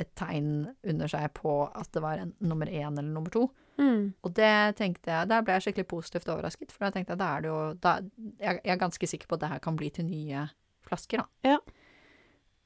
et 0.00 0.08
tegn 0.18 0.66
under 0.82 1.10
seg 1.10 1.28
på 1.38 1.52
at 1.70 1.90
det 1.94 2.02
var 2.02 2.18
en 2.18 2.32
nummer 2.42 2.66
én 2.66 2.96
eller 2.98 3.12
nummer 3.12 3.30
to. 3.30 3.44
Mm. 3.78 4.12
Og 4.26 4.32
det 4.34 4.76
tenkte 4.78 5.12
jeg, 5.12 5.28
der 5.30 5.44
ble 5.46 5.54
jeg 5.54 5.68
skikkelig 5.68 5.86
positivt 5.92 6.30
overrasket, 6.32 6.72
for 6.74 6.86
da 6.86 6.90
tenkte 6.96 7.14
jeg 7.14 7.20
da 7.20 7.28
er 7.36 7.44
det 7.44 7.50
jo 7.52 7.58
da, 7.78 7.92
jeg, 8.40 8.60
jeg 8.64 8.72
er 8.74 8.80
ganske 8.80 9.10
sikker 9.12 9.30
på 9.30 9.38
at 9.38 9.44
det 9.44 9.50
her 9.52 9.62
kan 9.62 9.78
bli 9.78 9.90
til 9.94 10.08
nye 10.08 10.48
flasker, 10.88 11.22
da. 11.22 11.52
Ja. 11.54 11.58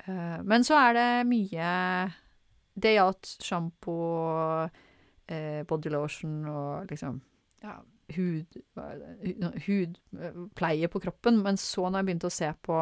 Eh, 0.06 0.38
men 0.48 0.64
så 0.64 0.78
er 0.80 0.96
det 0.96 1.08
mye 1.28 1.66
Det 2.72 2.94
gjaldt 2.94 3.34
sjampo, 3.44 3.96
uh, 4.64 5.58
bodylotion 5.68 6.38
og 6.48 6.88
liksom 6.88 7.18
ja, 7.62 7.74
hud, 8.16 8.56
hudpleie 9.66 10.88
på 10.88 11.02
kroppen. 11.04 11.42
Men 11.44 11.60
så 11.60 11.84
når 11.84 12.00
jeg 12.00 12.08
begynte 12.08 12.30
å 12.30 12.34
se 12.40 12.48
på 12.64 12.78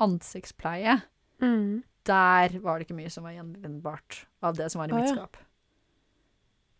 ansiktspleie, 0.00 0.96
Mm. 1.36 1.82
Der 2.06 2.54
var 2.62 2.78
det 2.78 2.86
ikke 2.86 2.96
mye 3.00 3.10
som 3.12 3.26
var 3.26 3.34
gjenvinnbart 3.36 4.20
av 4.46 4.54
det 4.58 4.70
som 4.72 4.80
var 4.82 4.92
i 4.92 4.96
mitt 4.96 5.10
skap. 5.12 5.36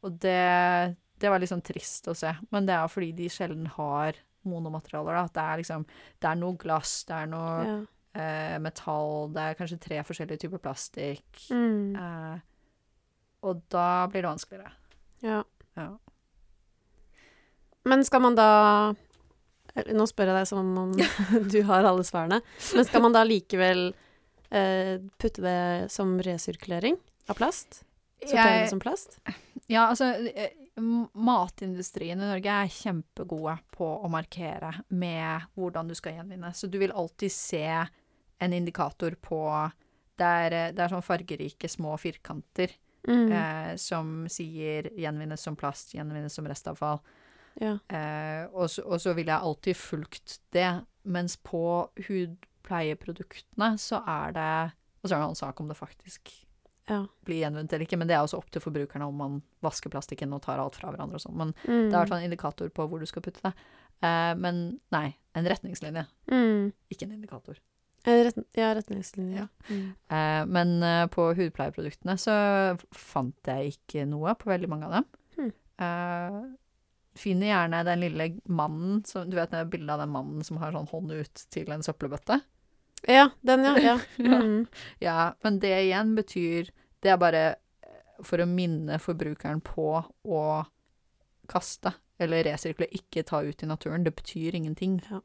Og 0.07 0.15
det, 0.23 0.97
det 1.19 1.31
var 1.33 1.41
litt 1.43 1.51
sånn 1.51 1.65
trist 1.67 2.07
å 2.09 2.15
se. 2.17 2.31
Men 2.55 2.67
det 2.69 2.77
er 2.77 2.91
fordi 2.93 3.11
de 3.19 3.29
sjelden 3.33 3.67
har 3.75 4.19
monomaterialer. 4.47 5.17
Da. 5.19 5.25
At 5.27 5.35
det 5.35 5.45
er 5.45 5.61
liksom 5.63 5.87
Det 6.23 6.29
er 6.31 6.39
noe 6.39 6.57
glass, 6.63 6.93
det 7.09 7.17
er 7.19 7.31
noe 7.33 7.55
Ja. 7.67 7.77
eh, 8.23 8.59
metall, 8.63 9.33
det 9.35 9.43
er 9.51 9.59
kanskje 9.59 9.81
tre 9.83 9.99
forskjellige 10.07 10.45
typer 10.45 10.63
plastikk. 10.63 11.27
Mm. 11.51 11.97
Eh, 11.99 12.39
og 13.47 13.65
da 13.71 13.89
blir 14.11 14.23
det 14.23 14.31
vanskeligere. 14.31 14.73
ja. 15.27 15.43
Ja. 15.77 15.91
Men 17.85 18.01
skal 18.05 18.23
man 18.25 18.35
da 18.35 18.95
Nå 19.93 20.07
spør 20.09 20.31
jeg 20.31 20.39
deg 20.39 20.47
som 20.49 20.71
om 20.81 20.93
du 21.53 21.59
har 21.69 21.85
alle 21.85 22.05
svarene. 22.07 22.39
Men 22.75 22.87
skal 22.89 23.03
man 23.05 23.13
da 23.13 23.21
likevel 23.29 23.91
putte 25.19 25.43
det 25.45 25.91
som 25.93 26.17
resirkulering 26.23 26.97
av 27.29 27.39
plast? 27.39 27.83
Sortere 28.23 28.63
det 28.63 28.71
som 28.71 28.81
plast? 28.81 29.19
ja, 29.69 29.87
altså 29.91 30.13
eh, 30.33 30.55
Matindustrien 31.17 32.21
i 32.21 32.29
Norge 32.29 32.53
er 32.53 32.73
kjempegode 32.73 33.57
på 33.77 33.87
å 34.05 34.11
markere 34.13 34.73
med 34.89 35.47
hvordan 35.57 35.89
du 35.89 35.95
skal 35.97 36.19
gjenvinne. 36.19 36.53
Så 36.55 36.69
du 36.71 36.79
vil 36.83 36.93
alltid 36.93 37.33
se 37.33 37.65
en 38.39 38.53
indikator 38.53 39.17
på 39.21 39.41
Det 40.17 40.25
er, 40.25 40.53
eh, 40.53 40.73
det 40.73 40.81
er 40.81 40.89
sånn 40.95 41.05
fargerike 41.05 41.69
små 41.69 41.97
firkanter 42.01 42.73
Mm. 43.07 43.33
eh, 43.33 43.77
som 43.77 44.27
sier 44.29 44.91
'gjenvinnes 44.91 45.39
som 45.41 45.57
plast', 45.57 45.95
'gjenvinnes 45.95 46.35
som 46.35 46.47
restavfall'. 46.47 47.01
Ja. 47.61 47.79
Eh, 47.89 48.49
og, 48.53 48.69
så, 48.71 48.83
og 48.83 49.01
så 49.01 49.15
vil 49.15 49.27
jeg 49.27 49.41
alltid 49.41 49.77
fulgt 49.77 50.41
det. 50.53 50.85
Mens 51.05 51.37
på 51.37 51.89
hudpleieproduktene 52.67 53.77
så 53.81 54.03
er 54.07 54.33
det 54.37 54.73
Og 55.05 55.09
så 55.11 55.15
er 55.17 55.21
det 55.23 55.29
en 55.31 55.39
sak 55.39 55.61
om 55.61 55.69
det 55.71 55.77
faktisk 55.79 56.31
ja. 56.89 57.05
blir 57.25 57.41
gjenvunnet 57.45 57.73
eller 57.73 57.85
ikke, 57.87 57.99
men 57.99 58.09
det 58.09 58.15
er 58.17 58.23
også 58.25 58.39
opp 58.39 58.51
til 58.51 58.63
forbrukerne 58.63 59.07
om 59.07 59.15
man 59.19 59.43
vasker 59.63 59.91
plastikken 59.91 60.33
og 60.35 60.43
tar 60.43 60.59
alt 60.63 60.75
fra 60.79 60.91
hverandre 60.91 61.15
og 61.19 61.23
sånn. 61.23 61.37
Men 61.37 61.55
Mm. 61.65 61.91
det 61.91 61.95
er 61.95 61.97
i 61.97 62.01
hvert 62.01 62.09
fall 62.09 62.19
en 62.19 62.31
indikator 62.31 62.69
på 62.71 62.89
hvor 62.89 62.99
du 63.01 63.07
skal 63.07 63.23
putte 63.23 63.43
det. 63.43 63.53
Eh, 64.03 64.35
men 64.35 64.81
nei, 64.93 65.17
en 65.35 65.45
retningslinje, 65.45 66.07
Mm. 66.31 66.73
ikke 66.91 67.03
en 67.07 67.13
indikator. 67.13 67.57
Rett, 68.07 68.37
ja, 68.55 68.73
retningslinjer. 68.75 69.37
Ja. 69.37 69.49
Mm. 69.69 69.95
Eh, 70.11 70.45
men 70.47 70.83
eh, 70.83 71.07
på 71.09 71.35
hudpleieproduktene 71.35 72.15
så 72.19 72.79
fant 72.95 73.35
jeg 73.45 73.75
ikke 73.79 74.07
noe 74.07 74.35
på 74.35 74.47
veldig 74.51 74.69
mange 74.69 74.85
av 74.87 74.93
dem. 74.93 75.05
Mm 75.39 75.53
Eh, 75.79 76.43
finner 77.15 77.47
gjerne 77.51 77.85
den 77.85 78.01
lille 78.01 78.41
mannen 78.49 79.05
som, 79.05 79.29
Du 79.29 79.37
vet 79.37 79.51
det 79.51 79.69
bildet 79.71 79.91
av 79.91 79.99
den 79.99 80.09
mannen 80.09 80.43
som 80.45 80.57
har 80.57 80.73
sånn 80.73 80.89
hånd 80.89 81.13
ut 81.13 81.35
til 81.51 81.71
en 81.71 81.83
søppelbøtte? 81.83 82.41
Ja, 83.07 83.29
den, 83.41 83.65
ja. 83.65 83.99
ja. 84.17 84.39
Mm. 84.43 84.67
Ja, 84.99 85.35
men 85.43 85.61
det 85.63 85.75
igjen 85.85 86.15
betyr 86.17 86.71
Det 87.03 87.13
er 87.13 87.21
bare 87.21 87.45
eh, 87.55 88.23
for 88.25 88.43
å 88.43 88.49
minne 88.51 88.99
forbrukeren 88.99 89.61
på 89.63 89.91
å 90.25 90.43
kaste 91.47 91.93
eller 92.19 92.47
resirkulere, 92.49 92.97
ikke 92.97 93.23
ta 93.29 93.43
ut 93.45 93.63
i 93.63 93.69
naturen. 93.69 94.05
Det 94.05 94.15
betyr 94.17 94.57
ingenting. 94.57 94.97
Ja. 95.11 95.21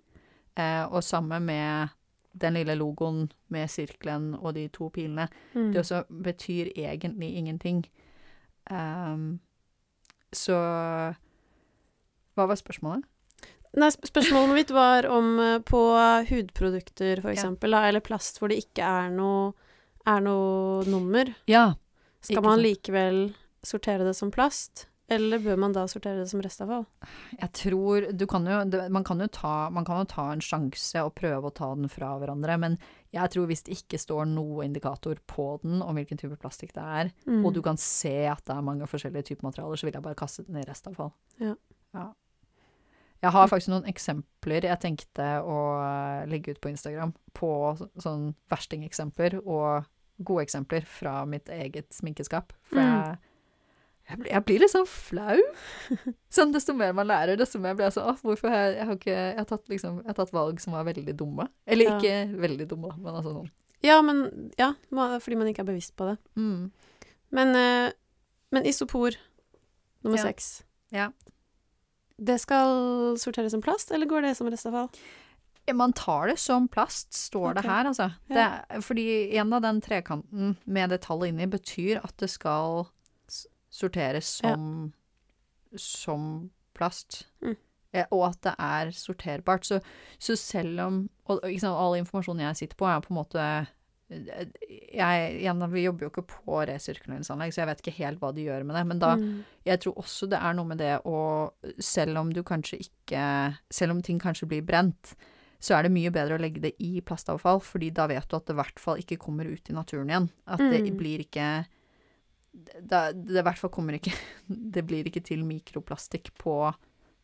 Eh, 0.59 0.83
og 0.91 1.03
samme 1.03 1.39
med 1.39 1.95
den 2.33 2.53
lille 2.53 2.75
logoen 2.75 3.31
med 3.47 3.69
sirkelen 3.69 4.35
og 4.35 4.53
de 4.55 4.67
to 4.67 4.89
pilene. 4.89 5.27
Mm. 5.53 5.71
Det 5.71 5.79
også 5.79 6.03
betyr 6.23 6.71
egentlig 6.75 7.33
ingenting. 7.35 7.85
Um, 8.71 9.39
så 10.33 10.55
Hva 12.35 12.45
var 12.47 12.55
spørsmålet? 12.55 13.03
Nei, 13.79 13.87
spørsmålet 13.93 14.55
mitt 14.57 14.71
var 14.75 15.05
om 15.07 15.39
eh, 15.39 15.59
på 15.63 15.79
hudprodukter, 16.27 17.21
for 17.23 17.31
eksempel, 17.31 17.71
ja. 17.71 17.85
eller 17.87 18.03
plast 18.03 18.41
hvor 18.41 18.51
det 18.51 18.59
ikke 18.65 18.83
er 18.83 19.11
noe, 19.15 19.53
er 20.07 20.23
noe 20.25 20.83
nummer. 20.89 21.31
Ja. 21.47 21.69
Skal 22.21 22.43
man 22.43 22.61
likevel 22.61 23.29
sortere 23.65 24.03
det 24.05 24.15
som 24.17 24.31
plast, 24.33 24.87
eller 25.11 25.41
bør 25.43 25.57
man 25.59 25.73
da 25.75 25.85
sortere 25.91 26.21
det 26.21 26.29
som 26.31 26.41
restavfall? 26.43 26.85
Jeg 27.39 27.51
tror 27.57 28.05
du 28.15 28.25
kan 28.29 28.45
jo 28.47 28.59
man, 28.93 29.03
kan 29.07 29.19
jo 29.23 29.27
ta, 29.27 29.69
man 29.73 29.85
kan 29.87 30.01
jo 30.03 30.07
ta 30.11 30.27
en 30.31 30.43
sjanse 30.43 31.01
og 31.03 31.15
prøve 31.17 31.49
å 31.49 31.55
ta 31.55 31.71
den 31.75 31.89
fra 31.91 32.13
hverandre, 32.21 32.57
men 32.61 32.77
jeg 33.11 33.33
tror 33.33 33.49
hvis 33.49 33.65
det 33.67 33.75
ikke 33.79 33.99
står 33.99 34.29
noe 34.31 34.63
indikator 34.67 35.19
på 35.27 35.47
den 35.63 35.81
om 35.83 35.97
hvilken 35.99 36.19
type 36.21 36.37
plastikk 36.39 36.75
det 36.77 36.83
er, 36.83 37.11
Mm. 37.27 37.45
og 37.45 37.53
du 37.53 37.61
kan 37.61 37.77
se 37.77 38.25
at 38.27 38.43
det 38.45 38.55
er 38.55 38.61
mange 38.67 38.87
forskjellige 38.87 39.31
typer 39.31 39.47
materialer, 39.49 39.79
så 39.79 39.87
vil 39.87 39.95
jeg 39.97 40.03
bare 40.05 40.15
kaste 40.19 40.45
den 40.47 40.59
i 40.61 40.67
restavfall. 40.67 41.11
Ja. 41.39 41.55
Ja. 41.95 42.11
Jeg 43.21 43.31
har 43.35 43.47
faktisk 43.47 43.69
noen 43.69 43.85
eksempler 43.85 44.63
jeg 44.65 44.79
tenkte 44.81 45.25
å 45.45 45.57
legge 46.29 46.55
ut 46.55 46.61
på 46.63 46.71
Instagram, 46.71 47.11
på 47.37 47.49
sånn 48.01 48.31
verstingeksempler 48.49 49.35
og 49.45 49.85
gode 50.25 50.43
eksempler 50.47 50.85
fra 50.85 51.19
mitt 51.25 51.49
eget 51.49 51.91
sminkeskap. 51.93 52.53
For 52.69 52.77
Mm. 52.81 52.87
jeg, 53.05 53.17
jeg, 54.09 54.17
blir, 54.19 54.31
jeg 54.31 54.45
blir 54.45 54.59
litt 54.59 54.71
sånn 54.73 54.87
flau. 54.89 55.37
Sånn 56.33 56.51
desto 56.53 56.73
mer 56.73 56.93
man 56.97 57.07
lærer, 57.07 57.37
desto 57.37 57.59
mer 57.61 57.75
blir 57.77 57.85
jeg 57.89 57.93
sånn 57.99 58.09
Å, 58.09 58.15
hvorfor 58.21 58.49
har 58.49 58.57
jeg, 58.65 58.75
jeg 58.77 58.85
har 58.89 58.95
ikke 58.97 59.15
Jeg 59.15 59.37
har 59.37 59.45
tatt 59.49 59.69
liksom 59.69 59.97
Jeg 60.01 60.07
har 60.09 60.17
tatt 60.17 60.33
valg 60.33 60.59
som 60.63 60.73
var 60.73 60.83
veldig 60.89 61.15
dumme. 61.19 61.47
Eller 61.67 61.85
Ja. 61.85 61.97
ikke 61.99 62.41
veldig 62.41 62.67
dumme, 62.73 62.91
men 62.97 63.13
altså 63.13 63.33
sånn. 63.37 63.51
Ja, 63.83 64.01
men 64.01 64.51
ja, 64.59 64.73
fordi 64.91 65.37
man 65.37 65.47
ikke 65.49 65.61
er 65.63 65.69
bevisst 65.71 65.95
på 65.97 66.05
det. 66.09 66.17
Mm. 66.37 66.71
Men, 67.31 67.55
eh, 67.55 67.91
men 68.51 68.65
isopor 68.65 69.15
nummer 70.03 70.17
Ja. 70.17 70.23
seks, 70.23 70.63
Ja. 70.91 71.09
Det 72.21 72.37
skal 72.43 73.17
sorteres 73.17 73.51
som 73.55 73.63
plast, 73.65 73.91
eller 73.91 74.05
går 74.09 74.21
det 74.27 74.35
som 74.37 74.49
restavfall? 74.51 74.89
Man 75.73 75.93
tar 75.93 76.27
det 76.31 76.37
som 76.41 76.67
plast, 76.67 77.13
står 77.13 77.53
det 77.57 77.63
her, 77.65 77.85
altså. 77.89 78.09
Ja. 78.29 78.35
Det, 78.69 78.81
fordi 78.83 79.05
en 79.39 79.53
av 79.53 79.61
den 79.63 79.79
trekanten 79.81 80.55
med 80.65 80.89
det 80.93 81.01
tallet 81.05 81.31
inni 81.31 81.47
betyr 81.49 82.01
at 82.03 82.15
det 82.21 82.29
skal 82.33 82.85
sorteres 83.29 83.47
sorteres 83.71 84.41
Ja. 84.43 84.49
som, 84.51 84.93
som 85.79 86.23
plast. 86.75 87.21
Mm. 87.41 87.55
Og 88.11 88.25
at 88.27 88.41
det 88.43 88.51
er 88.59 88.91
sorterbart. 88.91 89.65
Så, 89.65 89.79
så 90.19 90.35
selv 90.35 90.79
om 90.81 91.09
Og 91.31 91.39
liksom, 91.45 91.71
all 91.71 91.95
informasjonen 92.01 92.43
jeg 92.49 92.57
sitter 92.57 92.75
på, 92.75 92.85
er 92.85 92.99
på 92.99 93.13
en 93.13 93.15
måte 93.21 93.45
jeg, 94.11 95.39
igjen, 95.39 95.61
Vi 95.71 95.83
jobber 95.85 96.05
jo 96.05 96.09
ikke 96.11 96.25
på 96.27 96.57
resirkuleringsanlegg, 96.67 97.53
så 97.55 97.61
jeg 97.61 97.69
vet 97.71 97.81
ikke 97.83 97.97
helt 98.03 98.19
hva 98.19 98.33
de 98.35 98.43
gjør 98.45 98.65
med 98.67 98.75
det. 98.75 98.85
Men 98.87 98.99
da, 98.99 99.15
Mm. 99.15 99.43
jeg 99.65 99.79
tror 99.79 99.95
også 100.03 100.27
det 100.29 100.39
er 100.41 100.53
noe 100.53 100.65
med 100.67 100.77
det 100.77 101.01
å 101.05 101.51
Selv 101.79 102.17
om 102.19 102.29
du 102.33 102.43
kanskje 102.43 102.79
ikke 102.83 103.57
Selv 103.69 103.91
om 103.91 104.01
ting 104.01 104.19
kanskje 104.19 104.47
blir 104.47 104.61
brent, 104.65 105.15
så 105.61 105.77
er 105.77 105.83
det 105.83 105.91
mye 105.93 106.09
bedre 106.11 106.37
å 106.37 106.41
legge 106.41 106.59
det 106.61 106.73
i 106.79 107.01
plastavfall, 107.01 107.59
fordi 107.61 107.91
da 107.93 108.07
vet 108.07 108.27
du 108.27 108.35
at 108.35 108.45
det 108.47 108.53
i 108.55 108.61
hvert 108.61 108.79
fall 108.79 108.97
ikke 108.97 109.17
kommer 109.21 109.45
ut 109.45 109.69
i 109.69 109.73
naturen 109.73 110.09
igjen. 110.09 110.29
At 110.47 110.57
det 110.59 110.81
Mm. 110.89 110.97
blir 110.97 111.19
ikke 111.19 111.65
da, 112.81 113.11
Det 113.13 113.37
i 113.39 113.43
hvert 113.43 113.57
fall 113.57 113.69
kommer 113.69 113.93
ikke 113.93 114.11
Det 114.71 114.85
blir 114.85 115.05
ikke 115.05 115.23
til 115.23 115.43
mikroplastikk 115.45 116.33
på 116.37 116.73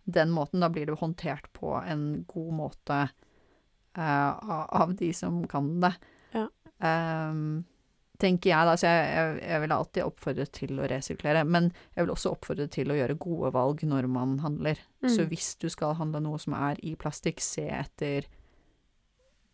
den 0.09 0.29
måten. 0.31 0.61
Da 0.61 0.69
blir 0.69 0.85
det 0.85 0.99
håndtert 0.99 1.51
på 1.53 1.73
en 1.85 2.23
god 2.27 2.53
måte 2.53 3.09
uh, 3.97 4.69
av 4.69 4.95
de 4.95 5.11
som 5.13 5.45
kan 5.47 5.81
det. 5.81 5.93
Ehm, 6.82 7.65
tenker 8.19 8.49
jeg 8.49 8.65
da. 8.69 8.73
Så 8.78 8.88
jeg, 8.89 9.09
jeg, 9.13 9.41
jeg 9.49 9.61
vil 9.61 9.71
alltid 9.75 10.03
oppfordre 10.03 10.45
til 10.51 10.80
å 10.82 10.88
resirkulere. 10.89 11.43
Men 11.45 11.71
jeg 11.95 12.05
vil 12.05 12.13
også 12.15 12.32
oppfordre 12.34 12.67
til 12.73 12.89
å 12.93 12.97
gjøre 12.97 13.17
gode 13.21 13.51
valg 13.53 13.84
når 13.86 14.07
man 14.09 14.39
handler. 14.39 14.80
Så 15.05 15.21
Mm. 15.25 15.30
hvis 15.30 15.55
du 15.61 15.69
skal 15.69 15.93
handle 15.95 16.19
noe 16.21 16.39
som 16.39 16.53
er 16.53 16.75
i 16.84 16.95
plastikk, 16.95 17.39
se 17.41 17.67
etter 17.69 18.25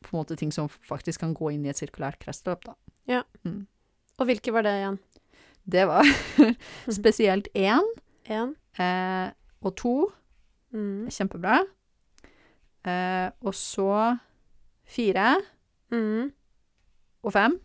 på 0.03 0.11
en 0.13 0.19
måte 0.23 0.35
ting 0.39 0.51
som 0.51 0.67
faktisk 0.67 1.19
kan 1.23 1.33
gå 1.33 1.51
inn 1.53 1.65
i 1.65 1.69
et 1.71 1.77
sirkulært 1.79 2.19
kretsløp, 2.19 2.63
da. 2.65 2.73
Ja. 3.07 3.21
Mm. 3.45 3.65
Og 4.19 4.25
hvilke 4.27 4.51
var 4.53 4.63
det 4.63 4.73
igjen? 4.81 4.99
Det 5.65 5.85
var 5.87 6.03
spesielt 6.99 7.47
én 7.55 7.83
Én? 8.27 8.55
eh, 8.79 9.31
og 9.63 9.75
to. 9.79 10.11
Mm. 10.73 11.07
Kjempebra. 11.11 11.61
Eh, 12.85 13.29
og 13.43 13.53
så 13.55 14.17
fire 14.85 15.37
Mm. 15.93 16.31
Og 17.23 17.33
fem. 17.33 17.57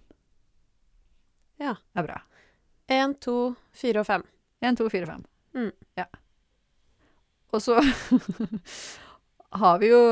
Ja. 1.59 1.75
Det 1.93 2.03
er 2.03 2.09
bra. 2.09 2.19
Én, 2.95 3.15
to, 3.21 3.55
fire 3.75 4.03
og 4.03 4.09
fem. 4.09 4.25
Én, 4.65 4.79
to, 4.79 4.89
fire, 4.89 5.05
og 5.05 5.13
fem. 5.13 5.25
Mm. 5.59 5.73
Ja. 5.99 6.07
Og 7.53 7.63
så 7.65 7.79
har 9.63 9.79
vi 9.83 9.91
jo 9.91 10.03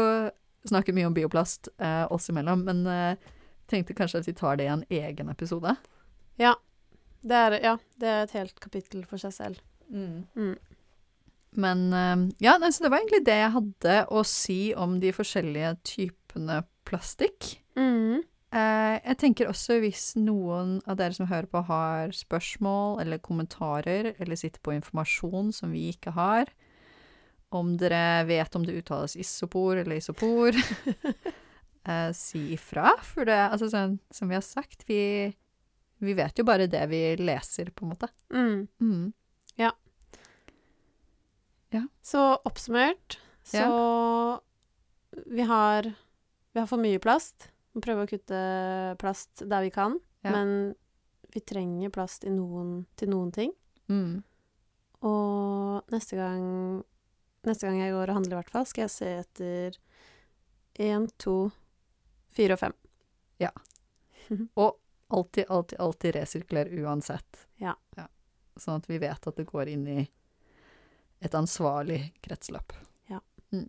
snakket 0.66 0.96
mye 0.96 1.08
om 1.08 1.14
bioplast 1.16 1.70
eh, 1.78 2.04
oss 2.12 2.28
imellom, 2.32 2.64
men 2.66 2.86
eh, 2.90 3.34
tenkte 3.70 3.94
kanskje 3.96 4.22
at 4.22 4.28
vi 4.28 4.34
tar 4.36 4.58
det 4.58 4.66
i 4.66 4.72
en 4.74 4.84
egen 4.90 5.30
episode. 5.30 5.76
Det 7.26 7.34
er, 7.34 7.56
ja, 7.64 7.74
det 7.98 8.08
er 8.10 8.24
et 8.24 8.34
helt 8.36 8.60
kapittel 8.62 9.02
for 9.08 9.18
seg 9.18 9.34
selv. 9.34 9.62
Mm. 9.90 10.54
Men 11.58 11.84
eh, 11.92 12.24
ja, 12.44 12.56
så 12.60 12.84
det 12.84 12.92
var 12.92 13.00
egentlig 13.00 13.24
det 13.26 13.38
jeg 13.40 13.54
hadde 13.56 13.98
å 14.14 14.22
si 14.28 14.60
om 14.78 14.98
de 15.02 15.12
forskjellige 15.16 15.72
typene 15.86 16.60
plastikk. 16.86 17.56
Mm. 17.78 18.22
Eh, 18.54 18.96
jeg 19.00 19.18
tenker 19.20 19.50
også 19.50 19.80
hvis 19.82 20.12
noen 20.20 20.78
av 20.86 20.98
dere 21.00 21.16
som 21.16 21.28
hører 21.30 21.48
på 21.50 21.64
har 21.68 22.14
spørsmål 22.14 23.00
eller 23.02 23.22
kommentarer, 23.22 24.12
eller 24.18 24.38
sitter 24.38 24.62
på 24.62 24.76
informasjon 24.76 25.50
som 25.56 25.74
vi 25.74 25.88
ikke 25.94 26.14
har, 26.16 26.52
om 27.54 27.74
dere 27.78 28.24
vet 28.28 28.56
om 28.58 28.64
det 28.66 28.76
uttales 28.78 29.16
isopor 29.18 29.80
eller 29.80 29.98
isopor, 29.98 30.56
eh, 31.90 32.10
si 32.14 32.48
ifra. 32.54 32.94
For 33.06 33.28
det, 33.28 33.38
altså 33.48 33.70
sånn 33.72 33.98
som 34.14 34.30
vi 34.30 34.38
har 34.38 34.46
sagt, 34.46 34.86
vi, 34.88 35.02
vi 36.02 36.16
vet 36.18 36.38
jo 36.38 36.46
bare 36.46 36.70
det 36.70 36.86
vi 36.90 37.02
leser, 37.22 37.74
på 37.74 37.86
en 37.86 37.94
måte. 37.94 38.10
Mm. 38.34 38.66
Mm. 38.80 39.06
Så 42.02 42.20
oppsummert, 42.44 43.18
så 43.42 44.40
vi 45.26 45.42
har 45.42 45.92
Vi 46.52 46.60
har 46.60 46.66
for 46.66 46.80
mye 46.80 46.98
plast. 46.98 47.50
Vi 47.76 47.82
prøve 47.84 48.06
å 48.06 48.08
kutte 48.08 48.40
plast 49.00 49.44
der 49.44 49.66
vi 49.66 49.70
kan, 49.74 49.98
Ja. 50.24 50.32
men 50.32 50.74
vi 51.34 51.40
trenger 51.44 51.92
plast 51.92 52.24
i 52.24 52.30
noen, 52.32 52.86
til 52.96 53.10
noen 53.12 53.32
ting. 53.34 53.52
Mm. 53.92 54.22
Og 55.04 55.92
neste 55.92 56.16
gang 56.18 56.84
Neste 57.46 57.68
gang 57.68 57.76
jeg 57.78 57.92
går 57.94 58.10
og 58.10 58.16
handler, 58.16 58.32
i 58.32 58.38
hvert 58.40 58.50
fall, 58.50 58.64
skal 58.66 58.82
jeg 58.82 58.90
se 58.90 59.06
etter 59.20 59.76
én, 60.82 61.04
to, 61.16 61.52
fire 62.34 62.56
og 62.56 62.58
fem. 62.58 62.72
Og 64.58 64.72
alltid, 65.14 65.44
alltid, 65.46 65.78
alltid 65.78 66.16
resirkuler 66.16 66.72
uansett. 66.82 67.44
Ja. 67.62 67.76
Sånn 68.58 68.80
at 68.80 68.88
vi 68.90 68.98
vet 68.98 69.28
at 69.30 69.36
det 69.38 69.46
går 69.46 69.70
inn 69.70 69.84
i 69.86 70.00
et 71.22 71.36
ansvarlig 71.38 72.00
kretsløp. 72.24 72.74
Ja. 73.06 73.20
Mm. 73.54 73.68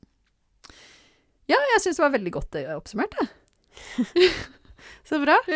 Ja, 1.45 1.59
jeg 1.75 1.83
syns 1.83 1.99
det 1.99 2.05
var 2.07 2.15
veldig 2.17 2.33
godt 2.39 2.57
oppsummert, 2.73 3.13
jeg. 3.21 3.29
Så 5.07 5.15
bra. 5.23 5.37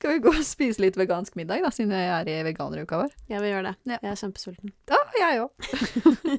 Skal 0.00 0.14
vi 0.14 0.22
gå 0.24 0.30
og 0.32 0.44
spise 0.46 0.80
litt 0.80 0.96
vegansk 0.96 1.34
middag, 1.36 1.60
da, 1.64 1.70
siden 1.74 1.92
jeg 1.92 2.08
er 2.14 2.24
i 2.30 2.44
veganeruka 2.46 2.94
vår? 3.02 3.10
Ja, 3.28 3.38
vi 3.42 3.48
gjør 3.50 3.64
det. 3.68 3.74
Ja. 3.90 3.96
Jeg 3.98 4.10
er 4.12 4.20
kjempesulten. 4.22 4.68
Ja, 4.88 5.00
jeg 5.20 5.32
òg. 5.44 5.50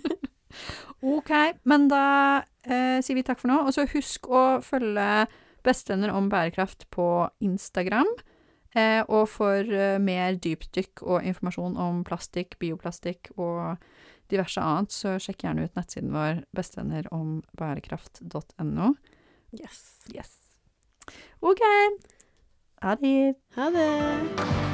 OK, 1.17 1.31
men 1.69 1.81
da 1.91 2.05
eh, 2.65 2.97
sier 3.03 3.17
vi 3.19 3.27
takk 3.27 3.39
for 3.43 3.49
nå. 3.51 3.57
Og 3.67 3.71
så 3.75 3.81
husk 3.91 4.21
å 4.31 4.41
følge 4.65 5.07
Bestevenner 5.61 6.09
om 6.09 6.25
bærekraft 6.29 6.89
på 6.89 7.29
Instagram. 7.45 8.07
Eh, 8.73 9.03
og 9.05 9.29
for 9.29 9.61
eh, 9.61 9.99
mer 10.01 10.33
dypdykk 10.41 11.03
og 11.03 11.23
informasjon 11.27 11.77
om 11.77 12.03
plastikk, 12.07 12.57
bioplastikk 12.61 13.29
og 13.35 13.77
diverse 14.31 14.61
annet, 14.63 14.91
så 14.95 15.19
sjekk 15.21 15.43
gjerne 15.45 15.63
ut 15.67 15.75
nettsiden 15.77 16.13
vår 16.15 16.33
bestevennerombærekraft.no. 16.57 18.87
Yes. 19.53 19.99
Yes. 20.15 20.40
OK. 21.41 21.59
Ha 22.81 22.95
det. 22.95 23.35
Ha 23.55 23.69
det. 23.69 24.70